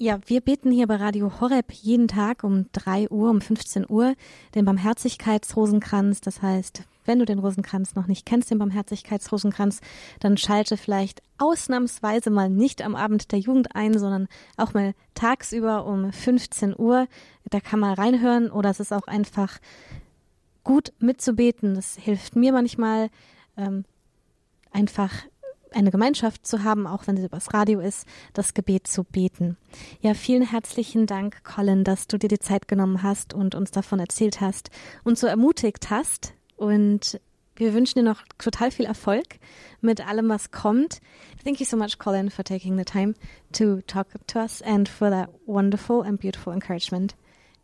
Ja, 0.00 0.20
wir 0.26 0.40
beten 0.40 0.70
hier 0.70 0.86
bei 0.86 0.94
Radio 0.94 1.40
Horeb 1.40 1.72
jeden 1.72 2.06
Tag 2.06 2.44
um 2.44 2.66
3 2.70 3.10
Uhr, 3.10 3.30
um 3.30 3.40
15 3.40 3.84
Uhr 3.88 4.14
den 4.54 4.64
Barmherzigkeitsrosenkranz. 4.64 6.20
Das 6.20 6.40
heißt, 6.40 6.84
wenn 7.04 7.18
du 7.18 7.24
den 7.24 7.40
Rosenkranz 7.40 7.96
noch 7.96 8.06
nicht 8.06 8.24
kennst, 8.24 8.52
den 8.52 8.60
Barmherzigkeitsrosenkranz, 8.60 9.80
dann 10.20 10.36
schalte 10.36 10.76
vielleicht 10.76 11.20
ausnahmsweise 11.38 12.30
mal 12.30 12.48
nicht 12.48 12.80
am 12.82 12.94
Abend 12.94 13.32
der 13.32 13.40
Jugend 13.40 13.74
ein, 13.74 13.98
sondern 13.98 14.28
auch 14.56 14.72
mal 14.72 14.94
tagsüber 15.14 15.84
um 15.84 16.12
15 16.12 16.78
Uhr. 16.78 17.08
Da 17.50 17.58
kann 17.58 17.80
man 17.80 17.94
reinhören 17.94 18.52
oder 18.52 18.70
es 18.70 18.78
ist 18.78 18.92
auch 18.92 19.08
einfach 19.08 19.58
gut 20.62 20.92
mitzubeten. 21.00 21.74
Das 21.74 21.96
hilft 21.96 22.36
mir 22.36 22.52
manchmal 22.52 23.10
ähm, 23.56 23.84
einfach 24.70 25.10
eine 25.78 25.90
Gemeinschaft 25.90 26.46
zu 26.46 26.64
haben, 26.64 26.86
auch 26.86 27.06
wenn 27.06 27.16
es 27.16 27.24
übers 27.24 27.54
Radio 27.54 27.80
ist, 27.80 28.06
das 28.34 28.52
Gebet 28.52 28.88
zu 28.88 29.04
beten. 29.04 29.56
Ja, 30.00 30.14
vielen 30.14 30.42
herzlichen 30.42 31.06
Dank, 31.06 31.44
Colin, 31.44 31.84
dass 31.84 32.08
du 32.08 32.18
dir 32.18 32.28
die 32.28 32.40
Zeit 32.40 32.66
genommen 32.66 33.02
hast 33.02 33.32
und 33.32 33.54
uns 33.54 33.70
davon 33.70 34.00
erzählt 34.00 34.40
hast 34.40 34.70
und 35.04 35.16
so 35.16 35.26
ermutigt 35.28 35.88
hast. 35.90 36.34
Und 36.56 37.20
wir 37.54 37.74
wünschen 37.74 38.00
dir 38.00 38.04
noch 38.04 38.22
total 38.38 38.72
viel 38.72 38.86
Erfolg 38.86 39.38
mit 39.80 40.06
allem, 40.06 40.28
was 40.28 40.50
kommt. 40.50 41.00
Thank 41.44 41.60
you 41.60 41.66
so 41.66 41.76
much, 41.76 41.98
Colin, 41.98 42.30
for 42.30 42.44
taking 42.44 42.76
the 42.76 42.84
time 42.84 43.14
to 43.52 43.80
talk 43.86 44.08
to 44.26 44.40
us 44.40 44.60
and 44.62 44.88
for 44.88 45.10
that 45.10 45.30
wonderful 45.46 46.02
and 46.02 46.18
beautiful 46.18 46.52
encouragement 46.52 47.14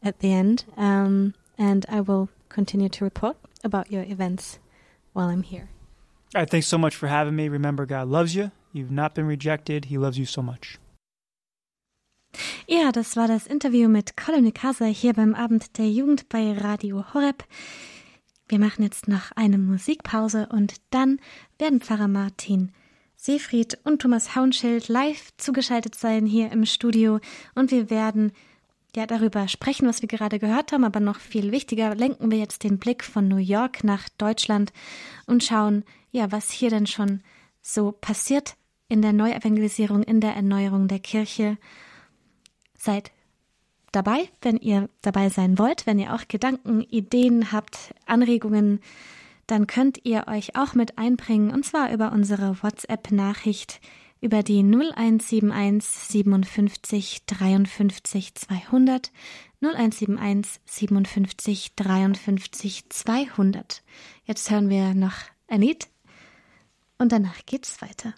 at 0.03 0.21
the 0.21 0.33
end. 0.33 0.67
Um, 0.77 1.35
and 1.59 1.85
I 1.89 2.01
will 2.01 2.29
continue 2.49 2.89
to 2.91 3.05
report 3.05 3.37
about 3.65 3.91
your 3.91 4.05
events 4.05 4.61
while 5.13 5.29
I'm 5.29 5.43
here. 5.43 5.74
Right, 6.35 6.51
thanks 6.51 6.67
so 6.67 6.79
much 6.79 6.97
for 6.97 7.09
having 7.09 7.37
me. 7.37 7.49
Remember, 7.49 7.87
God 7.87 8.09
loves 8.09 8.35
you. 8.35 8.51
You've 8.73 8.91
not 8.91 9.15
been 9.15 9.27
rejected. 9.29 9.85
He 9.85 9.99
loves 9.99 10.19
you 10.19 10.27
so 10.27 10.43
much. 10.43 10.81
Ja, 12.67 12.91
das 12.91 13.15
war 13.15 13.29
das 13.29 13.47
Interview 13.47 13.89
mit 13.89 14.17
Colin 14.17 14.43
Mikasa 14.43 14.87
hier 14.87 15.13
beim 15.13 15.35
Abend 15.37 15.79
der 15.79 15.89
Jugend 15.89 16.29
bei 16.29 16.53
Radio 16.53 17.05
Horeb. 17.15 17.45
Wir 18.49 18.59
machen 18.59 18.83
jetzt 18.83 19.07
noch 19.07 19.31
eine 19.37 19.59
Musikpause 19.59 20.49
und 20.51 20.75
dann 20.91 21.21
werden 21.59 21.81
Pfarrer 21.81 22.09
Martin 22.09 22.73
Seefried 23.15 23.79
und 23.85 24.03
Thomas 24.03 24.35
Haunschild 24.35 24.89
live 24.89 25.31
zugeschaltet 25.37 25.95
sein 25.95 26.27
hier 26.27 26.51
im 26.51 26.67
Studio 26.67 27.21
und 27.55 27.71
wir 27.71 27.91
werden 27.91 28.33
ja 28.97 29.07
darüber 29.07 29.49
sprechen, 29.49 29.87
was 29.87 30.03
wir 30.03 30.09
gerade 30.09 30.39
gehört 30.39 30.73
haben, 30.73 30.85
aber 30.85 31.01
noch 31.01 31.19
viel 31.19 31.53
wichtiger 31.53 31.95
lenken 31.95 32.31
wir 32.31 32.39
jetzt 32.39 32.65
den 32.65 32.79
Blick 32.79 33.05
von 33.05 33.29
New 33.29 33.37
York 33.37 33.85
nach 33.85 34.09
Deutschland 34.19 34.73
und 35.27 35.45
schauen, 35.45 35.85
ja, 36.11 36.31
was 36.31 36.51
hier 36.51 36.71
denn 36.71 36.87
schon 36.87 37.23
so 37.63 37.93
passiert 37.93 38.57
in 38.89 39.03
der 39.03 39.13
Neuevangelisierung, 39.13 40.03
in 40.03 40.21
der 40.21 40.35
Erneuerung 40.35 40.89
der 40.89 41.01
Kirche. 41.01 41.57
Seid 42.79 43.11
dabei, 43.93 44.29
wenn 44.43 44.57
ihr 44.57 44.89
dabei 45.03 45.29
sein 45.29 45.59
wollt, 45.59 45.87
wenn 45.87 45.99
ihr 45.99 46.15
auch 46.15 46.29
Gedanken, 46.29 46.83
Ideen 46.83 47.53
habt, 47.53 47.95
Anregungen, 48.07 48.81
dann 49.47 49.67
könnt 49.67 50.05
ihr 50.05 50.27
euch 50.27 50.57
auch 50.57 50.75
mit 50.75 50.99
einbringen 50.99 51.51
und 51.51 51.65
zwar 51.65 51.93
über 51.93 52.13
unsere 52.13 52.63
WhatsApp-Nachricht 52.63 53.81
über 54.21 54.43
die 54.43 54.63
0171 54.63 55.85
57 55.89 57.27
53 57.27 58.35
200 58.35 59.13
0171 59.61 60.61
57 60.65 61.75
53 61.75 62.89
200. 62.89 63.83
Jetzt 64.25 64.51
hören 64.51 64.69
wir 64.69 64.95
noch 64.95 65.15
ein 65.49 65.63
Lied 65.63 65.89
und 66.99 67.13
danach 67.13 67.45
geht's 67.47 67.81
weiter. 67.83 68.15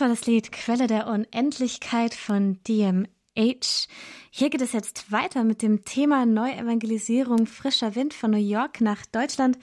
Das 0.00 0.08
war 0.08 0.16
das 0.16 0.26
Lied 0.26 0.50
Quelle 0.50 0.86
der 0.86 1.08
Unendlichkeit 1.08 2.14
von 2.14 2.58
DMH. 2.66 3.86
Hier 4.30 4.48
geht 4.48 4.62
es 4.62 4.72
jetzt 4.72 5.12
weiter 5.12 5.44
mit 5.44 5.60
dem 5.60 5.84
Thema 5.84 6.24
Neuevangelisierung 6.24 7.44
frischer 7.44 7.94
Wind 7.94 8.14
von 8.14 8.30
New 8.30 8.38
York 8.38 8.80
nach 8.80 9.04
Deutschland. 9.04 9.58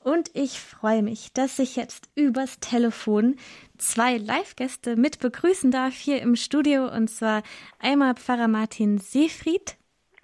Und 0.00 0.30
ich 0.34 0.60
freue 0.60 1.02
mich, 1.02 1.32
dass 1.32 1.58
ich 1.58 1.76
jetzt 1.76 2.10
übers 2.14 2.60
Telefon 2.60 3.36
zwei 3.78 4.18
Live-Gäste 4.18 4.94
mit 4.96 5.20
begrüßen 5.20 5.70
darf 5.70 5.94
hier 5.94 6.20
im 6.20 6.36
Studio. 6.36 6.94
Und 6.94 7.08
zwar 7.08 7.42
einmal 7.78 8.14
Pfarrer 8.14 8.46
Martin 8.48 8.98
Seefried. 8.98 9.78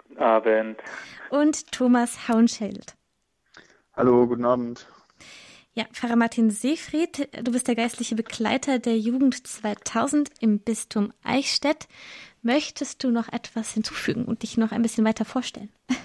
Guten 0.07 0.21
Abend. 0.21 0.77
Und 1.31 1.71
Thomas 1.71 2.27
Haunschild. 2.27 2.93
Hallo, 3.95 4.27
guten 4.27 4.45
Abend. 4.45 4.85
Ja, 5.77 5.83
Pfarrer 5.91 6.15
Martin 6.15 6.51
Seefried, 6.51 7.27
du 7.45 7.51
bist 7.51 7.67
der 7.67 7.75
geistliche 7.75 8.15
Begleiter 8.15 8.79
der 8.79 8.95
Jugend 8.95 9.45
2000 9.45 10.31
im 10.39 10.59
Bistum 10.59 11.11
Eichstätt. 11.21 11.89
Möchtest 12.41 13.03
du 13.03 13.11
noch 13.11 13.27
etwas 13.27 13.73
hinzufügen 13.73 14.23
und 14.23 14.43
dich 14.43 14.57
noch 14.57 14.71
ein 14.71 14.81
bisschen 14.81 15.05
weiter 15.05 15.25
vorstellen? 15.25 15.69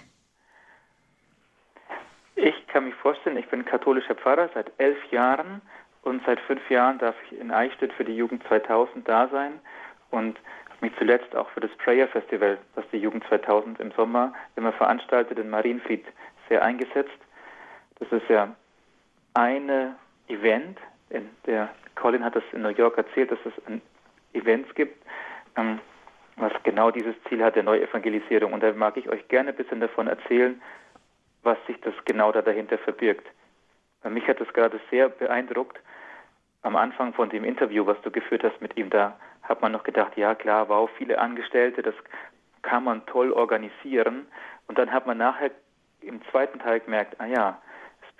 Ich 2.36 2.66
kann 2.72 2.84
mich 2.84 2.94
vorstellen, 2.94 3.36
ich 3.36 3.48
bin 3.48 3.64
katholischer 3.64 4.14
Pfarrer 4.14 4.48
seit 4.54 4.72
elf 4.78 4.96
Jahren 5.10 5.60
und 6.02 6.22
seit 6.24 6.40
fünf 6.40 6.70
Jahren 6.70 6.98
darf 6.98 7.16
ich 7.26 7.38
in 7.38 7.50
Eichstätt 7.50 7.92
für 7.92 8.04
die 8.04 8.16
Jugend 8.16 8.42
2000 8.48 9.06
da 9.06 9.28
sein 9.28 9.60
und 10.10 10.38
habe 10.70 10.86
mich 10.86 10.92
zuletzt 10.96 11.34
auch 11.36 11.50
für 11.50 11.60
das 11.60 11.70
Prayer 11.78 12.08
Festival, 12.08 12.58
das 12.76 12.84
die 12.92 12.98
Jugend 12.98 13.24
2000 13.28 13.80
im 13.80 13.92
Sommer 13.92 14.32
immer 14.56 14.72
veranstaltet, 14.72 15.38
in 15.38 15.50
Marienfried 15.50 16.04
sehr 16.48 16.62
eingesetzt. 16.62 17.18
Das 17.98 18.10
ist 18.10 18.28
ja 18.30 18.54
eine 19.34 19.96
Event, 20.28 20.78
der 21.46 21.68
Colin 21.94 22.24
hat 22.24 22.36
das 22.36 22.44
in 22.52 22.62
New 22.62 22.68
York 22.70 22.96
erzählt, 22.96 23.30
dass 23.30 23.38
es 23.44 23.52
ein 23.66 23.82
Events 24.32 24.74
gibt, 24.74 25.04
ähm, 25.56 25.80
was 26.36 26.52
genau 26.62 26.90
dieses 26.90 27.14
Ziel 27.28 27.42
hat 27.42 27.56
der 27.56 27.62
Neuevangelisierung. 27.62 28.52
Und 28.52 28.62
da 28.62 28.72
mag 28.72 28.96
ich 28.96 29.08
euch 29.08 29.26
gerne 29.28 29.50
ein 29.50 29.56
bisschen 29.56 29.80
davon 29.80 30.06
erzählen, 30.06 30.60
was 31.42 31.58
sich 31.66 31.80
das 31.80 31.94
genau 32.04 32.32
da 32.32 32.42
dahinter 32.42 32.78
verbirgt. 32.78 33.26
Mich 34.08 34.26
hat 34.26 34.40
das 34.40 34.52
gerade 34.52 34.80
sehr 34.90 35.08
beeindruckt. 35.08 35.78
Am 36.62 36.76
Anfang 36.76 37.12
von 37.12 37.28
dem 37.28 37.44
Interview, 37.44 37.84
was 37.86 38.00
du 38.02 38.10
geführt 38.10 38.44
hast 38.44 38.60
mit 38.60 38.76
ihm, 38.76 38.88
da 38.88 39.18
hat 39.42 39.60
man 39.60 39.72
noch 39.72 39.82
gedacht, 39.82 40.16
ja 40.16 40.34
klar, 40.34 40.68
wow, 40.68 40.88
viele 40.96 41.18
Angestellte, 41.18 41.82
das 41.82 41.94
kann 42.62 42.84
man 42.84 43.04
toll 43.06 43.32
organisieren. 43.32 44.26
Und 44.68 44.78
dann 44.78 44.92
hat 44.92 45.06
man 45.06 45.18
nachher 45.18 45.50
im 46.00 46.22
zweiten 46.30 46.58
Teil 46.58 46.80
gemerkt, 46.80 47.16
ah 47.18 47.26
ja, 47.26 47.60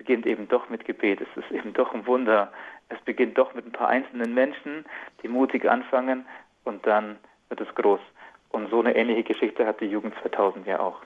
beginnt 0.01 0.25
eben 0.25 0.49
doch 0.49 0.71
mit 0.71 0.87
Gebet. 0.87 1.21
Es 1.21 1.29
ist 1.45 1.51
eben 1.51 1.75
doch 1.75 1.93
ein 1.93 2.07
Wunder. 2.07 2.51
Es 2.89 2.99
beginnt 3.03 3.37
doch 3.37 3.53
mit 3.53 3.67
ein 3.67 3.73
paar 3.73 3.89
einzelnen 3.89 4.33
Menschen, 4.33 4.87
die 5.23 5.29
mutig 5.29 5.69
anfangen 5.69 6.25
und 6.65 6.87
dann 6.87 7.19
wird 7.51 7.61
es 7.61 7.69
groß. 7.75 8.01
Und 8.49 8.71
so 8.71 8.81
eine 8.81 8.97
ähnliche 8.97 9.25
Geschichte 9.25 9.67
hat 9.67 9.79
die 9.83 9.85
Jugend 9.85 10.15
2000 10.23 10.67
ja 10.67 10.81
auch. 10.81 11.03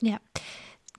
Ja. 0.00 0.18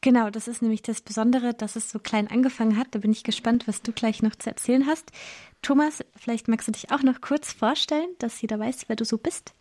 Genau, 0.02 0.30
das 0.30 0.50
ist 0.50 0.62
nämlich 0.62 0.82
das 0.82 1.00
Besondere, 1.00 1.54
dass 1.54 1.78
es 1.78 1.90
so 1.90 2.00
klein 2.00 2.28
angefangen 2.30 2.76
hat. 2.78 2.88
Da 2.92 3.00
bin 3.00 3.14
ich 3.14 3.24
gespannt, 3.24 3.66
was 3.66 3.82
du 3.82 3.94
gleich 3.94 4.22
noch 4.22 4.36
zu 4.36 4.50
erzählen 4.50 4.86
hast. 4.86 5.12
Thomas, 5.62 6.04
vielleicht 6.18 6.50
magst 6.50 6.68
du 6.68 6.74
dich 6.74 6.92
auch 6.92 7.04
noch 7.04 7.22
kurz 7.22 7.54
vorstellen, 7.54 8.10
dass 8.20 8.42
jeder 8.42 8.60
weiß, 8.60 8.90
wer 8.90 8.98
du 8.98 9.06
so 9.06 9.18
bist. 9.18 9.56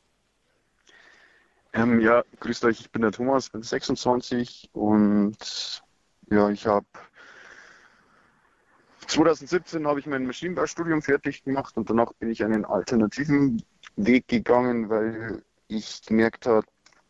Ähm, 1.73 2.01
ja, 2.01 2.25
grüßt 2.41 2.65
euch, 2.65 2.81
ich 2.81 2.91
bin 2.91 3.03
der 3.03 3.13
Thomas, 3.13 3.49
bin 3.49 3.63
26 3.63 4.71
und 4.73 5.85
ja, 6.31 6.49
ich 6.51 6.67
habe 6.67 6.87
2017 9.11 9.89
habe 9.89 9.99
ich 9.99 10.07
mein 10.07 10.25
Maschinenbaustudium 10.25 11.03
fertig 11.03 11.43
gemacht 11.43 11.77
und 11.77 11.91
danach 11.91 12.13
bin 12.15 12.31
ich 12.31 12.45
einen 12.45 12.65
alternativen 12.65 13.61
Weg 13.97 14.29
gegangen, 14.29 14.89
weil 14.89 15.43
ich 15.67 16.03
gemerkt 16.03 16.47
habe, 16.47 16.67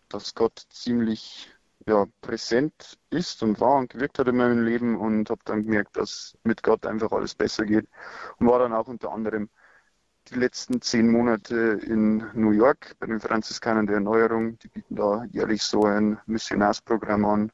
dass 0.09 0.35
Gott 0.35 0.67
ziemlich 0.71 1.53
ja, 1.87 2.07
präsent 2.23 2.99
ist 3.11 3.43
und 3.43 3.61
war 3.61 3.77
und 3.77 3.91
gewirkt 3.91 4.19
hat 4.19 4.29
in 4.29 4.37
meinem 4.37 4.65
Leben 4.65 4.97
und 4.97 5.29
habe 5.29 5.43
dann 5.45 5.65
gemerkt, 5.65 5.97
dass 5.99 6.39
mit 6.43 6.63
Gott 6.63 6.87
einfach 6.87 7.13
alles 7.13 7.35
besser 7.35 7.67
geht 7.67 7.87
und 8.39 8.47
war 8.47 8.61
dann 8.61 8.73
auch 8.73 8.89
unter 8.89 9.13
anderem 9.13 9.51
die 10.29 10.37
letzten 10.37 10.81
zehn 10.81 11.11
Monate 11.11 11.81
in 11.85 12.25
New 12.33 12.53
York 12.53 12.97
bei 12.99 13.09
den 13.09 13.21
Franziskanern 13.21 13.87
der 13.87 13.97
Erneuerung. 13.97 14.59
Die 14.61 14.69
bieten 14.69 14.97
da 14.97 15.25
jährlich 15.25 15.63
so 15.63 15.85
ein 15.85 16.19
Missionarsprogramm 16.25 17.27
an 17.27 17.53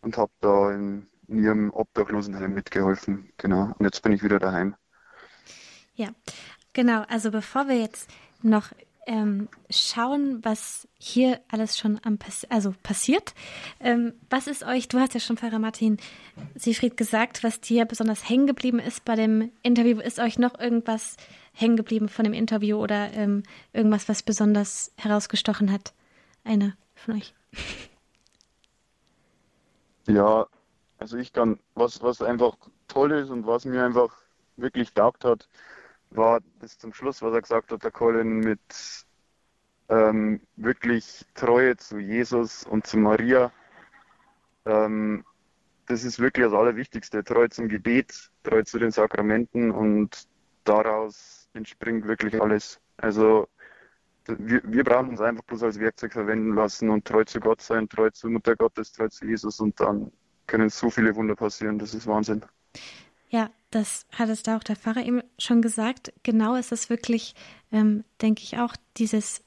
und 0.00 0.16
habe 0.16 0.32
da 0.40 0.72
in 0.72 1.06
in 1.28 1.42
ihrem 1.42 1.70
Obdachlosenheim 1.70 2.52
mitgeholfen. 2.52 3.32
Genau. 3.36 3.74
Und 3.78 3.84
jetzt 3.84 4.02
bin 4.02 4.12
ich 4.12 4.22
wieder 4.22 4.38
daheim. 4.38 4.74
Ja, 5.94 6.08
genau. 6.72 7.02
Also 7.08 7.30
bevor 7.30 7.68
wir 7.68 7.78
jetzt 7.78 8.10
noch 8.42 8.72
ähm, 9.06 9.48
schauen, 9.70 10.44
was 10.44 10.88
hier 10.98 11.40
alles 11.48 11.78
schon 11.78 12.00
am 12.04 12.18
Pass 12.18 12.44
also 12.50 12.74
passiert. 12.82 13.34
Ähm, 13.80 14.14
was 14.30 14.46
ist 14.46 14.64
euch, 14.64 14.88
du 14.88 14.98
hast 14.98 15.14
ja 15.14 15.20
schon, 15.20 15.36
Pfarrer 15.36 15.58
Martin 15.58 15.98
Siegfried, 16.54 16.96
gesagt, 16.96 17.44
was 17.44 17.60
dir 17.60 17.84
besonders 17.84 18.28
hängen 18.28 18.46
geblieben 18.46 18.78
ist 18.78 19.04
bei 19.04 19.14
dem 19.14 19.50
Interview. 19.62 20.00
Ist 20.00 20.18
euch 20.18 20.38
noch 20.38 20.58
irgendwas 20.58 21.16
hängen 21.52 21.76
geblieben 21.76 22.08
von 22.08 22.24
dem 22.24 22.32
Interview 22.32 22.78
oder 22.78 23.12
ähm, 23.12 23.42
irgendwas, 23.72 24.08
was 24.08 24.22
besonders 24.22 24.92
herausgestochen 24.96 25.70
hat? 25.70 25.92
Eine 26.42 26.76
von 26.94 27.16
euch. 27.16 27.34
Ja, 30.06 30.46
also 31.04 31.18
ich 31.18 31.34
kann, 31.34 31.60
was, 31.74 32.02
was 32.02 32.22
einfach 32.22 32.56
toll 32.88 33.12
ist 33.12 33.28
und 33.28 33.46
was 33.46 33.66
mir 33.66 33.84
einfach 33.84 34.16
wirklich 34.56 34.94
taugt 34.94 35.26
hat, 35.26 35.50
war 36.08 36.40
bis 36.60 36.78
zum 36.78 36.94
Schluss, 36.94 37.20
was 37.20 37.34
er 37.34 37.42
gesagt 37.42 37.70
hat, 37.72 37.84
der 37.84 37.90
Colin, 37.90 38.38
mit 38.38 38.58
ähm, 39.90 40.40
wirklich 40.56 41.26
Treue 41.34 41.76
zu 41.76 41.98
Jesus 41.98 42.64
und 42.64 42.86
zu 42.86 42.96
Maria. 42.96 43.52
Ähm, 44.64 45.26
das 45.88 46.04
ist 46.04 46.20
wirklich 46.20 46.46
das 46.46 46.54
Allerwichtigste. 46.54 47.22
Treu 47.22 47.48
zum 47.48 47.68
Gebet, 47.68 48.30
treu 48.42 48.62
zu 48.62 48.78
den 48.78 48.90
Sakramenten 48.90 49.72
und 49.72 50.26
daraus 50.64 51.50
entspringt 51.52 52.06
wirklich 52.06 52.40
alles. 52.40 52.80
Also 52.96 53.46
wir, 54.26 54.62
wir 54.64 54.84
brauchen 54.84 55.10
uns 55.10 55.20
einfach 55.20 55.44
bloß 55.44 55.64
als 55.64 55.78
Werkzeug 55.78 56.14
verwenden 56.14 56.54
lassen 56.54 56.88
und 56.88 57.04
treu 57.04 57.24
zu 57.24 57.40
Gott 57.40 57.60
sein, 57.60 57.90
treu 57.90 58.08
zu 58.08 58.30
Mutter 58.30 58.56
Gottes, 58.56 58.90
treu 58.92 59.08
zu 59.08 59.26
Jesus 59.26 59.60
und 59.60 59.78
dann 59.78 60.10
können 60.46 60.70
so 60.70 60.90
viele 60.90 61.14
Wunder 61.16 61.36
passieren. 61.36 61.78
Das 61.78 61.94
ist 61.94 62.06
Wahnsinn. 62.06 62.44
Ja, 63.28 63.50
das 63.70 64.06
hat 64.12 64.28
es 64.28 64.42
da 64.42 64.56
auch 64.56 64.62
der 64.62 64.76
Pfarrer 64.76 65.04
eben 65.04 65.22
schon 65.38 65.62
gesagt. 65.62 66.12
Genau 66.22 66.54
ist 66.54 66.72
es 66.72 66.90
wirklich, 66.90 67.34
ähm, 67.72 68.04
denke 68.22 68.42
ich 68.42 68.58
auch, 68.58 68.74
dieses 68.96 69.42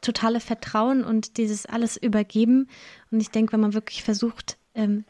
totale 0.00 0.40
Vertrauen 0.40 1.04
und 1.04 1.38
dieses 1.38 1.66
alles 1.66 1.96
übergeben. 1.96 2.68
Und 3.10 3.20
ich 3.20 3.30
denke, 3.30 3.52
wenn 3.52 3.60
man 3.60 3.74
wirklich 3.74 4.02
versucht, 4.02 4.58
ähm, 4.74 5.04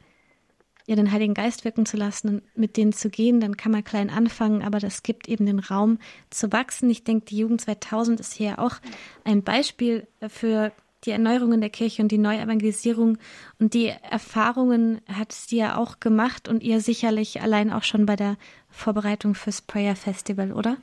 ja, 0.86 0.96
den 0.96 1.12
Heiligen 1.12 1.34
Geist 1.34 1.64
wirken 1.66 1.84
zu 1.84 1.98
lassen 1.98 2.28
und 2.28 2.56
mit 2.56 2.78
denen 2.78 2.94
zu 2.94 3.10
gehen, 3.10 3.40
dann 3.40 3.58
kann 3.58 3.72
man 3.72 3.84
klein 3.84 4.08
anfangen, 4.08 4.62
aber 4.62 4.78
das 4.78 5.02
gibt 5.02 5.28
eben 5.28 5.44
den 5.44 5.58
Raum 5.58 5.98
zu 6.30 6.50
wachsen. 6.50 6.88
Ich 6.88 7.04
denke, 7.04 7.26
die 7.26 7.36
Jugend 7.36 7.60
2000 7.60 8.20
ist 8.20 8.32
hier 8.32 8.58
auch 8.58 8.76
ein 9.24 9.42
Beispiel 9.42 10.06
für 10.28 10.72
die 11.04 11.10
Erneuerung 11.10 11.60
der 11.60 11.70
Kirche 11.70 12.02
und 12.02 12.10
die 12.10 12.18
Neuevangelisierung 12.18 13.18
und 13.60 13.74
die 13.74 13.92
Erfahrungen 14.10 15.00
hat 15.12 15.32
sie 15.32 15.58
ja 15.58 15.76
auch 15.76 16.00
gemacht 16.00 16.48
und 16.48 16.62
ihr 16.62 16.80
sicherlich 16.80 17.40
allein 17.40 17.72
auch 17.72 17.84
schon 17.84 18.06
bei 18.06 18.16
der 18.16 18.36
Vorbereitung 18.70 19.34
fürs 19.34 19.62
Prayer 19.62 19.96
Festival, 19.96 20.52
oder? 20.52 20.76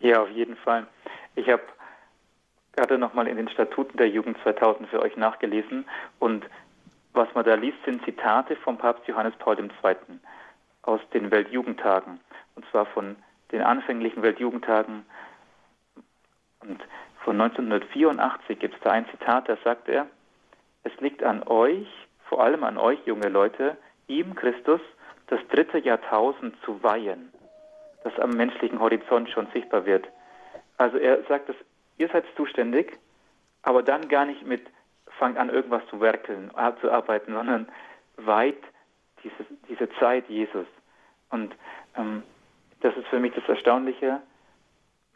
Ja, 0.00 0.22
auf 0.22 0.30
jeden 0.30 0.56
Fall. 0.56 0.86
Ich 1.34 1.48
habe 1.48 1.62
gerade 2.76 2.98
nochmal 2.98 3.26
in 3.26 3.36
den 3.36 3.48
Statuten 3.48 3.96
der 3.98 4.08
Jugend 4.08 4.38
2000 4.42 4.88
für 4.88 5.02
euch 5.02 5.16
nachgelesen 5.16 5.84
und 6.18 6.44
was 7.12 7.28
man 7.34 7.44
da 7.44 7.54
liest, 7.54 7.78
sind 7.84 8.04
Zitate 8.04 8.56
vom 8.56 8.78
Papst 8.78 9.06
Johannes 9.08 9.34
Paul 9.38 9.58
II. 9.58 9.96
aus 10.82 11.00
den 11.12 11.30
Weltjugendtagen. 11.30 12.20
Und 12.54 12.64
zwar 12.70 12.86
von 12.86 13.16
den 13.50 13.62
anfänglichen 13.62 14.22
Weltjugendtagen. 14.22 15.04
Und 16.60 16.80
von 17.24 17.40
1984 17.40 18.58
gibt 18.58 18.74
es 18.74 18.80
da 18.80 18.90
ein 18.90 19.06
Zitat, 19.10 19.48
da 19.48 19.56
sagt 19.62 19.88
er, 19.88 20.06
es 20.84 20.92
liegt 21.00 21.22
an 21.22 21.42
euch, 21.46 21.88
vor 22.28 22.42
allem 22.42 22.64
an 22.64 22.78
euch 22.78 22.98
junge 23.06 23.28
Leute, 23.28 23.76
ihm, 24.06 24.34
Christus, 24.34 24.80
das 25.26 25.40
dritte 25.48 25.78
Jahrtausend 25.78 26.56
zu 26.64 26.82
weihen, 26.82 27.32
das 28.04 28.18
am 28.18 28.30
menschlichen 28.30 28.80
Horizont 28.80 29.28
schon 29.30 29.46
sichtbar 29.52 29.86
wird. 29.86 30.08
Also 30.76 30.96
er 30.96 31.22
sagt, 31.24 31.48
dass 31.48 31.56
ihr 31.98 32.08
seid 32.08 32.24
zuständig, 32.36 32.98
aber 33.62 33.82
dann 33.82 34.08
gar 34.08 34.24
nicht 34.24 34.44
mit 34.46 34.62
fangt 35.18 35.36
an, 35.36 35.50
irgendwas 35.50 35.86
zu 35.88 36.00
werkeln, 36.00 36.50
zu 36.80 36.90
arbeiten, 36.90 37.34
sondern 37.34 37.68
weit 38.16 38.62
diese, 39.22 39.46
diese 39.68 39.88
Zeit 39.98 40.28
Jesus. 40.28 40.66
Und 41.28 41.54
ähm, 41.96 42.22
das 42.80 42.96
ist 42.96 43.06
für 43.08 43.20
mich 43.20 43.34
das 43.34 43.46
Erstaunliche. 43.48 44.20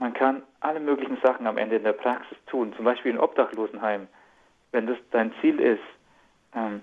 Man 0.05 0.13
kann 0.13 0.43
alle 0.61 0.81
möglichen 0.81 1.17
Sachen 1.23 1.47
am 1.47 1.57
Ende 1.57 1.77
in 1.77 1.83
der 1.83 1.95
Praxis 1.95 2.37
tun, 2.45 2.75
zum 2.77 2.85
Beispiel 2.85 3.13
in 3.13 3.19
Obdachlosenheim. 3.19 4.07
Wenn 4.71 4.87
das 4.87 4.99
dein 5.13 5.33
Ziel 5.41 5.59
ist, 5.59 5.81
ähm, 6.55 6.83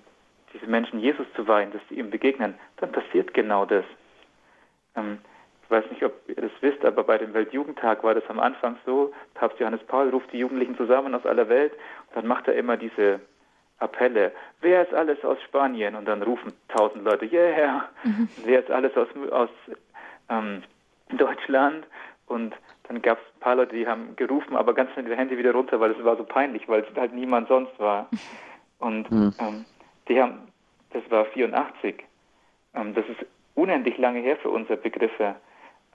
diese 0.52 0.66
Menschen 0.66 1.00
Jesus 1.00 1.28
zu 1.36 1.48
weihen, 1.48 1.72
dass 1.72 1.84
sie 1.88 2.00
ihm 2.00 2.10
begegnen, 2.10 2.56
dann 2.78 2.92
passiert 2.92 3.36
genau 3.36 3.68
das. 3.68 3.86
Ähm, 4.96 5.20
ich 5.64 5.70
weiß 5.70 5.86
nicht, 5.92 6.04
ob 6.04 6.14
ihr 6.30 6.42
das 6.42 6.52
wisst, 6.62 6.84
aber 6.84 7.04
bei 7.04 7.20
dem 7.20 7.36
Weltjugendtag 7.36 8.04
war 8.04 8.16
das 8.16 8.28
am 8.28 8.40
Anfang 8.40 8.78
so, 8.88 9.14
Papst 9.36 9.60
Johannes 9.60 9.84
Paul 9.84 10.10
ruft 10.10 10.34
die 10.34 10.40
Jugendlichen 10.40 10.76
zusammen 10.76 11.14
aus 11.14 11.28
aller 11.28 11.48
Welt 11.48 11.74
und 12.08 12.16
dann 12.16 12.26
macht 12.26 12.48
er 12.48 12.56
immer 12.56 12.76
diese 12.76 13.20
Appelle. 13.78 14.32
Wer 14.62 14.82
ist 14.82 14.96
alles 14.96 15.24
aus 15.24 15.40
Spanien? 15.44 15.94
Und 15.94 16.06
dann 16.06 16.24
rufen 16.24 16.54
tausend 16.70 17.04
Leute, 17.04 17.26
yeah. 17.26 17.88
Mhm. 18.04 18.30
Wer 18.46 18.62
ist 18.62 18.72
alles 18.72 18.98
aus, 18.98 19.10
aus 19.30 19.50
ähm, 20.28 20.64
Deutschland? 21.12 21.86
Und 22.26 22.56
dann 22.84 23.02
gab 23.02 23.20
es 23.20 23.24
ein 23.36 23.40
paar 23.40 23.56
Leute, 23.56 23.76
die 23.76 23.88
haben 23.88 24.16
gerufen, 24.16 24.56
aber 24.56 24.74
ganz 24.74 24.92
schnell 24.92 25.06
die 25.06 25.16
Hände 25.16 25.38
wieder 25.38 25.54
runter, 25.54 25.80
weil 25.80 25.92
es 25.92 26.04
war 26.04 26.18
so 26.18 26.24
peinlich, 26.24 26.68
weil 26.68 26.82
es 26.82 26.96
halt 26.96 27.14
niemand 27.14 27.48
sonst 27.48 27.78
war. 27.80 28.10
Und 28.80 29.12
mhm. 29.12 29.34
ähm, 29.40 29.66
die 30.08 30.22
haben, 30.22 30.40
das 30.92 31.04
war 31.10 31.26
84. 31.26 32.04
Ähm, 32.74 32.94
das 32.94 33.06
ist 33.08 33.26
unendlich 33.56 33.98
lange 33.98 34.20
her 34.20 34.38
für 34.38 34.50
unsere 34.50 34.78
Begriffe. 34.78 35.36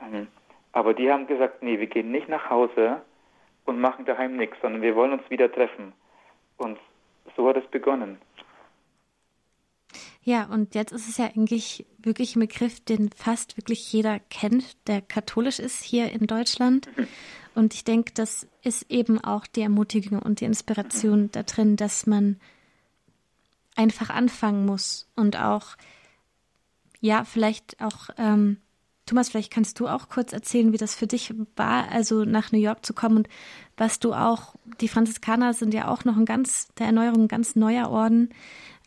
Ähm, 0.00 0.28
aber 0.72 0.94
die 0.94 1.10
haben 1.10 1.26
gesagt, 1.26 1.62
nee, 1.62 1.78
wir 1.80 1.86
gehen 1.86 2.12
nicht 2.12 2.28
nach 2.28 2.48
Hause 2.50 3.02
und 3.64 3.80
machen 3.80 4.04
daheim 4.04 4.36
nichts, 4.36 4.56
sondern 4.62 4.82
wir 4.82 4.94
wollen 4.94 5.12
uns 5.12 5.28
wieder 5.30 5.50
treffen. 5.50 5.92
Und 6.58 6.78
so 7.36 7.48
hat 7.48 7.56
es 7.56 7.66
begonnen. 7.66 8.18
Ja, 10.26 10.46
und 10.46 10.74
jetzt 10.74 10.90
ist 10.90 11.08
es 11.08 11.18
ja 11.18 11.26
eigentlich 11.26 11.86
wirklich 11.98 12.34
ein 12.34 12.40
Begriff, 12.40 12.80
den 12.80 13.10
fast 13.14 13.56
wirklich 13.56 13.92
jeder 13.92 14.18
kennt, 14.18 14.76
der 14.88 15.00
katholisch 15.00 15.60
ist 15.60 15.84
hier 15.84 16.10
in 16.10 16.26
Deutschland. 16.26 16.88
Und 17.54 17.74
ich 17.74 17.84
denke, 17.84 18.10
das 18.12 18.48
ist 18.64 18.90
eben 18.90 19.22
auch 19.22 19.46
die 19.46 19.60
Ermutigung 19.60 20.18
und 20.18 20.40
die 20.40 20.46
Inspiration 20.46 21.30
da 21.30 21.44
drin, 21.44 21.76
dass 21.76 22.08
man 22.08 22.40
einfach 23.76 24.10
anfangen 24.10 24.66
muss 24.66 25.08
und 25.14 25.38
auch, 25.38 25.76
ja, 27.00 27.22
vielleicht 27.22 27.80
auch 27.80 28.08
ähm, 28.18 28.56
Thomas, 29.06 29.28
vielleicht 29.28 29.52
kannst 29.52 29.78
du 29.78 29.86
auch 29.86 30.08
kurz 30.08 30.32
erzählen, 30.32 30.72
wie 30.72 30.78
das 30.78 30.96
für 30.96 31.06
dich 31.06 31.32
war, 31.54 31.88
also 31.92 32.24
nach 32.24 32.50
New 32.50 32.58
York 32.58 32.84
zu 32.84 32.92
kommen 32.92 33.18
und 33.18 33.28
was 33.76 34.00
du 34.00 34.12
auch, 34.12 34.56
die 34.80 34.88
Franziskaner 34.88 35.54
sind 35.54 35.72
ja 35.72 35.86
auch 35.86 36.04
noch 36.04 36.16
ein 36.16 36.24
ganz, 36.24 36.66
der 36.78 36.86
Erneuerung 36.86 37.22
ein 37.22 37.28
ganz 37.28 37.54
neuer 37.54 37.88
Orden, 37.88 38.30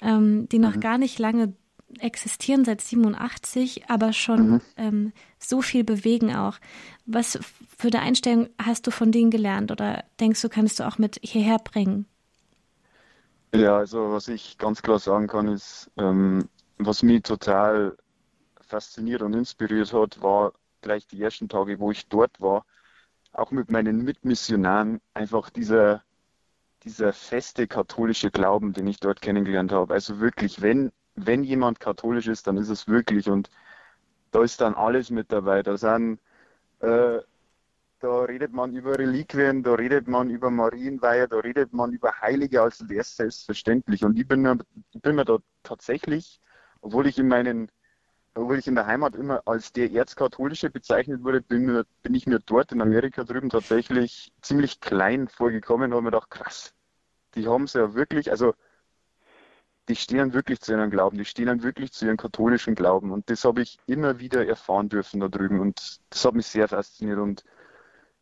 ähm, 0.01 0.47
die 0.49 0.59
noch 0.59 0.75
mhm. 0.75 0.79
gar 0.79 0.97
nicht 0.97 1.19
lange 1.19 1.53
existieren, 1.99 2.65
seit 2.65 2.81
87, 2.81 3.89
aber 3.89 4.13
schon 4.13 4.51
mhm. 4.51 4.61
ähm, 4.77 5.13
so 5.39 5.61
viel 5.61 5.83
bewegen 5.83 6.35
auch. 6.35 6.57
Was 7.05 7.39
für 7.77 7.87
eine 7.87 8.01
Einstellung 8.01 8.49
hast 8.63 8.85
du 8.85 8.91
von 8.91 9.11
denen 9.11 9.31
gelernt 9.31 9.71
oder 9.71 10.03
denkst 10.19 10.41
du, 10.41 10.49
kannst 10.49 10.79
du 10.79 10.87
auch 10.87 10.97
mit 10.97 11.19
hierher 11.23 11.57
bringen? 11.57 12.05
Ja, 13.53 13.77
also 13.77 14.11
was 14.11 14.27
ich 14.27 14.57
ganz 14.59 14.81
klar 14.81 14.99
sagen 14.99 15.27
kann, 15.27 15.47
ist, 15.47 15.89
ähm, 15.97 16.47
was 16.77 17.01
mich 17.01 17.23
total 17.23 17.97
fasziniert 18.61 19.23
und 19.23 19.33
inspiriert 19.33 19.91
hat, 19.91 20.21
war 20.21 20.53
gleich 20.81 21.07
die 21.07 21.21
ersten 21.21 21.49
Tage, 21.49 21.79
wo 21.79 21.89
ich 21.91 22.07
dort 22.07 22.39
war, 22.39 22.65
auch 23.31 23.51
mit 23.51 23.71
meinen 23.71 24.03
Mitmissionaren, 24.03 25.01
einfach 25.13 25.49
dieser, 25.49 26.03
dieser 26.83 27.13
feste 27.13 27.67
katholische 27.67 28.31
Glauben, 28.31 28.73
den 28.73 28.87
ich 28.87 28.99
dort 28.99 29.21
kennengelernt 29.21 29.71
habe. 29.71 29.93
Also 29.93 30.19
wirklich, 30.19 30.61
wenn, 30.61 30.91
wenn 31.15 31.43
jemand 31.43 31.79
katholisch 31.79 32.27
ist, 32.27 32.47
dann 32.47 32.57
ist 32.57 32.69
es 32.69 32.87
wirklich 32.87 33.29
und 33.29 33.49
da 34.31 34.43
ist 34.43 34.61
dann 34.61 34.75
alles 34.75 35.09
mit 35.09 35.31
dabei. 35.31 35.63
Da 35.63 35.77
sind, 35.77 36.19
äh, 36.79 37.19
da 37.99 38.21
redet 38.21 38.53
man 38.53 38.73
über 38.73 38.97
Reliquien, 38.97 39.63
da 39.63 39.73
redet 39.73 40.07
man 40.07 40.29
über 40.29 40.49
Marienweihe, 40.49 41.27
da 41.27 41.37
redet 41.37 41.73
man 41.73 41.91
über 41.91 42.21
Heilige, 42.21 42.61
als 42.61 42.87
wäre 42.87 43.01
es 43.01 43.15
selbstverständlich. 43.15 44.05
Und 44.05 44.17
ich 44.17 44.27
bin, 44.27 44.63
ich 44.91 45.01
bin 45.01 45.15
mir 45.15 45.25
da 45.25 45.39
tatsächlich, 45.63 46.39
obwohl 46.81 47.07
ich 47.07 47.17
in 47.19 47.27
meinen 47.27 47.69
obwohl 48.35 48.59
ich 48.59 48.67
in 48.67 48.75
der 48.75 48.85
Heimat 48.85 49.15
immer 49.15 49.41
als 49.45 49.71
der 49.71 49.91
Erzkatholische 49.91 50.69
bezeichnet 50.69 51.23
wurde, 51.23 51.41
bin, 51.41 51.65
mir, 51.65 51.85
bin 52.03 52.13
ich 52.13 52.27
mir 52.27 52.39
dort 52.39 52.71
in 52.71 52.81
Amerika 52.81 53.23
drüben 53.23 53.49
tatsächlich 53.49 54.31
ziemlich 54.41 54.79
klein 54.79 55.27
vorgekommen 55.27 55.91
und 55.91 55.97
habe 55.97 56.03
mir 56.03 56.11
gedacht, 56.11 56.29
krass, 56.29 56.73
die 57.35 57.47
haben 57.47 57.63
es 57.63 57.73
ja 57.73 57.93
wirklich, 57.93 58.31
also 58.31 58.53
die 59.87 59.95
stehen 59.95 60.33
wirklich 60.33 60.61
zu 60.61 60.73
ihrem 60.73 60.91
Glauben, 60.91 61.17
die 61.17 61.25
stehen 61.25 61.63
wirklich 61.63 61.91
zu 61.91 62.05
ihrem 62.05 62.17
katholischen 62.17 62.75
Glauben 62.75 63.11
und 63.11 63.29
das 63.29 63.43
habe 63.43 63.61
ich 63.61 63.79
immer 63.87 64.19
wieder 64.19 64.45
erfahren 64.45 64.89
dürfen 64.89 65.19
da 65.19 65.27
drüben 65.27 65.59
und 65.59 65.99
das 66.09 66.25
hat 66.25 66.35
mich 66.35 66.47
sehr 66.47 66.67
fasziniert 66.67 67.17
und 67.17 67.43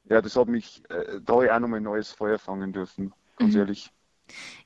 ja, 0.05 0.22
das 0.22 0.38
hat 0.38 0.47
mich, 0.47 0.84
äh, 0.89 1.20
da 1.22 1.34
habe 1.34 1.45
ich 1.45 1.51
auch 1.51 1.60
nochmal 1.60 1.82
ein 1.82 1.84
neues 1.84 2.12
Feuer 2.12 2.39
fangen 2.39 2.72
dürfen, 2.72 3.14
ganz 3.36 3.53
mhm. 3.53 3.60
ehrlich. 3.60 3.91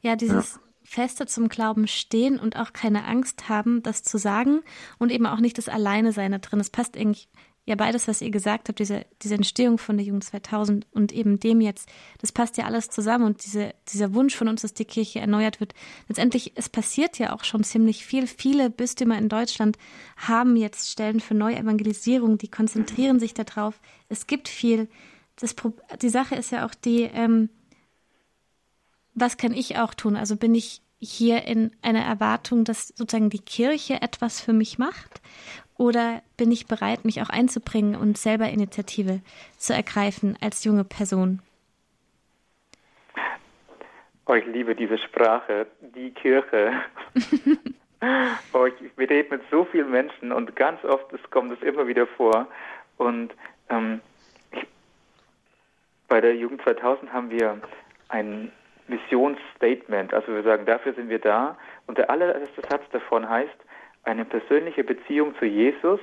Ja, 0.01 0.15
dieses, 0.15 0.55
ja 0.55 0.70
fester 0.91 1.25
zum 1.25 1.47
Glauben 1.47 1.87
stehen 1.87 2.37
und 2.37 2.57
auch 2.57 2.73
keine 2.73 3.05
Angst 3.05 3.47
haben, 3.47 3.81
das 3.81 4.03
zu 4.03 4.17
sagen 4.17 4.59
und 4.99 5.09
eben 5.09 5.25
auch 5.25 5.39
nicht 5.39 5.57
das 5.57 5.69
Alleine 5.69 6.11
sein 6.11 6.33
da 6.33 6.39
drin. 6.39 6.59
Das 6.59 6.69
passt 6.69 6.97
eigentlich 6.97 7.29
ja 7.65 7.75
beides, 7.75 8.09
was 8.09 8.21
ihr 8.21 8.29
gesagt 8.29 8.67
habt, 8.67 8.79
diese, 8.79 9.05
diese 9.21 9.35
Entstehung 9.35 9.77
von 9.77 9.95
der 9.95 10.05
Jugend 10.05 10.25
2000 10.25 10.85
und 10.91 11.13
eben 11.13 11.39
dem 11.39 11.61
jetzt, 11.61 11.87
das 12.19 12.33
passt 12.33 12.57
ja 12.57 12.65
alles 12.65 12.89
zusammen 12.89 13.23
und 13.23 13.45
diese, 13.45 13.73
dieser 13.87 14.13
Wunsch 14.13 14.35
von 14.35 14.49
uns, 14.49 14.63
dass 14.63 14.73
die 14.73 14.83
Kirche 14.83 15.21
erneuert 15.21 15.61
wird. 15.61 15.75
Letztendlich, 16.09 16.51
es 16.55 16.67
passiert 16.67 17.17
ja 17.19 17.31
auch 17.31 17.45
schon 17.45 17.63
ziemlich 17.63 18.05
viel. 18.05 18.27
Viele 18.27 18.69
Bistümer 18.69 19.17
in 19.17 19.29
Deutschland 19.29 19.77
haben 20.17 20.57
jetzt 20.57 20.89
Stellen 20.89 21.21
für 21.21 21.35
Neuevangelisierung, 21.35 22.37
die 22.37 22.49
konzentrieren 22.49 23.17
sich 23.21 23.33
darauf. 23.33 23.79
Es 24.09 24.27
gibt 24.27 24.49
viel. 24.49 24.89
Das, 25.37 25.55
die 26.01 26.09
Sache 26.09 26.35
ist 26.35 26.51
ja 26.51 26.65
auch 26.65 26.75
die, 26.75 27.03
ähm, 27.03 27.49
was 29.13 29.37
kann 29.37 29.53
ich 29.53 29.77
auch 29.77 29.93
tun? 29.93 30.15
Also 30.15 30.35
bin 30.35 30.55
ich 30.55 30.81
hier 30.99 31.45
in 31.45 31.71
einer 31.81 32.03
Erwartung, 32.03 32.63
dass 32.63 32.89
sozusagen 32.89 33.29
die 33.29 33.39
Kirche 33.39 34.01
etwas 34.01 34.39
für 34.39 34.53
mich 34.53 34.77
macht? 34.77 35.21
Oder 35.77 36.21
bin 36.37 36.51
ich 36.51 36.67
bereit, 36.67 37.05
mich 37.05 37.21
auch 37.21 37.29
einzubringen 37.29 37.95
und 37.95 38.17
selber 38.17 38.49
Initiative 38.49 39.21
zu 39.57 39.73
ergreifen 39.73 40.37
als 40.39 40.63
junge 40.63 40.83
Person? 40.83 41.41
Oh, 44.27 44.35
ich 44.35 44.45
liebe 44.45 44.75
diese 44.75 44.99
Sprache, 44.99 45.65
die 45.81 46.11
Kirche. 46.11 46.73
oh, 48.53 48.65
ich, 48.67 48.75
ich 48.79 49.09
rede 49.09 49.29
mit 49.31 49.41
so 49.49 49.65
vielen 49.65 49.89
Menschen 49.89 50.31
und 50.31 50.55
ganz 50.55 50.83
oft 50.85 51.11
es 51.13 51.29
kommt 51.31 51.51
es 51.51 51.61
immer 51.67 51.87
wieder 51.87 52.05
vor. 52.05 52.47
Und 52.97 53.33
ähm, 53.69 54.01
ich, 54.51 54.67
bei 56.07 56.21
der 56.21 56.35
Jugend 56.35 56.61
2000 56.61 57.11
haben 57.11 57.31
wir 57.31 57.59
ein 58.09 58.51
Missionsstatement. 58.91 60.13
Also 60.13 60.33
wir 60.33 60.43
sagen, 60.43 60.65
dafür 60.65 60.93
sind 60.93 61.09
wir 61.09 61.19
da. 61.19 61.57
Und 61.87 61.97
der 61.97 62.09
allererste 62.09 62.61
Satz 62.69 62.83
davon 62.91 63.27
heißt, 63.27 63.57
eine 64.03 64.25
persönliche 64.25 64.83
Beziehung 64.83 65.35
zu 65.39 65.45
Jesus 65.45 65.99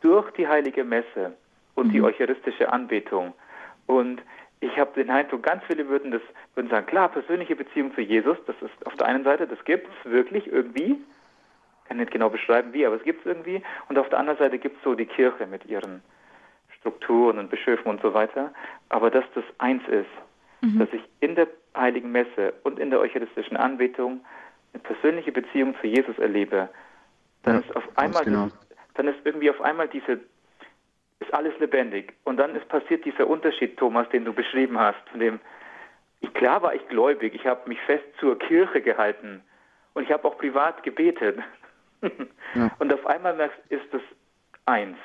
durch 0.00 0.30
die 0.32 0.46
heilige 0.46 0.84
Messe 0.84 1.34
und 1.74 1.88
mhm. 1.88 1.92
die 1.92 2.02
eucharistische 2.02 2.72
Anbetung. 2.72 3.34
Und 3.86 4.22
ich 4.60 4.76
habe 4.78 4.92
den 4.94 5.10
Eindruck, 5.10 5.42
ganz 5.42 5.62
viele 5.66 5.88
würden 5.88 6.10
das 6.10 6.22
würden 6.54 6.70
sagen, 6.70 6.86
klar, 6.86 7.08
persönliche 7.08 7.56
Beziehung 7.56 7.94
zu 7.94 8.00
Jesus, 8.00 8.36
das 8.46 8.56
ist 8.62 8.86
auf 8.86 8.94
der 8.94 9.06
einen 9.06 9.24
Seite, 9.24 9.46
das 9.46 9.62
gibt 9.64 9.88
es 9.88 10.10
wirklich 10.10 10.46
irgendwie. 10.46 10.92
Ich 11.82 11.88
kann 11.88 11.98
nicht 11.98 12.12
genau 12.12 12.30
beschreiben, 12.30 12.72
wie, 12.72 12.86
aber 12.86 12.96
es 12.96 13.02
gibt 13.02 13.20
es 13.20 13.26
irgendwie. 13.26 13.62
Und 13.88 13.98
auf 13.98 14.08
der 14.08 14.18
anderen 14.18 14.38
Seite 14.38 14.58
gibt 14.58 14.78
es 14.78 14.84
so 14.84 14.94
die 14.94 15.06
Kirche 15.06 15.46
mit 15.46 15.66
ihren 15.66 16.02
Strukturen 16.78 17.38
und 17.38 17.50
Bischöfen 17.50 17.86
und 17.90 18.00
so 18.00 18.14
weiter. 18.14 18.52
Aber 18.88 19.10
dass 19.10 19.24
das 19.34 19.44
eins 19.58 19.82
ist, 19.88 20.06
mhm. 20.62 20.78
dass 20.78 20.88
ich 20.92 21.02
in 21.20 21.34
der 21.34 21.48
Heiligen 21.76 22.12
Messe 22.12 22.54
und 22.62 22.78
in 22.78 22.90
der 22.90 23.00
eucharistischen 23.00 23.56
Anbetung 23.56 24.24
eine 24.72 24.82
persönliche 24.82 25.32
Beziehung 25.32 25.74
zu 25.80 25.86
Jesus 25.86 26.18
erlebe, 26.18 26.68
dann 27.42 27.56
ja, 27.56 27.60
ist 27.60 27.76
auf 27.76 27.84
einmal 27.96 28.24
genau. 28.24 28.48
dann 28.94 29.08
ist 29.08 29.18
irgendwie 29.24 29.50
auf 29.50 29.60
einmal 29.60 29.88
diese 29.88 30.20
ist 31.20 31.32
alles 31.32 31.58
lebendig 31.58 32.12
und 32.24 32.36
dann 32.36 32.54
ist 32.54 32.68
passiert 32.68 33.04
dieser 33.04 33.26
Unterschied, 33.26 33.76
Thomas, 33.76 34.08
den 34.10 34.24
du 34.24 34.32
beschrieben 34.32 34.78
hast, 34.78 35.08
von 35.10 35.20
dem 35.20 35.40
ich, 36.20 36.32
klar 36.34 36.62
war 36.62 36.74
ich 36.74 36.86
gläubig, 36.88 37.34
ich 37.34 37.46
habe 37.46 37.68
mich 37.68 37.80
fest 37.82 38.04
zur 38.18 38.38
Kirche 38.38 38.80
gehalten 38.80 39.42
und 39.92 40.04
ich 40.04 40.10
habe 40.10 40.26
auch 40.26 40.38
privat 40.38 40.82
gebetet. 40.82 41.38
ja. 42.54 42.70
Und 42.78 42.92
auf 42.92 43.06
einmal 43.06 43.34
merkst 43.34 43.58
ist 43.68 43.92
es 43.92 44.02
eins. 44.66 44.96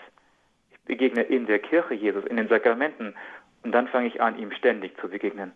Ich 0.72 0.80
begegne 0.86 1.24
in 1.24 1.46
der 1.46 1.60
Kirche 1.60 1.94
Jesus, 1.94 2.26
in 2.26 2.38
den 2.38 2.48
Sakramenten 2.48 3.16
und 3.64 3.72
dann 3.74 3.88
fange 3.90 4.08
ich 4.08 4.22
an, 4.22 4.40
ihm 4.40 4.52
ständig 4.52 4.98
zu 5.00 5.10
begegnen. 5.10 5.52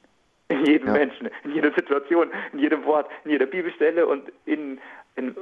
In 0.59 0.65
jedem 0.65 0.87
ja. 0.87 0.93
Menschen, 0.93 1.29
in 1.43 1.51
jeder 1.53 1.73
Situation, 1.73 2.29
in 2.51 2.59
jedem 2.59 2.85
Wort, 2.85 3.09
in 3.25 3.31
jeder 3.31 3.47
Bibelstelle 3.47 4.05
und 4.05 4.31
in, 4.45 4.79
in 5.15 5.35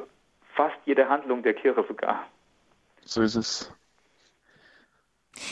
fast 0.56 0.78
jeder 0.86 1.10
Handlung 1.10 1.44
der 1.44 1.54
Kirche 1.54 1.84
sogar. 1.88 2.28
So 3.04 3.22
ist 3.22 3.36
es. 3.36 3.74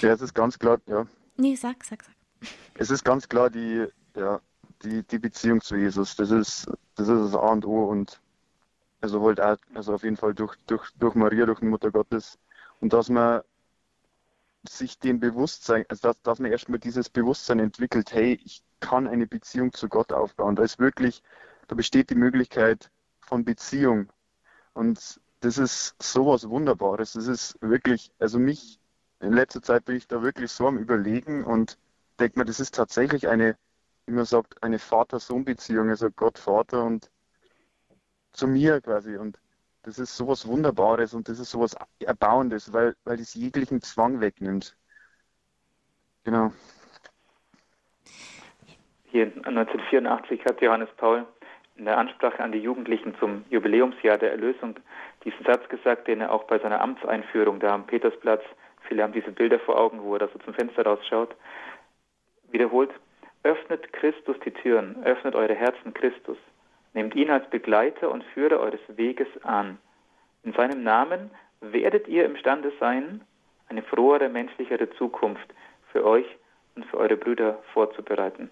Ja, 0.02 0.14
es 0.14 0.22
ist 0.22 0.34
ganz 0.34 0.58
klar, 0.58 0.80
ja. 0.86 1.06
Nee, 1.36 1.56
sag, 1.56 1.84
sag, 1.84 2.04
sag. 2.04 2.16
Es 2.76 2.90
ist 2.90 3.04
ganz 3.04 3.28
klar 3.28 3.50
die, 3.50 3.86
ja, 4.16 4.40
die, 4.84 5.04
die 5.04 5.20
Beziehung 5.20 5.60
zu 5.62 5.76
Jesus. 5.76 6.16
Das 6.16 6.32
ist, 6.32 6.68
das 6.96 7.08
ist 7.08 7.34
das 7.34 7.36
A 7.36 7.52
und 7.52 7.66
O 7.66 7.86
und 7.86 8.22
also 9.02 9.22
halt 9.26 9.42
auch, 9.42 9.58
also 9.74 9.94
auf 9.94 10.04
jeden 10.04 10.18
Fall 10.18 10.34
durch, 10.34 10.56
durch, 10.68 10.90
durch 11.00 11.16
Maria, 11.16 11.46
durch 11.46 11.60
die 11.60 11.66
Mutter 11.66 11.92
Gottes. 11.92 12.38
Und 12.80 12.94
dass 12.94 13.10
man 13.10 13.42
sich 14.68 15.00
dem 15.00 15.20
Bewusstsein, 15.20 15.86
also 15.90 16.10
dass, 16.10 16.22
dass 16.22 16.40
man 16.40 16.52
erstmal 16.52 16.80
dieses 16.80 17.10
Bewusstsein 17.10 17.60
entwickelt, 17.60 18.12
hey, 18.14 18.40
ich 18.44 18.64
kann 18.80 19.08
eine 19.08 19.28
Beziehung 19.28 19.74
zu 19.74 19.88
Gott 19.88 20.12
aufbauen. 20.14 20.56
Da 20.56 20.64
ist 20.64 20.80
wirklich, 20.80 21.24
da 21.68 21.76
besteht 21.76 22.10
die 22.10 22.16
Möglichkeit 22.16 22.92
von 23.20 23.46
Beziehung. 23.46 24.12
Und 24.74 25.20
das 25.42 25.58
ist 25.58 25.96
sowas 26.02 26.50
Wunderbares. 26.50 27.14
Das 27.14 27.28
ist 27.28 27.58
wirklich, 27.62 28.12
also 28.20 28.40
mich, 28.40 28.80
in 29.20 29.34
letzter 29.34 29.62
Zeit 29.62 29.86
bin 29.86 29.96
ich 29.96 30.08
da 30.08 30.22
wirklich 30.22 30.52
so 30.52 30.68
am 30.68 30.78
Überlegen 30.78 31.44
und 31.44 31.78
denke 32.20 32.40
mir, 32.40 32.46
das 32.46 32.60
ist 32.60 32.76
tatsächlich 32.76 33.28
eine, 33.28 33.58
wie 34.06 34.14
man 34.14 34.26
sagt, 34.26 34.62
eine 34.64 34.80
Vater-Sohn-Beziehung, 34.80 35.90
also 35.90 36.10
Gott, 36.12 36.38
Vater 36.38 36.84
und 36.84 37.10
zu 38.34 38.48
mir 38.48 38.82
quasi. 38.82 39.18
Und 39.18 39.40
das 39.84 40.00
ist 40.00 40.16
sowas 40.16 40.48
Wunderbares 40.48 41.14
und 41.14 41.30
das 41.30 41.40
ist 41.40 41.52
sowas 41.52 41.76
Erbauendes, 42.00 42.74
weil, 42.74 42.96
weil 43.06 43.20
es 43.20 43.34
jeglichen 43.34 43.82
Zwang 43.82 44.20
wegnimmt. 44.20 44.76
Genau. 46.24 46.52
Hier 49.06 49.26
1984 49.26 50.46
hat 50.46 50.62
Johannes 50.62 50.90
Paul 50.98 51.26
in 51.78 51.86
der 51.86 51.98
Ansprache 51.98 52.44
an 52.44 52.52
die 52.52 52.60
Jugendlichen 52.60 53.16
zum 53.20 53.46
Jubiläumsjahr 53.50 54.18
der 54.18 54.32
Erlösung 54.32 54.76
diesen 55.24 55.46
Satz 55.46 55.68
gesagt, 55.70 56.08
den 56.08 56.22
er 56.22 56.32
auch 56.32 56.44
bei 56.44 56.60
seiner 56.60 56.82
Amtseinführung 56.82 57.60
da 57.60 57.74
am 57.74 57.88
Petersplatz, 57.88 58.44
viele 58.88 59.04
haben 59.04 59.14
diese 59.14 59.32
Bilder 59.32 59.60
vor 59.60 59.80
Augen, 59.80 60.04
wo 60.04 60.14
er 60.14 60.20
da 60.20 60.28
so 60.28 60.40
zum 60.40 60.54
Fenster 60.54 60.84
rausschaut, 60.84 61.36
wiederholt, 62.52 62.92
öffnet 63.44 63.92
Christus 63.94 64.38
die 64.46 64.52
Türen, 64.52 65.04
öffnet 65.04 65.36
eure 65.36 65.56
Herzen 65.56 65.94
Christus, 65.94 66.38
nehmt 66.94 67.16
ihn 67.16 67.30
als 67.30 67.50
Begleiter 67.50 68.10
und 68.12 68.24
Führer 68.34 68.60
eures 68.60 68.82
Weges 68.88 69.28
an. 69.44 69.78
In 70.44 70.54
seinem 70.54 70.84
Namen 70.84 71.32
werdet 71.62 72.08
ihr 72.08 72.26
imstande 72.26 72.72
sein, 72.80 73.22
eine 73.68 73.84
frohere, 73.84 74.30
menschlichere 74.30 74.90
Zukunft 74.92 75.54
für 75.92 76.04
euch 76.06 76.26
und 76.76 76.86
für 76.86 76.98
eure 76.98 77.18
Brüder 77.18 77.60
vorzubereiten. 77.74 78.50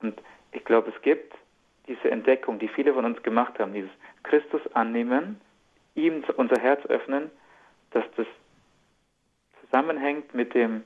Und 0.00 0.20
ich 0.52 0.64
glaube, 0.64 0.92
es 0.94 1.02
gibt 1.02 1.34
diese 1.86 2.10
Entdeckung, 2.10 2.58
die 2.58 2.68
viele 2.68 2.94
von 2.94 3.04
uns 3.04 3.22
gemacht 3.22 3.58
haben, 3.58 3.74
dieses 3.74 3.90
Christus 4.22 4.62
annehmen, 4.74 5.40
ihm 5.94 6.24
unser 6.36 6.60
Herz 6.60 6.84
öffnen, 6.86 7.30
dass 7.90 8.04
das 8.16 8.26
zusammenhängt 9.60 10.34
mit 10.34 10.54
dem 10.54 10.82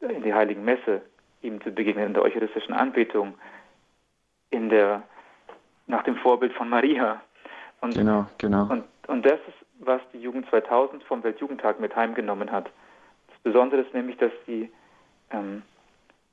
in 0.00 0.22
die 0.22 0.34
heiligen 0.34 0.64
Messe 0.64 1.02
ihm 1.42 1.60
zu 1.62 1.70
begegnen 1.70 2.06
in 2.06 2.14
der 2.14 2.22
eucharistischen 2.22 2.74
Anbetung, 2.74 3.34
in 4.50 4.68
der 4.68 5.02
nach 5.86 6.02
dem 6.04 6.16
Vorbild 6.16 6.52
von 6.52 6.68
Maria. 6.68 7.20
Und, 7.80 7.94
genau, 7.94 8.26
genau. 8.38 8.66
Und, 8.70 8.84
und 9.06 9.24
das 9.24 9.38
ist, 9.46 9.66
was 9.80 10.00
die 10.12 10.18
Jugend 10.18 10.48
2000 10.50 11.02
vom 11.04 11.22
Weltjugendtag 11.22 11.80
mit 11.80 11.94
heimgenommen 11.94 12.50
hat. 12.50 12.70
Das 13.28 13.38
Besondere 13.42 13.82
ist 13.82 13.94
nämlich, 13.94 14.16
dass 14.16 14.32
sie 14.46 14.70
ähm, 15.30 15.62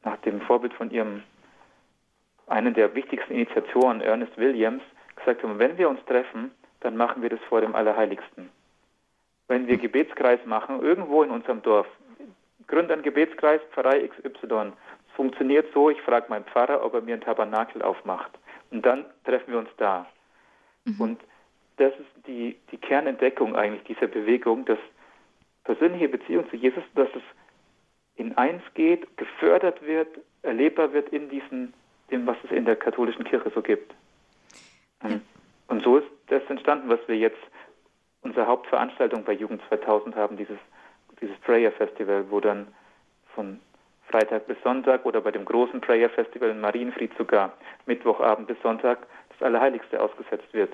nach 0.03 0.17
dem 0.17 0.41
Vorbild 0.41 0.73
von 0.73 0.89
ihrem 0.91 1.23
einen 2.47 2.73
der 2.73 2.93
wichtigsten 2.95 3.33
Initiatoren, 3.33 4.01
Ernest 4.01 4.37
Williams, 4.37 4.83
gesagt 5.15 5.43
haben, 5.43 5.59
wenn 5.59 5.77
wir 5.77 5.89
uns 5.89 6.03
treffen, 6.05 6.51
dann 6.81 6.97
machen 6.97 7.21
wir 7.21 7.29
das 7.29 7.39
vor 7.47 7.61
dem 7.61 7.75
Allerheiligsten. 7.75 8.49
Wenn 9.47 9.67
wir 9.67 9.77
Gebetskreis 9.77 10.39
machen, 10.45 10.81
irgendwo 10.81 11.23
in 11.23 11.31
unserem 11.31 11.61
Dorf, 11.61 11.87
gründe 12.67 12.93
einen 12.93 13.03
Gebetskreis, 13.03 13.61
Pfarrei 13.71 14.07
XY. 14.07 14.73
Es 15.07 15.15
funktioniert 15.15 15.67
so, 15.73 15.89
ich 15.89 16.01
frage 16.01 16.27
meinen 16.29 16.45
Pfarrer, 16.45 16.83
ob 16.83 16.93
er 16.93 17.01
mir 17.01 17.15
ein 17.15 17.21
Tabernakel 17.21 17.81
aufmacht. 17.81 18.31
Und 18.73 18.83
dann 18.85 19.05
treffen 19.23 19.51
wir 19.51 19.59
uns 19.59 19.69
da. 19.77 20.07
Mhm. 20.85 20.99
Und 20.99 21.21
das 21.77 21.93
ist 21.93 22.27
die, 22.27 22.57
die 22.71 22.77
Kernentdeckung 22.77 23.55
eigentlich 23.55 23.83
dieser 23.83 24.07
Bewegung, 24.07 24.65
dass 24.65 24.79
persönliche 25.63 26.09
Beziehung 26.09 26.49
zu 26.49 26.55
Jesus, 26.55 26.83
dass 26.95 27.09
es 27.15 27.21
in 28.15 28.35
eins 28.35 28.63
geht, 28.73 29.15
gefördert 29.17 29.81
wird, 29.85 30.09
erlebbar 30.41 30.91
wird 30.91 31.09
in 31.09 31.29
diesen 31.29 31.73
dem, 32.11 32.27
was 32.27 32.37
es 32.43 32.51
in 32.51 32.65
der 32.65 32.75
katholischen 32.75 33.23
Kirche 33.23 33.51
so 33.53 33.61
gibt. 33.61 33.93
Ja. 35.03 35.19
Und 35.67 35.83
so 35.83 35.97
ist 35.97 36.07
das 36.27 36.43
entstanden, 36.49 36.89
was 36.89 36.99
wir 37.07 37.15
jetzt 37.15 37.39
unsere 38.21 38.47
Hauptveranstaltung 38.47 39.23
bei 39.23 39.33
Jugend 39.33 39.61
2000 39.69 40.15
haben, 40.15 40.35
dieses, 40.37 40.57
dieses 41.21 41.37
Prayer 41.39 41.71
Festival, 41.71 42.25
wo 42.29 42.39
dann 42.39 42.67
von 43.35 43.59
Freitag 44.13 44.45
bis 44.45 44.57
Sonntag 44.63 45.07
oder 45.07 45.21
bei 45.21 45.31
dem 45.31 45.43
großen 45.43 45.81
Prayer 45.81 46.07
Festival 46.07 46.51
in 46.51 46.61
Marienfried 46.61 47.11
sogar 47.17 47.57
Mittwochabend 47.87 48.47
bis 48.47 48.61
Sonntag 48.61 49.07
das 49.29 49.41
Allerheiligste 49.41 49.99
ausgesetzt 49.99 50.53
wird. 50.53 50.71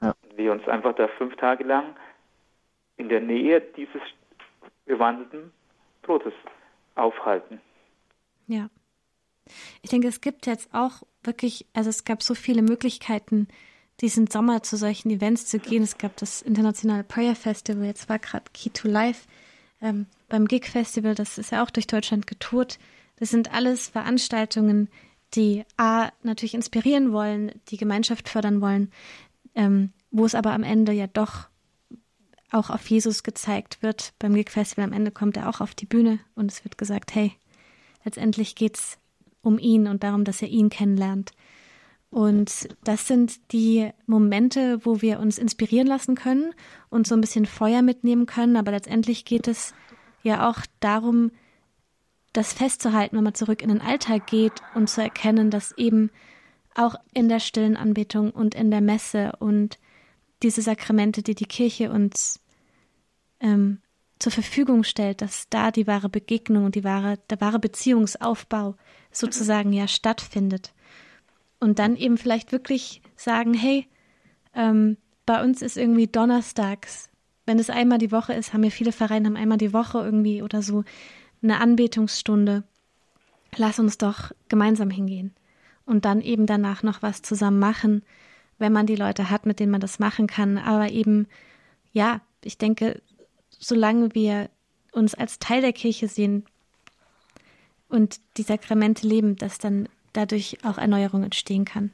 Ja. 0.00 0.14
Wir 0.36 0.52
uns 0.52 0.66
einfach 0.68 0.94
da 0.94 1.08
fünf 1.08 1.34
Tage 1.34 1.64
lang 1.64 1.96
in 2.96 3.08
der 3.08 3.20
Nähe 3.20 3.60
dieses 3.60 4.00
gewandelten 4.86 5.52
Brotes 6.02 6.32
aufhalten. 6.94 7.60
Ja. 8.46 8.70
Ich 9.82 9.90
denke, 9.90 10.06
es 10.06 10.20
gibt 10.20 10.46
jetzt 10.46 10.72
auch 10.72 11.02
wirklich, 11.24 11.66
also 11.74 11.90
es 11.90 12.04
gab 12.04 12.22
so 12.22 12.36
viele 12.36 12.62
Möglichkeiten, 12.62 13.48
diesen 14.00 14.28
Sommer 14.28 14.62
zu 14.62 14.76
solchen 14.76 15.10
Events 15.10 15.46
zu 15.46 15.58
gehen. 15.58 15.82
Es 15.82 15.98
gab 15.98 16.16
das 16.18 16.42
internationale 16.42 17.02
Prayer 17.02 17.34
Festival, 17.34 17.84
jetzt 17.84 18.08
war 18.08 18.20
gerade 18.20 18.44
Key 18.54 18.70
to 18.70 18.86
Life 18.86 19.26
ähm, 19.82 20.06
beim 20.28 20.46
Gig 20.46 20.66
Festival, 20.66 21.14
das 21.14 21.38
ist 21.38 21.52
ja 21.52 21.62
auch 21.62 21.70
durch 21.70 21.86
Deutschland 21.86 22.26
getourt. 22.26 22.78
Das 23.16 23.30
sind 23.30 23.52
alles 23.52 23.88
Veranstaltungen, 23.88 24.88
die 25.34 25.64
A, 25.76 26.10
natürlich 26.22 26.54
inspirieren 26.54 27.12
wollen, 27.12 27.52
die 27.68 27.76
Gemeinschaft 27.76 28.28
fördern 28.28 28.60
wollen, 28.60 28.90
ähm, 29.54 29.92
wo 30.10 30.24
es 30.24 30.34
aber 30.34 30.52
am 30.52 30.62
Ende 30.62 30.92
ja 30.92 31.06
doch 31.06 31.48
auch 32.50 32.70
auf 32.70 32.88
Jesus 32.88 33.22
gezeigt 33.22 33.82
wird. 33.82 34.14
Beim 34.18 34.34
Gig 34.34 34.50
Festival 34.50 34.84
am 34.84 34.92
Ende 34.92 35.10
kommt 35.10 35.36
er 35.36 35.48
auch 35.48 35.60
auf 35.60 35.74
die 35.74 35.86
Bühne 35.86 36.20
und 36.34 36.50
es 36.50 36.64
wird 36.64 36.78
gesagt, 36.78 37.14
hey, 37.14 37.32
letztendlich 38.04 38.54
geht's 38.54 38.98
um 39.42 39.58
ihn 39.58 39.86
und 39.86 40.02
darum, 40.02 40.24
dass 40.24 40.42
er 40.42 40.48
ihn 40.48 40.70
kennenlernt. 40.70 41.32
Und 42.10 42.68
das 42.84 43.06
sind 43.06 43.52
die 43.52 43.90
Momente, 44.06 44.84
wo 44.84 45.02
wir 45.02 45.20
uns 45.20 45.36
inspirieren 45.36 45.86
lassen 45.86 46.14
können 46.14 46.54
und 46.88 47.06
so 47.06 47.14
ein 47.14 47.20
bisschen 47.20 47.44
Feuer 47.44 47.82
mitnehmen 47.82 48.24
können. 48.24 48.56
Aber 48.56 48.70
letztendlich 48.70 49.26
geht 49.26 49.46
es 49.46 49.74
ja 50.22 50.48
auch 50.48 50.60
darum, 50.80 51.30
das 52.32 52.52
festzuhalten, 52.52 53.16
wenn 53.16 53.24
man 53.24 53.34
zurück 53.34 53.62
in 53.62 53.68
den 53.68 53.80
Alltag 53.80 54.26
geht 54.26 54.52
und 54.74 54.88
zu 54.88 55.02
erkennen, 55.02 55.50
dass 55.50 55.72
eben 55.72 56.10
auch 56.74 56.94
in 57.12 57.28
der 57.28 57.40
stillen 57.40 57.76
Anbetung 57.76 58.30
und 58.30 58.54
in 58.54 58.70
der 58.70 58.80
Messe 58.80 59.32
und 59.38 59.78
diese 60.42 60.62
Sakramente, 60.62 61.22
die 61.22 61.34
die 61.34 61.46
Kirche 61.46 61.90
uns 61.90 62.40
ähm, 63.40 63.80
zur 64.18 64.32
Verfügung 64.32 64.84
stellt, 64.84 65.22
dass 65.22 65.48
da 65.48 65.70
die 65.70 65.86
wahre 65.86 66.08
Begegnung 66.08 66.64
und 66.64 66.74
die 66.74 66.84
wahre, 66.84 67.18
der 67.30 67.40
wahre 67.40 67.58
Beziehungsaufbau 67.58 68.76
sozusagen 69.10 69.72
ja 69.72 69.88
stattfindet. 69.88 70.72
Und 71.60 71.78
dann 71.78 71.96
eben 71.96 72.18
vielleicht 72.18 72.52
wirklich 72.52 73.02
sagen, 73.16 73.54
hey, 73.54 73.88
ähm, 74.54 74.96
bei 75.26 75.42
uns 75.42 75.62
ist 75.62 75.76
irgendwie 75.76 76.06
donnerstags, 76.06 77.07
wenn 77.48 77.58
es 77.58 77.70
einmal 77.70 77.96
die 77.96 78.12
Woche 78.12 78.34
ist, 78.34 78.52
haben 78.52 78.62
wir 78.62 78.70
viele 78.70 78.92
Vereine, 78.92 79.26
haben 79.26 79.36
einmal 79.36 79.56
die 79.56 79.72
Woche 79.72 79.98
irgendwie 79.98 80.42
oder 80.42 80.60
so 80.60 80.84
eine 81.42 81.60
Anbetungsstunde. 81.60 82.62
Lass 83.56 83.78
uns 83.78 83.96
doch 83.96 84.32
gemeinsam 84.50 84.90
hingehen 84.90 85.34
und 85.86 86.04
dann 86.04 86.20
eben 86.20 86.44
danach 86.44 86.82
noch 86.82 87.00
was 87.00 87.22
zusammen 87.22 87.58
machen, 87.58 88.02
wenn 88.58 88.74
man 88.74 88.84
die 88.84 88.96
Leute 88.96 89.30
hat, 89.30 89.46
mit 89.46 89.60
denen 89.60 89.72
man 89.72 89.80
das 89.80 89.98
machen 89.98 90.26
kann. 90.26 90.58
Aber 90.58 90.90
eben, 90.90 91.26
ja, 91.90 92.20
ich 92.44 92.58
denke, 92.58 93.00
solange 93.48 94.14
wir 94.14 94.50
uns 94.92 95.14
als 95.14 95.38
Teil 95.38 95.62
der 95.62 95.72
Kirche 95.72 96.06
sehen 96.06 96.44
und 97.88 98.20
die 98.36 98.42
Sakramente 98.42 99.06
leben, 99.06 99.36
dass 99.36 99.56
dann 99.56 99.88
dadurch 100.12 100.58
auch 100.64 100.76
Erneuerung 100.76 101.24
entstehen 101.24 101.64
kann. 101.64 101.92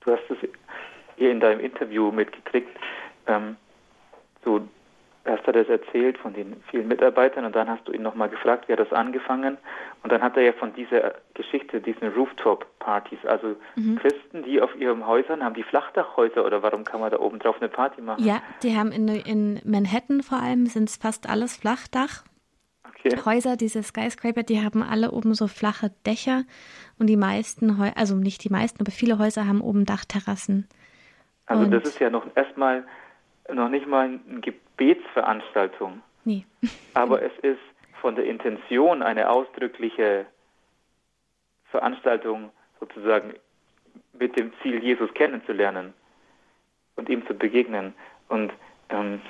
Du 0.00 0.12
hast 0.12 0.30
es 0.30 0.38
hier 1.18 1.30
in 1.30 1.40
deinem 1.40 1.60
Interview 1.60 2.10
mitgekriegt. 2.12 2.76
Ähm, 3.26 3.56
so 4.44 4.62
erst 5.28 5.46
hat 5.46 5.54
er 5.54 5.62
es 5.62 5.68
erzählt 5.68 6.18
von 6.18 6.32
den 6.32 6.56
vielen 6.70 6.88
Mitarbeitern 6.88 7.44
und 7.44 7.54
dann 7.54 7.68
hast 7.68 7.86
du 7.86 7.92
ihn 7.92 8.02
nochmal 8.02 8.28
gefragt, 8.28 8.68
wie 8.68 8.72
hat 8.72 8.80
das 8.80 8.92
angefangen? 8.92 9.58
Und 10.02 10.10
dann 10.10 10.22
hat 10.22 10.36
er 10.36 10.42
ja 10.42 10.52
von 10.52 10.72
dieser 10.74 11.14
Geschichte, 11.34 11.80
diesen 11.80 12.08
Rooftop-Partys, 12.08 13.18
also 13.26 13.56
mhm. 13.76 13.98
Christen, 13.98 14.42
die 14.44 14.60
auf 14.60 14.74
ihren 14.76 15.06
Häusern, 15.06 15.44
haben 15.44 15.54
die 15.54 15.62
Flachdachhäuser 15.62 16.44
oder 16.44 16.62
warum 16.62 16.84
kann 16.84 17.00
man 17.00 17.10
da 17.10 17.18
oben 17.18 17.38
drauf 17.38 17.56
eine 17.60 17.68
Party 17.68 18.00
machen? 18.00 18.24
Ja, 18.24 18.40
die 18.62 18.76
haben 18.76 18.92
in, 18.92 19.08
in 19.08 19.60
Manhattan 19.64 20.22
vor 20.22 20.38
allem, 20.38 20.66
sind 20.66 20.88
es 20.88 20.96
fast 20.96 21.28
alles 21.28 21.56
Flachdach. 21.56 22.24
Okay. 22.88 23.16
Häuser, 23.24 23.56
diese 23.56 23.82
Skyscraper, 23.82 24.42
die 24.42 24.64
haben 24.64 24.82
alle 24.82 25.12
oben 25.12 25.34
so 25.34 25.46
flache 25.46 25.92
Dächer 26.06 26.44
und 26.98 27.06
die 27.06 27.16
meisten, 27.16 27.80
also 27.94 28.16
nicht 28.16 28.42
die 28.44 28.50
meisten, 28.50 28.80
aber 28.80 28.90
viele 28.90 29.18
Häuser 29.18 29.46
haben 29.46 29.60
oben 29.60 29.84
Dachterrassen. 29.84 30.68
Also 31.48 31.64
und 31.64 31.70
das 31.70 31.84
ist 31.84 31.98
ja 31.98 32.10
noch 32.10 32.26
erstmal 32.34 32.84
noch 33.50 33.68
nicht 33.68 33.86
mal 33.86 34.04
eine 34.04 34.40
Gebetsveranstaltung. 34.40 36.02
Nee. 36.24 36.44
aber 36.94 37.22
es 37.22 37.32
ist 37.42 37.60
von 38.00 38.14
der 38.14 38.26
Intention 38.26 39.02
eine 39.02 39.30
ausdrückliche 39.30 40.26
Veranstaltung 41.70 42.50
sozusagen 42.80 43.34
mit 44.18 44.38
dem 44.38 44.52
Ziel, 44.62 44.82
Jesus 44.82 45.12
kennenzulernen 45.14 45.94
und 46.96 47.08
ihm 47.08 47.26
zu 47.26 47.34
begegnen. 47.34 47.94
Und 48.28 48.52
ähm, 48.90 49.20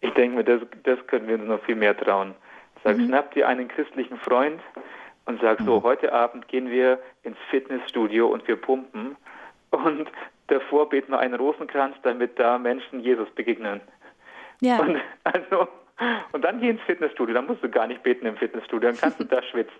ich 0.00 0.10
denke 0.14 0.36
mir, 0.36 0.44
das, 0.44 0.62
das 0.84 1.04
können 1.06 1.26
wir 1.28 1.34
uns 1.36 1.48
noch 1.48 1.62
viel 1.64 1.74
mehr 1.74 1.96
trauen. 1.96 2.34
Sag, 2.84 2.98
mhm. 2.98 3.06
schnapp 3.08 3.32
dir 3.34 3.48
einen 3.48 3.68
christlichen 3.68 4.18
Freund 4.18 4.60
und 5.24 5.40
sag 5.40 5.60
so, 5.62 5.80
mhm. 5.80 5.82
heute 5.82 6.12
Abend 6.12 6.48
gehen 6.48 6.70
wir 6.70 7.00
ins 7.22 7.38
Fitnessstudio 7.50 8.28
und 8.28 8.46
wir 8.46 8.56
pumpen 8.56 9.16
und 9.70 10.10
davor 10.48 10.88
beten 10.88 11.12
wir 11.12 11.18
einen 11.18 11.34
Rosenkranz, 11.34 11.96
damit 12.02 12.38
da 12.38 12.58
Menschen 12.58 13.00
Jesus 13.00 13.28
begegnen. 13.30 13.80
Ja. 14.60 14.78
Und, 14.80 14.98
also, 15.24 15.68
und 16.32 16.42
dann 16.42 16.60
geh 16.60 16.70
ins 16.70 16.82
Fitnessstudio, 16.82 17.34
dann 17.34 17.46
musst 17.46 17.62
du 17.62 17.68
gar 17.68 17.86
nicht 17.86 18.02
beten 18.02 18.26
im 18.26 18.36
Fitnessstudio, 18.36 18.90
dann 18.90 18.98
kannst 18.98 19.20
du 19.20 19.24
da 19.24 19.42
schwitzen 19.42 19.74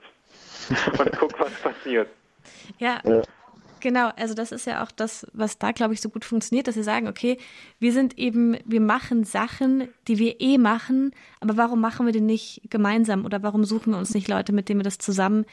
und 0.99 1.19
guck, 1.19 1.39
was 1.39 1.53
passiert. 1.61 2.09
Ja. 2.79 3.01
ja. 3.05 3.23
Genau, 3.81 4.11
also 4.17 4.35
das 4.35 4.53
ist 4.53 4.67
ja 4.67 4.83
auch 4.83 4.91
das, 4.91 5.27
was 5.33 5.59
da, 5.59 5.71
glaube 5.73 5.95
ich, 5.95 6.01
so 6.01 6.09
gut 6.09 6.25
funktioniert, 6.25 6.67
dass 6.67 6.75
sie 6.75 6.83
sagen, 6.83 7.09
okay, 7.09 7.39
wir 7.79 7.93
sind 7.93 8.19
eben, 8.19 8.57
wir 8.65 8.81
machen 8.81 9.25
Sachen, 9.25 9.89
die 10.09 10.19
wir 10.19 10.41
eh 10.41 10.59
machen, 10.59 11.15
aber 11.41 11.57
warum 11.57 11.81
machen 11.81 12.07
wir 12.07 12.13
die 12.13 12.21
nicht 12.21 12.63
gemeinsam 12.71 13.25
oder 13.25 13.43
warum 13.43 13.65
suchen 13.65 13.93
wir 13.93 13.99
uns 13.99 14.15
nicht 14.15 14.29
Leute, 14.29 14.53
mit 14.53 14.69
denen 14.69 14.81
wir 14.81 14.85
das 14.85 14.99
zusammen 14.99 15.45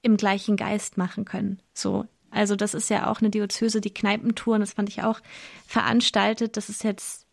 im 0.00 0.16
gleichen 0.16 0.56
Geist 0.56 0.96
machen 0.96 1.24
können? 1.24 1.60
So, 1.74 2.06
also 2.32 2.56
das 2.56 2.74
ist 2.74 2.88
ja 2.88 3.10
auch 3.10 3.20
eine 3.20 3.30
Diözese, 3.30 3.80
die 3.80 3.92
Kneipentouren, 3.92 4.60
das 4.60 4.72
fand 4.72 4.88
ich 4.88 5.02
auch 5.02 5.20
veranstaltet. 5.66 6.56
Das 6.56 6.68
ist 6.68 6.82
jetzt 6.82 7.26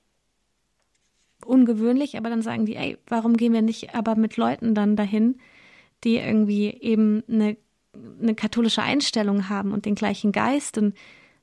ungewöhnlich, 1.46 2.18
aber 2.18 2.30
dann 2.30 2.42
sagen 2.42 2.66
die, 2.66 2.76
ey, 2.76 2.98
warum 3.08 3.38
gehen 3.38 3.54
wir 3.54 3.62
nicht 3.62 3.96
aber 3.96 4.16
mit 4.16 4.36
Leuten 4.36 4.76
dann 4.76 4.98
dahin, 4.98 5.40
die 6.04 6.18
irgendwie 6.18 6.70
eben 6.70 7.24
eine, 7.30 7.58
eine 8.22 8.36
katholische 8.36 8.84
Einstellung 8.84 9.48
haben 9.48 9.72
und 9.72 9.86
den 9.86 9.96
gleichen 9.96 10.34
Geist 10.34 10.78
und 10.78 10.96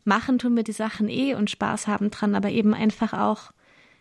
machen 0.05 0.39
tun 0.39 0.55
wir 0.55 0.63
die 0.63 0.73
Sachen 0.73 1.09
eh 1.09 1.35
und 1.35 1.51
Spaß 1.51 1.87
haben 1.87 2.11
dran, 2.11 2.35
aber 2.35 2.51
eben 2.51 2.75
einfach 2.75 3.15
auch, 3.15 3.53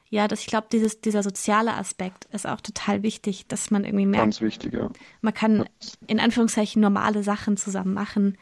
ja, 0.10 0.28
dass 0.28 0.42
ich 0.42 0.48
glaube, 0.48 0.68
dieses, 0.72 1.00
dieser 1.02 1.24
soziale 1.24 1.74
Aspekt 1.74 2.26
ist 2.32 2.46
auch 2.46 2.62
total 2.62 3.04
wichtig, 3.04 3.48
dass 3.48 3.72
man 3.72 3.86
irgendwie 3.86 4.06
merkt. 4.06 4.26
Ganz 4.26 4.42
wichtig, 4.42 4.74
ja. 4.74 4.90
Man 5.22 5.34
kann 5.34 5.66
in 6.08 6.20
Anführungszeichen 6.20 6.82
normale 6.82 7.24
Sachen 7.24 7.58
zusammen 7.58 7.94
machen 7.94 8.38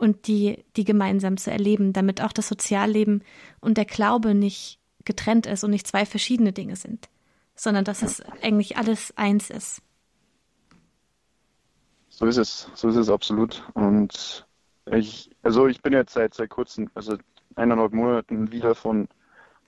und 0.00 0.26
die, 0.26 0.64
die 0.76 0.84
gemeinsam 0.84 1.36
zu 1.36 1.50
erleben, 1.50 1.92
damit 1.92 2.22
auch 2.22 2.32
das 2.32 2.48
Sozialleben 2.48 3.22
und 3.60 3.76
der 3.76 3.84
Glaube 3.84 4.34
nicht 4.34 4.80
getrennt 5.04 5.46
ist 5.46 5.62
und 5.62 5.70
nicht 5.70 5.86
zwei 5.86 6.06
verschiedene 6.06 6.52
Dinge 6.52 6.74
sind, 6.74 7.10
sondern 7.54 7.84
dass 7.84 8.00
es 8.00 8.22
eigentlich 8.42 8.78
alles 8.78 9.12
eins 9.16 9.50
ist. 9.50 9.82
So 12.08 12.24
ist 12.24 12.38
es, 12.38 12.70
so 12.74 12.88
ist 12.88 12.96
es 12.96 13.10
absolut. 13.10 13.62
Und 13.74 14.46
ich, 14.86 15.30
also 15.42 15.66
ich 15.66 15.82
bin 15.82 15.92
jetzt 15.92 16.14
seit 16.14 16.32
seit 16.32 16.48
kurzem, 16.48 16.90
also 16.94 17.18
eineinhalb 17.56 17.92
Monaten 17.92 18.50
wieder 18.52 18.74
von 18.74 19.06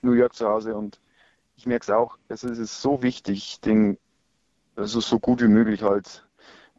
New 0.01 0.13
York 0.13 0.33
zu 0.33 0.47
Hause 0.47 0.75
und 0.75 0.99
ich 1.55 1.67
merke 1.67 1.83
es 1.83 1.89
auch, 1.91 2.17
es 2.27 2.43
ist 2.43 2.81
so 2.81 3.03
wichtig, 3.03 3.61
den, 3.61 3.99
also 4.75 4.99
so 4.99 5.19
gut 5.19 5.41
wie 5.41 5.47
möglich 5.47 5.83
halt 5.83 6.25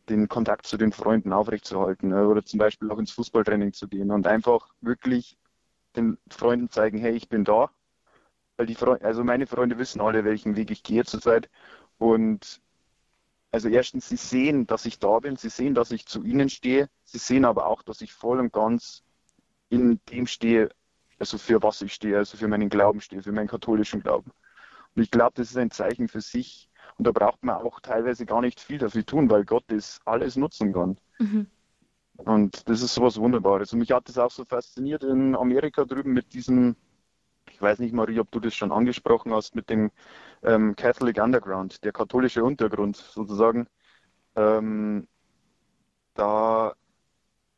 den 0.09 0.29
Kontakt 0.29 0.67
zu 0.67 0.77
den 0.77 0.93
Freunden 0.93 1.33
aufrechtzuerhalten 1.33 2.11
ne? 2.11 2.29
oder 2.29 2.45
zum 2.45 2.59
Beispiel 2.59 2.91
auch 2.91 2.99
ins 2.99 3.13
Fußballtraining 3.13 3.73
zu 3.73 3.89
gehen 3.89 4.11
und 4.11 4.27
einfach 4.27 4.75
wirklich 4.81 5.39
den 5.97 6.19
Freunden 6.31 6.71
zeigen, 6.71 6.99
hey, 6.99 7.13
ich 7.13 7.29
bin 7.29 7.45
da. 7.45 7.71
Weil 8.57 8.67
die 8.67 8.75
Freunde, 8.75 9.05
also 9.05 9.25
meine 9.25 9.47
Freunde 9.47 9.79
wissen 9.79 10.01
alle, 10.01 10.25
welchen 10.25 10.57
Weg 10.57 10.71
ich 10.71 10.83
gehe 10.83 11.05
zurzeit. 11.05 11.51
Und 11.99 12.61
also 13.51 13.69
erstens, 13.69 14.09
sie 14.09 14.17
sehen, 14.17 14.67
dass 14.67 14.85
ich 14.85 14.99
da 14.99 15.19
bin, 15.21 15.37
sie 15.37 15.49
sehen, 15.49 15.75
dass 15.75 15.91
ich 15.91 16.07
zu 16.07 16.25
ihnen 16.25 16.49
stehe, 16.49 16.89
sie 17.05 17.19
sehen 17.19 17.45
aber 17.45 17.67
auch, 17.67 17.83
dass 17.83 18.01
ich 18.01 18.13
voll 18.13 18.41
und 18.41 18.53
ganz 18.53 19.05
in 19.69 20.01
dem 20.11 20.27
stehe, 20.27 20.71
also 21.19 21.39
für 21.39 21.63
was 21.63 21.81
ich 21.83 21.95
stehe, 21.95 22.17
also 22.17 22.37
für 22.37 22.49
meinen 22.49 22.69
Glauben 22.69 23.01
stehe, 23.01 23.23
für 23.23 23.33
meinen 23.33 23.49
katholischen 23.49 24.03
Glauben. 24.03 24.33
Und 24.95 25.03
ich 25.03 25.11
glaube, 25.11 25.33
das 25.37 25.51
ist 25.51 25.57
ein 25.57 25.71
Zeichen 25.71 26.09
für 26.09 26.21
sich, 26.21 26.69
und 26.97 27.07
da 27.07 27.13
braucht 27.13 27.43
man 27.43 27.57
auch 27.57 27.81
teilweise 27.81 28.25
gar 28.27 28.41
nicht 28.41 28.61
viel 28.61 28.79
dafür 28.79 29.05
tun, 29.05 29.29
weil 29.31 29.45
Gott 29.45 29.65
das 29.69 30.01
alles 30.05 30.37
nutzen 30.37 30.73
kann. 30.73 30.97
Mhm. 31.19 31.47
Und 32.17 32.69
das 32.69 32.83
ist 32.83 32.95
sowas 32.95 33.19
Wunderbares. 33.19 33.73
Und 33.73 33.81
mich 33.81 33.91
hat 33.91 34.09
das 34.09 34.19
auch 34.19 34.31
so 34.31 34.45
fasziniert 34.45 35.03
in 35.03 35.35
Amerika 35.35 35.85
drüben 35.85 36.13
mit 36.13 36.33
diesem, 36.33 36.77
ich 37.51 37.61
weiß 37.61 37.81
nicht, 37.81 37.93
Marie, 37.93 38.21
ob 38.21 38.31
du 38.31 38.39
das 38.39 38.55
schon 38.55 38.71
angesprochen 38.71 39.33
hast, 39.35 39.57
mit 39.57 39.69
dem 39.69 39.91
ähm, 40.43 40.77
Catholic 40.77 41.21
Underground, 41.21 41.83
der 41.85 41.93
katholische 41.93 42.45
Untergrund 42.45 42.97
sozusagen. 42.97 43.67
Ähm, 44.37 45.09
da 46.15 46.75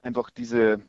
einfach 0.01 0.30
diese, 0.30 0.80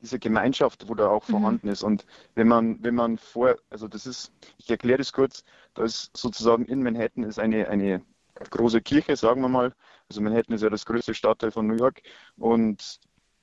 diese 0.00 0.18
Gemeinschaft, 0.18 0.88
wo 0.88 0.94
da 0.94 1.08
auch 1.08 1.26
mhm. 1.28 1.32
vorhanden 1.32 1.68
ist. 1.68 1.82
Und 1.82 2.06
wenn 2.34 2.48
man, 2.48 2.82
wenn 2.82 2.94
man 2.94 3.18
vor, 3.18 3.56
also 3.70 3.88
das 3.88 4.06
ist, 4.06 4.32
ich 4.58 4.70
erkläre 4.70 4.98
das 4.98 5.12
kurz, 5.12 5.44
da 5.74 5.84
ist 5.84 6.16
sozusagen 6.16 6.64
in 6.66 6.82
Manhattan 6.82 7.24
ist 7.24 7.38
eine, 7.38 7.68
eine 7.68 8.02
große 8.50 8.80
Kirche, 8.80 9.16
sagen 9.16 9.42
wir 9.42 9.48
mal. 9.48 9.74
Also 10.08 10.20
Manhattan 10.20 10.54
ist 10.54 10.62
ja 10.62 10.70
das 10.70 10.86
größte 10.86 11.14
Stadtteil 11.14 11.50
von 11.50 11.66
New 11.66 11.74
York. 11.74 12.02
Und 12.36 13.00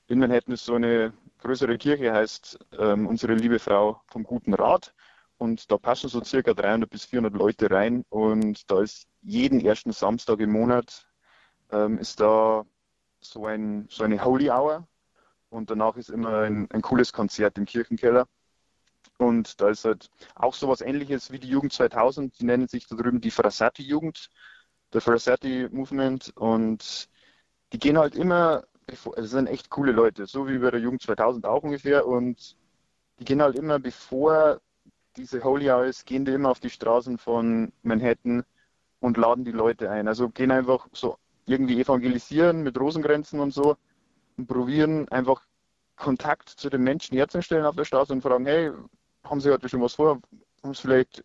in 0.07 0.19
Manhattan 0.19 0.53
ist 0.53 0.65
so 0.65 0.75
eine 0.75 1.13
größere 1.39 1.77
Kirche, 1.77 2.13
heißt 2.13 2.59
ähm, 2.79 3.07
unsere 3.07 3.33
liebe 3.33 3.59
Frau 3.59 4.01
vom 4.07 4.23
Guten 4.23 4.53
Rat. 4.53 4.93
Und 5.37 5.69
da 5.69 5.77
passen 5.77 6.09
so 6.09 6.23
circa 6.23 6.53
300 6.53 6.89
bis 6.89 7.05
400 7.05 7.33
Leute 7.33 7.69
rein. 7.69 8.05
Und 8.09 8.69
da 8.71 8.81
ist 8.81 9.07
jeden 9.21 9.59
ersten 9.59 9.91
Samstag 9.91 10.39
im 10.39 10.51
Monat 10.51 11.05
ähm, 11.71 11.97
ist 11.97 12.19
da 12.19 12.65
so, 13.19 13.45
ein, 13.45 13.87
so 13.89 14.03
eine 14.03 14.23
Holy 14.23 14.49
Hour 14.49 14.87
und 15.55 15.69
danach 15.69 15.95
ist 15.97 16.09
immer 16.09 16.39
ein, 16.39 16.69
ein 16.71 16.81
cooles 16.81 17.13
Konzert 17.13 17.57
im 17.57 17.65
Kirchenkeller. 17.65 18.27
Und 19.17 19.61
da 19.61 19.69
ist 19.69 19.85
halt 19.85 20.09
auch 20.35 20.53
so 20.53 20.67
was 20.67 20.81
ähnliches 20.81 21.31
wie 21.31 21.39
die 21.39 21.47
Jugend 21.49 21.73
2000. 21.73 22.39
Die 22.39 22.45
nennen 22.45 22.67
sich 22.67 22.87
da 22.87 22.95
drüben 22.95 23.21
die 23.21 23.31
Frassati-Jugend, 23.31 24.29
der 24.93 25.01
Frassati-Movement. 25.01 26.33
Und 26.35 27.07
die 27.71 27.79
gehen 27.79 27.97
halt 27.97 28.15
immer, 28.15 28.65
bevor, 28.85 29.17
also 29.17 29.29
sind 29.29 29.47
echt 29.47 29.69
coole 29.69 29.93
Leute, 29.93 30.25
so 30.25 30.47
wie 30.47 30.57
bei 30.57 30.71
der 30.71 30.81
Jugend 30.81 31.01
2000 31.01 31.45
auch 31.45 31.63
ungefähr. 31.63 32.05
Und 32.05 32.57
die 33.19 33.25
gehen 33.25 33.41
halt 33.41 33.55
immer, 33.55 33.79
bevor 33.79 34.59
diese 35.15 35.43
Holy 35.43 35.71
Hour 35.71 35.85
ist, 35.85 36.05
gehen 36.05 36.25
die 36.25 36.33
immer 36.33 36.49
auf 36.49 36.59
die 36.59 36.69
Straßen 36.69 37.17
von 37.17 37.71
Manhattan 37.83 38.43
und 38.99 39.17
laden 39.17 39.45
die 39.45 39.51
Leute 39.51 39.89
ein. 39.89 40.09
Also 40.09 40.29
gehen 40.29 40.51
einfach 40.51 40.87
so 40.91 41.17
irgendwie 41.45 41.79
evangelisieren 41.79 42.63
mit 42.63 42.77
Rosenkränzen 42.77 43.39
und 43.39 43.51
so 43.51 43.77
probieren 44.47 45.07
einfach 45.09 45.41
Kontakt 45.95 46.49
zu 46.49 46.69
den 46.69 46.83
Menschen 46.83 47.15
herzustellen 47.15 47.65
auf 47.65 47.75
der 47.75 47.85
Straße 47.85 48.11
und 48.13 48.21
fragen, 48.21 48.45
hey, 48.45 48.71
haben 49.23 49.39
Sie 49.39 49.51
heute 49.51 49.69
schon 49.69 49.81
was 49.81 49.95
vor? 49.95 50.19
Haben 50.63 50.73
Sie 50.73 50.81
vielleicht 50.81 51.23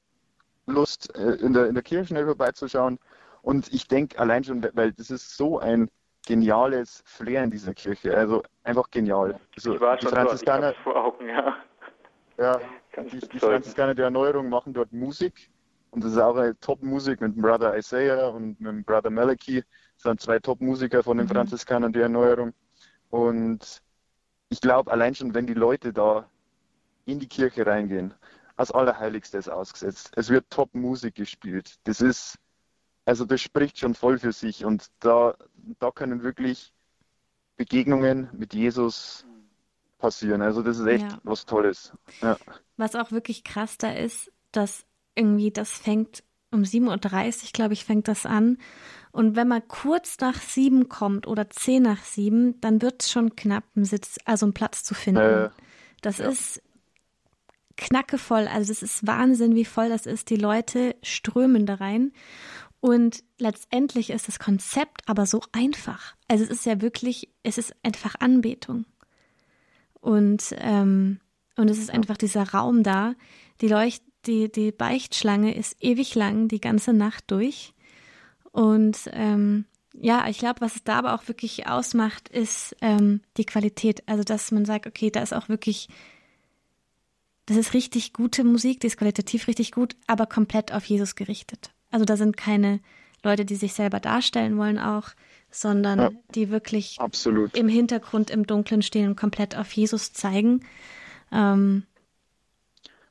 Lust, 0.66 1.14
äh, 1.16 1.34
in 1.36 1.52
der, 1.52 1.66
in 1.66 1.74
der 1.74 1.82
Kirche 1.82 2.06
schnell 2.06 2.24
vorbeizuschauen? 2.24 2.98
Und 3.42 3.72
ich 3.72 3.88
denke 3.88 4.18
allein 4.18 4.44
schon, 4.44 4.66
weil 4.74 4.92
das 4.92 5.10
ist 5.10 5.36
so 5.36 5.58
ein 5.58 5.90
geniales 6.26 7.02
Flair 7.06 7.44
in 7.44 7.50
dieser 7.50 7.74
Kirche. 7.74 8.16
Also 8.16 8.42
einfach 8.62 8.90
genial. 8.90 9.40
Also, 9.56 9.74
ich 9.74 9.80
war 9.80 9.96
die 9.96 10.02
schon 10.02 10.12
Franziskaner, 10.12 10.72
dort, 10.72 10.76
vor 10.76 10.96
Augen, 10.96 11.28
ja. 11.28 11.56
Ja, 12.38 12.60
die, 13.12 13.18
die 13.18 13.38
Franziskaner 13.38 13.94
der 13.94 14.06
Erneuerung 14.06 14.48
machen 14.48 14.72
dort 14.72 14.92
Musik. 14.92 15.50
Und 15.90 16.04
das 16.04 16.12
ist 16.12 16.18
auch 16.18 16.36
eine 16.36 16.58
Top-Musik 16.60 17.20
mit 17.20 17.34
dem 17.34 17.42
Brother 17.42 17.76
Isaiah 17.76 18.28
und 18.28 18.60
mit 18.60 18.70
dem 18.70 18.84
Brother 18.84 19.10
Malachi. 19.10 19.64
Das 19.96 20.02
sind 20.04 20.20
zwei 20.20 20.38
Top-Musiker 20.38 21.02
von 21.02 21.18
den 21.18 21.26
mhm. 21.26 21.30
Franziskanern 21.30 21.92
der 21.92 22.04
Erneuerung. 22.04 22.52
Und 23.10 23.82
ich 24.48 24.60
glaube, 24.60 24.90
allein 24.90 25.14
schon, 25.14 25.34
wenn 25.34 25.46
die 25.46 25.54
Leute 25.54 25.92
da 25.92 26.28
in 27.04 27.18
die 27.18 27.28
Kirche 27.28 27.66
reingehen, 27.66 28.14
als 28.56 28.70
Allerheiligstes 28.70 29.48
ausgesetzt, 29.48 30.12
es 30.16 30.28
wird 30.28 30.50
Top-Musik 30.50 31.14
gespielt. 31.14 31.76
Das 31.84 32.00
ist, 32.00 32.38
also 33.04 33.24
das 33.24 33.40
spricht 33.40 33.78
schon 33.78 33.94
voll 33.94 34.18
für 34.18 34.32
sich. 34.32 34.64
Und 34.64 34.90
da, 35.00 35.34
da 35.78 35.90
können 35.90 36.22
wirklich 36.22 36.72
Begegnungen 37.56 38.28
mit 38.32 38.54
Jesus 38.54 39.24
passieren. 39.98 40.42
Also 40.42 40.62
das 40.62 40.78
ist 40.78 40.86
echt 40.86 41.10
ja. 41.10 41.18
was 41.24 41.46
Tolles. 41.46 41.92
Ja. 42.22 42.36
Was 42.76 42.94
auch 42.96 43.12
wirklich 43.12 43.44
krass 43.44 43.78
da 43.78 43.92
ist, 43.92 44.32
dass 44.52 44.84
irgendwie 45.14 45.50
das 45.50 45.72
fängt 45.72 46.22
um 46.50 46.62
7.30 46.62 47.44
Uhr, 47.44 47.50
glaube 47.52 47.74
ich, 47.74 47.84
fängt 47.84 48.08
das 48.08 48.26
an. 48.26 48.58
Und 49.12 49.34
wenn 49.34 49.48
man 49.48 49.66
kurz 49.66 50.18
nach 50.20 50.40
sieben 50.40 50.88
kommt 50.88 51.26
oder 51.26 51.50
zehn 51.50 51.82
nach 51.82 52.02
sieben, 52.04 52.60
dann 52.60 52.80
wird 52.80 53.02
es 53.02 53.10
schon 53.10 53.34
knapp, 53.34 53.64
einen 53.74 53.84
Sitz, 53.84 54.18
also 54.24 54.46
einen 54.46 54.54
Platz 54.54 54.84
zu 54.84 54.94
finden. 54.94 55.20
Äh, 55.20 55.50
das 56.00 56.18
ja. 56.18 56.28
ist 56.28 56.62
knackevoll. 57.76 58.46
Also 58.46 58.70
es 58.70 58.82
ist 58.82 59.06
Wahnsinn, 59.06 59.54
wie 59.54 59.64
voll 59.64 59.88
das 59.88 60.06
ist. 60.06 60.30
Die 60.30 60.36
Leute 60.36 60.94
strömen 61.02 61.66
da 61.66 61.74
rein. 61.74 62.12
Und 62.80 63.22
letztendlich 63.38 64.10
ist 64.10 64.28
das 64.28 64.38
Konzept 64.38 65.02
aber 65.06 65.26
so 65.26 65.42
einfach. 65.52 66.14
Also 66.28 66.44
es 66.44 66.50
ist 66.50 66.66
ja 66.66 66.80
wirklich, 66.80 67.28
es 67.42 67.58
ist 67.58 67.74
einfach 67.82 68.14
Anbetung. 68.20 68.86
Und, 70.00 70.54
ähm, 70.58 71.20
und 71.56 71.68
es 71.68 71.78
ist 71.78 71.90
einfach 71.90 72.16
dieser 72.16 72.50
Raum 72.50 72.82
da. 72.82 73.14
Die 73.60 73.68
Leucht, 73.68 74.02
die, 74.26 74.50
die 74.50 74.72
Beichtschlange 74.72 75.54
ist 75.54 75.76
ewig 75.80 76.14
lang, 76.14 76.48
die 76.48 76.60
ganze 76.60 76.92
Nacht 76.92 77.24
durch. 77.30 77.74
Und 78.52 79.08
ähm, 79.12 79.64
ja, 79.92 80.28
ich 80.28 80.38
glaube, 80.38 80.60
was 80.60 80.76
es 80.76 80.84
da 80.84 80.98
aber 80.98 81.14
auch 81.14 81.28
wirklich 81.28 81.66
ausmacht, 81.66 82.28
ist 82.28 82.76
ähm, 82.80 83.20
die 83.36 83.44
Qualität. 83.44 84.02
Also, 84.06 84.24
dass 84.24 84.50
man 84.50 84.64
sagt, 84.64 84.86
okay, 84.86 85.10
da 85.10 85.22
ist 85.22 85.32
auch 85.32 85.48
wirklich, 85.48 85.88
das 87.46 87.56
ist 87.56 87.74
richtig 87.74 88.12
gute 88.12 88.44
Musik, 88.44 88.80
die 88.80 88.86
ist 88.86 88.96
qualitativ 88.96 89.48
richtig 89.48 89.72
gut, 89.72 89.96
aber 90.06 90.26
komplett 90.26 90.72
auf 90.72 90.84
Jesus 90.84 91.14
gerichtet. 91.14 91.70
Also 91.90 92.04
da 92.04 92.16
sind 92.16 92.36
keine 92.36 92.80
Leute, 93.22 93.44
die 93.44 93.56
sich 93.56 93.74
selber 93.74 94.00
darstellen 94.00 94.56
wollen 94.56 94.78
auch, 94.78 95.10
sondern 95.50 95.98
ja, 95.98 96.10
die 96.34 96.50
wirklich 96.50 96.98
absolut. 97.00 97.56
im 97.56 97.68
Hintergrund 97.68 98.30
im 98.30 98.46
Dunkeln 98.46 98.82
stehen 98.82 99.08
und 99.08 99.16
komplett 99.16 99.56
auf 99.56 99.72
Jesus 99.72 100.12
zeigen. 100.12 100.64
Ähm, 101.32 101.84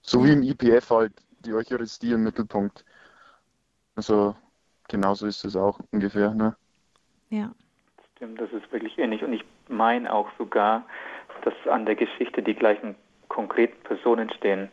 so 0.02 0.24
wie 0.24 0.32
im 0.32 0.44
IPF 0.44 0.90
halt 0.90 1.14
die 1.46 1.54
Eucharistie 1.54 2.12
im 2.12 2.24
Mittelpunkt. 2.24 2.86
Also 3.96 4.36
genauso 4.90 5.28
ist 5.28 5.46
es 5.46 5.56
auch 5.56 5.80
ungefähr, 5.92 6.34
ne? 6.34 6.56
Ja. 7.30 7.52
Stimmt, 8.16 8.42
das 8.42 8.52
ist 8.52 8.72
wirklich 8.72 8.98
ähnlich. 8.98 9.24
Und 9.24 9.34
ich 9.34 9.46
meine 9.70 10.12
auch 10.14 10.30
sogar, 10.38 10.84
dass 11.44 11.54
an 11.72 11.86
der 11.86 11.96
Geschichte 11.96 12.44
die 12.44 12.56
gleichen 12.56 12.96
konkreten 13.30 13.82
Personen 13.84 14.30
stehen. 14.32 14.70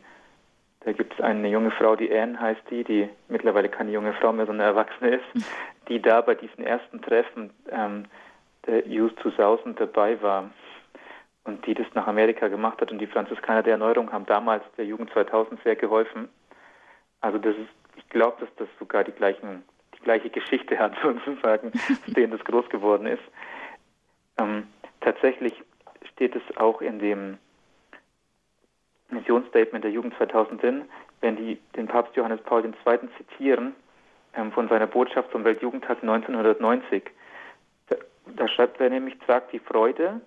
Da 0.81 0.91
gibt 0.91 1.13
es 1.13 1.21
eine 1.21 1.47
junge 1.47 1.71
Frau, 1.71 1.95
die 1.95 2.13
Anne 2.13 2.39
heißt 2.39 2.61
die, 2.69 2.83
die 2.83 3.09
mittlerweile 3.29 3.69
keine 3.69 3.91
junge 3.91 4.13
Frau 4.13 4.33
mehr, 4.33 4.45
sondern 4.45 4.67
eine 4.67 4.77
Erwachsene 4.77 5.15
ist, 5.15 5.45
die 5.87 6.01
da 6.01 6.21
bei 6.21 6.35
diesen 6.35 6.63
ersten 6.63 7.01
Treffen 7.01 7.51
ähm, 7.69 8.05
der 8.65 8.87
Youth 8.87 9.17
2000 9.21 9.79
dabei 9.79 10.21
war 10.21 10.49
und 11.45 11.65
die 11.65 11.73
das 11.73 11.87
nach 11.93 12.07
Amerika 12.07 12.47
gemacht 12.49 12.81
hat. 12.81 12.91
Und 12.91 12.99
die 12.99 13.07
Franziskaner 13.07 13.63
der 13.63 13.73
Erneuerung 13.73 14.11
haben 14.11 14.25
damals 14.25 14.63
der 14.77 14.85
Jugend 14.85 15.09
2000 15.11 15.61
sehr 15.63 15.75
geholfen. 15.75 16.27
Also 17.21 17.37
das 17.37 17.55
ist, 17.55 17.69
ich 17.95 18.07
glaube, 18.09 18.37
dass 18.41 18.49
das 18.57 18.67
sogar 18.77 19.03
die 19.03 19.13
gleichen, 19.13 19.63
gleiche 20.03 20.29
Geschichte 20.29 20.77
hat 20.77 20.93
sozusagen, 21.01 21.71
aus 21.73 22.13
denen 22.13 22.31
das 22.31 22.43
groß 22.43 22.69
geworden 22.69 23.07
ist. 23.07 23.23
Ähm, 24.37 24.67
tatsächlich 25.01 25.53
steht 26.13 26.35
es 26.35 26.57
auch 26.57 26.81
in 26.81 26.99
dem 26.99 27.37
Missionsstatement 29.09 29.83
der 29.83 29.91
Jugend 29.91 30.13
2000 30.17 30.61
drin, 30.61 30.85
wenn 31.21 31.35
die 31.35 31.59
den 31.75 31.87
Papst 31.87 32.15
Johannes 32.15 32.41
Paul 32.41 32.65
II. 32.65 32.73
zitieren 33.17 33.73
ähm, 34.35 34.51
von 34.51 34.67
seiner 34.67 34.87
Botschaft 34.87 35.31
zum 35.31 35.43
Weltjugendtag 35.43 36.01
1990. 36.01 37.03
Da, 37.87 37.95
da 38.35 38.47
schreibt 38.47 38.79
er 38.79 38.89
nämlich, 38.89 39.15
sagt 39.25 39.53
die 39.53 39.59
Freude, 39.59 40.21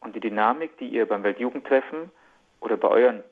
und 0.00 0.14
die 0.14 0.20
Dynamik, 0.20 0.76
die 0.78 0.88
ihr 0.88 1.06
beim 1.06 1.22
Weltjugendtreffen 1.22 2.10
oder 2.60 2.76
bei 2.76 2.88
euren 2.88 3.22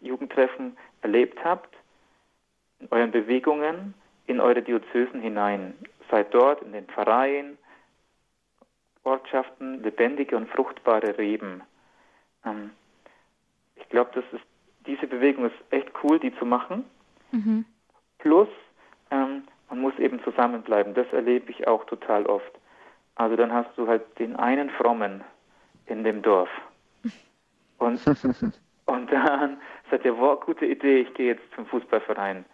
Jugendtreffen 0.00 0.76
erlebt 1.02 1.42
habt, 1.44 1.74
in 2.78 2.88
euren 2.90 3.10
Bewegungen, 3.10 3.94
in 4.30 4.40
eure 4.40 4.62
Diözesen 4.62 5.20
hinein. 5.20 5.74
Seid 6.10 6.32
dort 6.32 6.62
in 6.62 6.72
den 6.72 6.86
Pfarreien, 6.86 7.58
Ortschaften, 9.02 9.82
lebendige 9.82 10.36
und 10.36 10.48
fruchtbare 10.48 11.18
Reben. 11.18 11.62
Ähm, 12.44 12.70
ich 13.76 13.88
glaube, 13.88 14.10
das 14.14 14.24
ist 14.32 14.44
diese 14.86 15.06
Bewegung 15.06 15.46
ist 15.46 15.54
echt 15.70 15.90
cool, 16.02 16.18
die 16.18 16.34
zu 16.38 16.46
machen. 16.46 16.84
Mhm. 17.32 17.64
Plus, 18.18 18.48
ähm, 19.10 19.42
man 19.68 19.80
muss 19.80 19.96
eben 19.98 20.22
zusammenbleiben. 20.22 20.94
Das 20.94 21.06
erlebe 21.12 21.50
ich 21.50 21.66
auch 21.68 21.84
total 21.84 22.26
oft. 22.26 22.50
Also 23.16 23.36
dann 23.36 23.52
hast 23.52 23.70
du 23.76 23.86
halt 23.86 24.02
den 24.18 24.36
einen 24.36 24.70
Frommen, 24.70 25.22
in 25.86 26.04
dem 26.04 26.22
Dorf. 26.22 26.48
Und, 27.78 28.00
und 28.86 29.12
dann 29.12 29.58
sagt 29.90 30.04
er, 30.04 30.16
wow, 30.16 30.40
gute 30.40 30.66
Idee, 30.66 31.00
ich 31.00 31.14
gehe 31.14 31.34
jetzt 31.34 31.42
zum 31.54 31.66
Fußballverein. 31.66 32.44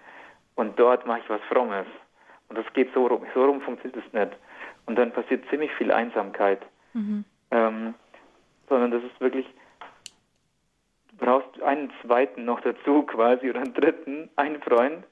Und 0.56 0.78
dort 0.78 1.06
mache 1.06 1.20
ich 1.20 1.28
was 1.28 1.40
Frommes. 1.48 1.86
Und 2.48 2.58
das 2.58 2.66
geht 2.72 2.92
so 2.92 3.06
rum. 3.06 3.24
So 3.34 3.44
rum 3.44 3.60
funktioniert 3.60 4.02
es 4.04 4.12
nicht. 4.12 4.36
Und 4.86 4.96
dann 4.96 5.12
passiert 5.12 5.48
ziemlich 5.48 5.70
viel 5.72 5.92
Einsamkeit. 5.92 6.60
Mhm. 6.92 7.24
Ähm, 7.50 7.94
sondern 8.68 8.90
das 8.90 9.02
ist 9.04 9.20
wirklich, 9.20 9.46
du 11.10 11.16
brauchst 11.18 11.62
einen 11.62 11.92
zweiten 12.02 12.44
noch 12.44 12.60
dazu 12.60 13.02
quasi 13.06 13.50
oder 13.50 13.60
einen 13.60 13.74
dritten, 13.74 14.30
einen 14.36 14.60
Freund, 14.62 15.04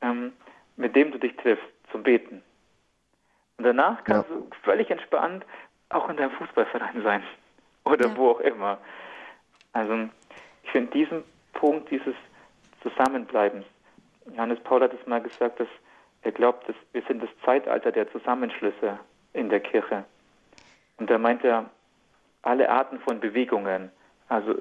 ähm, 0.00 0.32
mit 0.76 0.94
dem 0.96 1.12
du 1.12 1.18
dich 1.18 1.36
triffst 1.36 1.64
zum 1.90 2.02
Beten. 2.02 2.42
Und 3.58 3.64
danach 3.64 4.04
kannst 4.04 4.30
ja. 4.30 4.36
du 4.36 4.48
völlig 4.62 4.90
entspannt 4.90 5.44
auch 5.90 6.08
in 6.08 6.16
deinem 6.16 6.30
Fußballverein 6.32 7.02
sein 7.02 7.22
oder 7.84 8.08
ja. 8.08 8.16
wo 8.16 8.30
auch 8.30 8.40
immer. 8.40 8.78
Also 9.72 10.08
ich 10.64 10.70
finde 10.70 10.90
diesen 10.92 11.24
Punkt 11.52 11.90
dieses 11.90 12.14
Zusammenbleibens, 12.82 13.66
Johannes 14.34 14.60
Paul 14.60 14.82
hat 14.82 14.92
es 14.92 15.06
mal 15.06 15.20
gesagt, 15.20 15.60
dass 15.60 15.68
er 16.22 16.32
glaubt, 16.32 16.68
dass 16.68 16.76
wir 16.92 17.02
sind 17.02 17.22
das 17.22 17.30
Zeitalter 17.44 17.92
der 17.92 18.10
Zusammenschlüsse 18.12 18.98
in 19.32 19.48
der 19.48 19.60
Kirche. 19.60 20.04
Und 20.98 21.08
da 21.08 21.18
meint 21.18 21.44
er 21.44 21.70
alle 22.42 22.68
Arten 22.68 23.00
von 23.00 23.20
Bewegungen, 23.20 23.90
also 24.28 24.54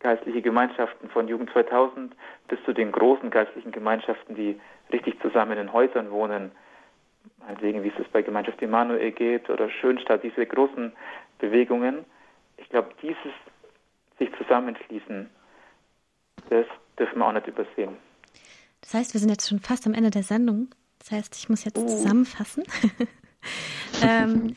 geistliche 0.00 0.42
Gemeinschaften 0.42 1.08
von 1.10 1.28
Jugend 1.28 1.50
2000 1.50 2.14
bis 2.48 2.62
zu 2.64 2.72
den 2.72 2.92
großen 2.92 3.30
geistlichen 3.30 3.72
Gemeinschaften, 3.72 4.34
die 4.34 4.60
richtig 4.92 5.20
zusammen 5.20 5.58
in 5.58 5.72
Häusern 5.72 6.10
wohnen, 6.10 6.52
meinetwegen 7.38 7.82
wie 7.82 7.92
es 7.96 8.08
bei 8.08 8.22
Gemeinschaft 8.22 8.62
Emanuel 8.62 9.12
geht 9.12 9.50
oder 9.50 9.68
Schönstadt, 9.68 10.22
diese 10.22 10.46
großen 10.46 10.92
Bewegungen. 11.38 12.04
Ich 12.56 12.68
glaube, 12.68 12.90
dieses 13.02 13.32
sich 14.18 14.30
zusammenschließen, 14.36 15.30
das 16.50 16.66
dürfen 16.98 17.18
wir 17.18 17.26
auch 17.26 17.32
nicht 17.32 17.46
übersehen. 17.46 17.96
Das 18.80 18.94
heißt, 18.94 19.14
wir 19.14 19.20
sind 19.20 19.30
jetzt 19.30 19.48
schon 19.48 19.60
fast 19.60 19.86
am 19.86 19.94
Ende 19.94 20.10
der 20.10 20.22
Sendung. 20.22 20.68
Das 20.98 21.10
heißt, 21.10 21.36
ich 21.36 21.48
muss 21.48 21.64
jetzt 21.64 21.78
uh. 21.78 21.86
zusammenfassen. 21.86 22.64
ähm, 24.02 24.56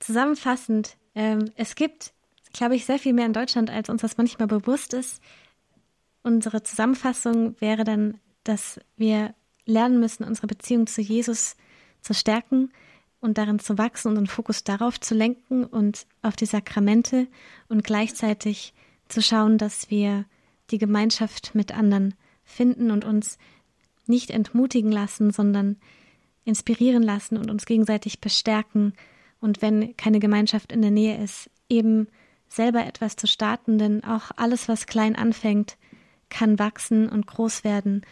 zusammenfassend, 0.00 0.96
ähm, 1.14 1.50
es 1.56 1.74
gibt, 1.74 2.12
glaube 2.52 2.76
ich, 2.76 2.84
sehr 2.84 2.98
viel 2.98 3.12
mehr 3.12 3.26
in 3.26 3.32
Deutschland, 3.32 3.70
als 3.70 3.88
uns 3.88 4.02
das 4.02 4.16
manchmal 4.16 4.48
bewusst 4.48 4.94
ist. 4.94 5.22
Unsere 6.22 6.62
Zusammenfassung 6.62 7.60
wäre 7.60 7.84
dann, 7.84 8.18
dass 8.44 8.80
wir 8.96 9.34
lernen 9.64 10.00
müssen, 10.00 10.24
unsere 10.24 10.46
Beziehung 10.46 10.86
zu 10.86 11.00
Jesus 11.00 11.56
zu 12.00 12.14
stärken 12.14 12.72
und 13.20 13.38
darin 13.38 13.58
zu 13.58 13.78
wachsen 13.78 14.08
und 14.08 14.16
den 14.16 14.26
Fokus 14.26 14.64
darauf 14.64 15.00
zu 15.00 15.14
lenken 15.14 15.64
und 15.64 16.06
auf 16.22 16.36
die 16.36 16.46
Sakramente 16.46 17.28
und 17.68 17.84
gleichzeitig 17.84 18.74
zu 19.08 19.22
schauen, 19.22 19.58
dass 19.58 19.90
wir 19.90 20.24
die 20.70 20.78
Gemeinschaft 20.78 21.54
mit 21.54 21.76
anderen 21.76 22.14
finden 22.52 22.90
und 22.90 23.04
uns 23.04 23.38
nicht 24.06 24.30
entmutigen 24.30 24.92
lassen, 24.92 25.30
sondern 25.30 25.76
inspirieren 26.44 27.02
lassen 27.02 27.36
und 27.36 27.50
uns 27.50 27.66
gegenseitig 27.66 28.20
bestärken 28.20 28.94
und 29.40 29.60
wenn 29.60 29.96
keine 29.96 30.20
Gemeinschaft 30.20 30.72
in 30.72 30.82
der 30.82 30.90
Nähe 30.90 31.22
ist, 31.22 31.50
eben 31.68 32.08
selber 32.48 32.86
etwas 32.86 33.16
zu 33.16 33.26
starten, 33.26 33.76
denn 33.76 34.04
auch 34.04 34.30
alles, 34.36 34.68
was 34.68 34.86
klein 34.86 35.16
anfängt, 35.16 35.76
kann 36.28 36.58
wachsen 36.58 37.08
und 37.08 37.26
groß 37.26 37.64
werden 37.64 38.02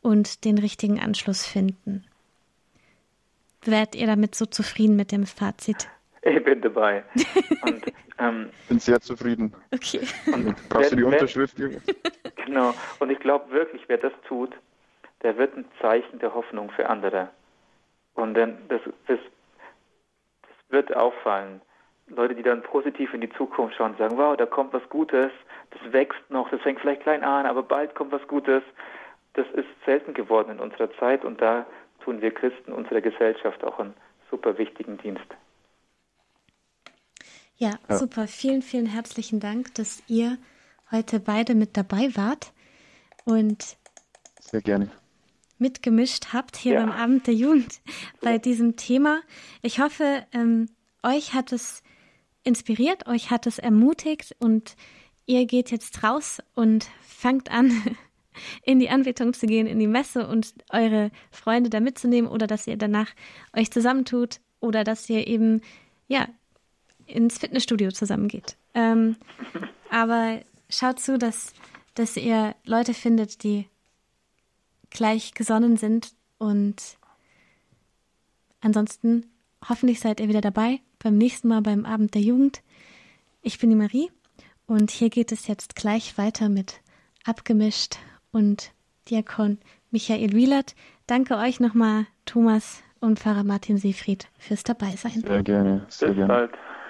und 0.00 0.44
den 0.44 0.58
richtigen 0.58 0.98
Anschluss 0.98 1.44
finden. 1.44 2.04
Werdet 3.62 3.94
ihr 3.94 4.06
damit 4.06 4.34
so 4.34 4.46
zufrieden 4.46 4.96
mit 4.96 5.12
dem 5.12 5.26
Fazit? 5.26 5.88
Ich 6.22 6.44
bin 6.44 6.60
dabei. 6.60 7.02
Und, 7.62 7.92
ähm, 8.18 8.50
bin 8.68 8.78
sehr 8.78 9.00
zufrieden. 9.00 9.54
Okay. 9.72 10.00
Und 10.32 10.68
brauchst 10.68 10.92
du 10.92 10.96
die 10.96 11.04
Unterschrift? 11.04 11.56
genau. 12.46 12.74
Und 12.98 13.10
ich 13.10 13.18
glaube 13.20 13.50
wirklich, 13.50 13.82
wer 13.88 13.98
das 13.98 14.12
tut, 14.28 14.54
der 15.22 15.36
wird 15.38 15.56
ein 15.56 15.64
Zeichen 15.80 16.18
der 16.18 16.34
Hoffnung 16.34 16.70
für 16.70 16.88
andere. 16.88 17.28
Und 18.14 18.34
dann 18.34 18.58
das, 18.68 18.80
das, 19.06 19.18
das 20.42 20.50
wird 20.68 20.94
auffallen. 20.94 21.60
Leute, 22.08 22.34
die 22.34 22.42
dann 22.42 22.62
positiv 22.62 23.14
in 23.14 23.20
die 23.20 23.30
Zukunft 23.30 23.76
schauen 23.76 23.92
und 23.92 23.98
sagen, 23.98 24.16
wow, 24.18 24.36
da 24.36 24.44
kommt 24.44 24.72
was 24.72 24.86
Gutes, 24.88 25.30
das 25.70 25.92
wächst 25.92 26.28
noch, 26.28 26.50
das 26.50 26.60
fängt 26.60 26.80
vielleicht 26.80 27.02
klein 27.02 27.22
an, 27.22 27.46
aber 27.46 27.62
bald 27.62 27.94
kommt 27.94 28.12
was 28.12 28.26
Gutes. 28.26 28.62
Das 29.34 29.46
ist 29.54 29.68
selten 29.86 30.12
geworden 30.12 30.50
in 30.50 30.60
unserer 30.60 30.92
Zeit 30.94 31.24
und 31.24 31.40
da 31.40 31.66
tun 32.04 32.20
wir 32.20 32.32
Christen 32.32 32.72
unserer 32.72 33.00
Gesellschaft 33.00 33.62
auch 33.62 33.78
einen 33.78 33.94
super 34.28 34.58
wichtigen 34.58 34.98
Dienst. 34.98 35.26
Ja, 37.60 37.78
ja, 37.90 37.98
super. 37.98 38.26
Vielen, 38.26 38.62
vielen 38.62 38.86
herzlichen 38.86 39.38
Dank, 39.38 39.74
dass 39.74 40.02
ihr 40.08 40.38
heute 40.90 41.20
beide 41.20 41.54
mit 41.54 41.76
dabei 41.76 42.16
wart 42.16 42.52
und 43.26 43.76
sehr 44.40 44.62
gerne 44.62 44.90
mitgemischt 45.58 46.28
habt 46.32 46.56
hier 46.56 46.72
ja. 46.72 46.80
beim 46.80 46.90
Abend 46.90 47.26
der 47.26 47.34
Jugend 47.34 47.82
bei 48.22 48.38
diesem 48.38 48.76
Thema. 48.76 49.20
Ich 49.60 49.78
hoffe, 49.78 50.24
ähm, 50.32 50.70
euch 51.02 51.34
hat 51.34 51.52
es 51.52 51.82
inspiriert, 52.44 53.06
euch 53.06 53.30
hat 53.30 53.46
es 53.46 53.58
ermutigt 53.58 54.34
und 54.38 54.74
ihr 55.26 55.44
geht 55.44 55.70
jetzt 55.70 56.02
raus 56.02 56.38
und 56.54 56.88
fangt 57.02 57.50
an, 57.50 57.70
in 58.62 58.78
die 58.78 58.88
Anbetung 58.88 59.34
zu 59.34 59.46
gehen, 59.46 59.66
in 59.66 59.78
die 59.78 59.86
Messe 59.86 60.26
und 60.26 60.54
eure 60.70 61.10
Freunde 61.30 61.68
da 61.68 61.80
mitzunehmen 61.80 62.30
oder 62.30 62.46
dass 62.46 62.66
ihr 62.66 62.78
danach 62.78 63.10
euch 63.54 63.70
zusammentut 63.70 64.40
oder 64.60 64.82
dass 64.82 65.10
ihr 65.10 65.26
eben, 65.26 65.60
ja, 66.08 66.26
ins 67.10 67.38
Fitnessstudio 67.38 67.90
zusammengeht. 67.90 68.56
Ähm, 68.74 69.16
aber 69.90 70.40
schaut 70.68 71.00
zu, 71.00 71.18
dass, 71.18 71.52
dass 71.94 72.16
ihr 72.16 72.54
Leute 72.64 72.94
findet, 72.94 73.42
die 73.42 73.66
gleich 74.90 75.34
gesonnen 75.34 75.76
sind 75.76 76.12
und 76.38 76.76
ansonsten 78.60 79.26
hoffentlich 79.68 80.00
seid 80.00 80.20
ihr 80.20 80.28
wieder 80.28 80.40
dabei 80.40 80.80
beim 80.98 81.16
nächsten 81.16 81.48
Mal 81.48 81.62
beim 81.62 81.84
Abend 81.84 82.14
der 82.14 82.22
Jugend. 82.22 82.62
Ich 83.42 83.58
bin 83.58 83.70
die 83.70 83.76
Marie 83.76 84.10
und 84.66 84.90
hier 84.90 85.10
geht 85.10 85.32
es 85.32 85.46
jetzt 85.46 85.74
gleich 85.76 86.18
weiter 86.18 86.48
mit 86.48 86.80
Abgemischt 87.24 87.96
und 88.32 88.72
Diakon 89.08 89.58
Michael 89.90 90.32
Wielert. 90.32 90.74
Danke 91.06 91.36
euch 91.36 91.60
nochmal, 91.60 92.06
Thomas 92.24 92.82
und 93.00 93.18
Pfarrer 93.18 93.44
Martin 93.44 93.78
Siefried, 93.78 94.28
fürs 94.38 94.62
Dabeisein. 94.62 95.22
Sehr 95.26 95.42
gerne, 95.42 95.86
sehr 95.88 96.08
Bis 96.08 96.16
gerne. 96.16 96.32
bald. 96.32 96.50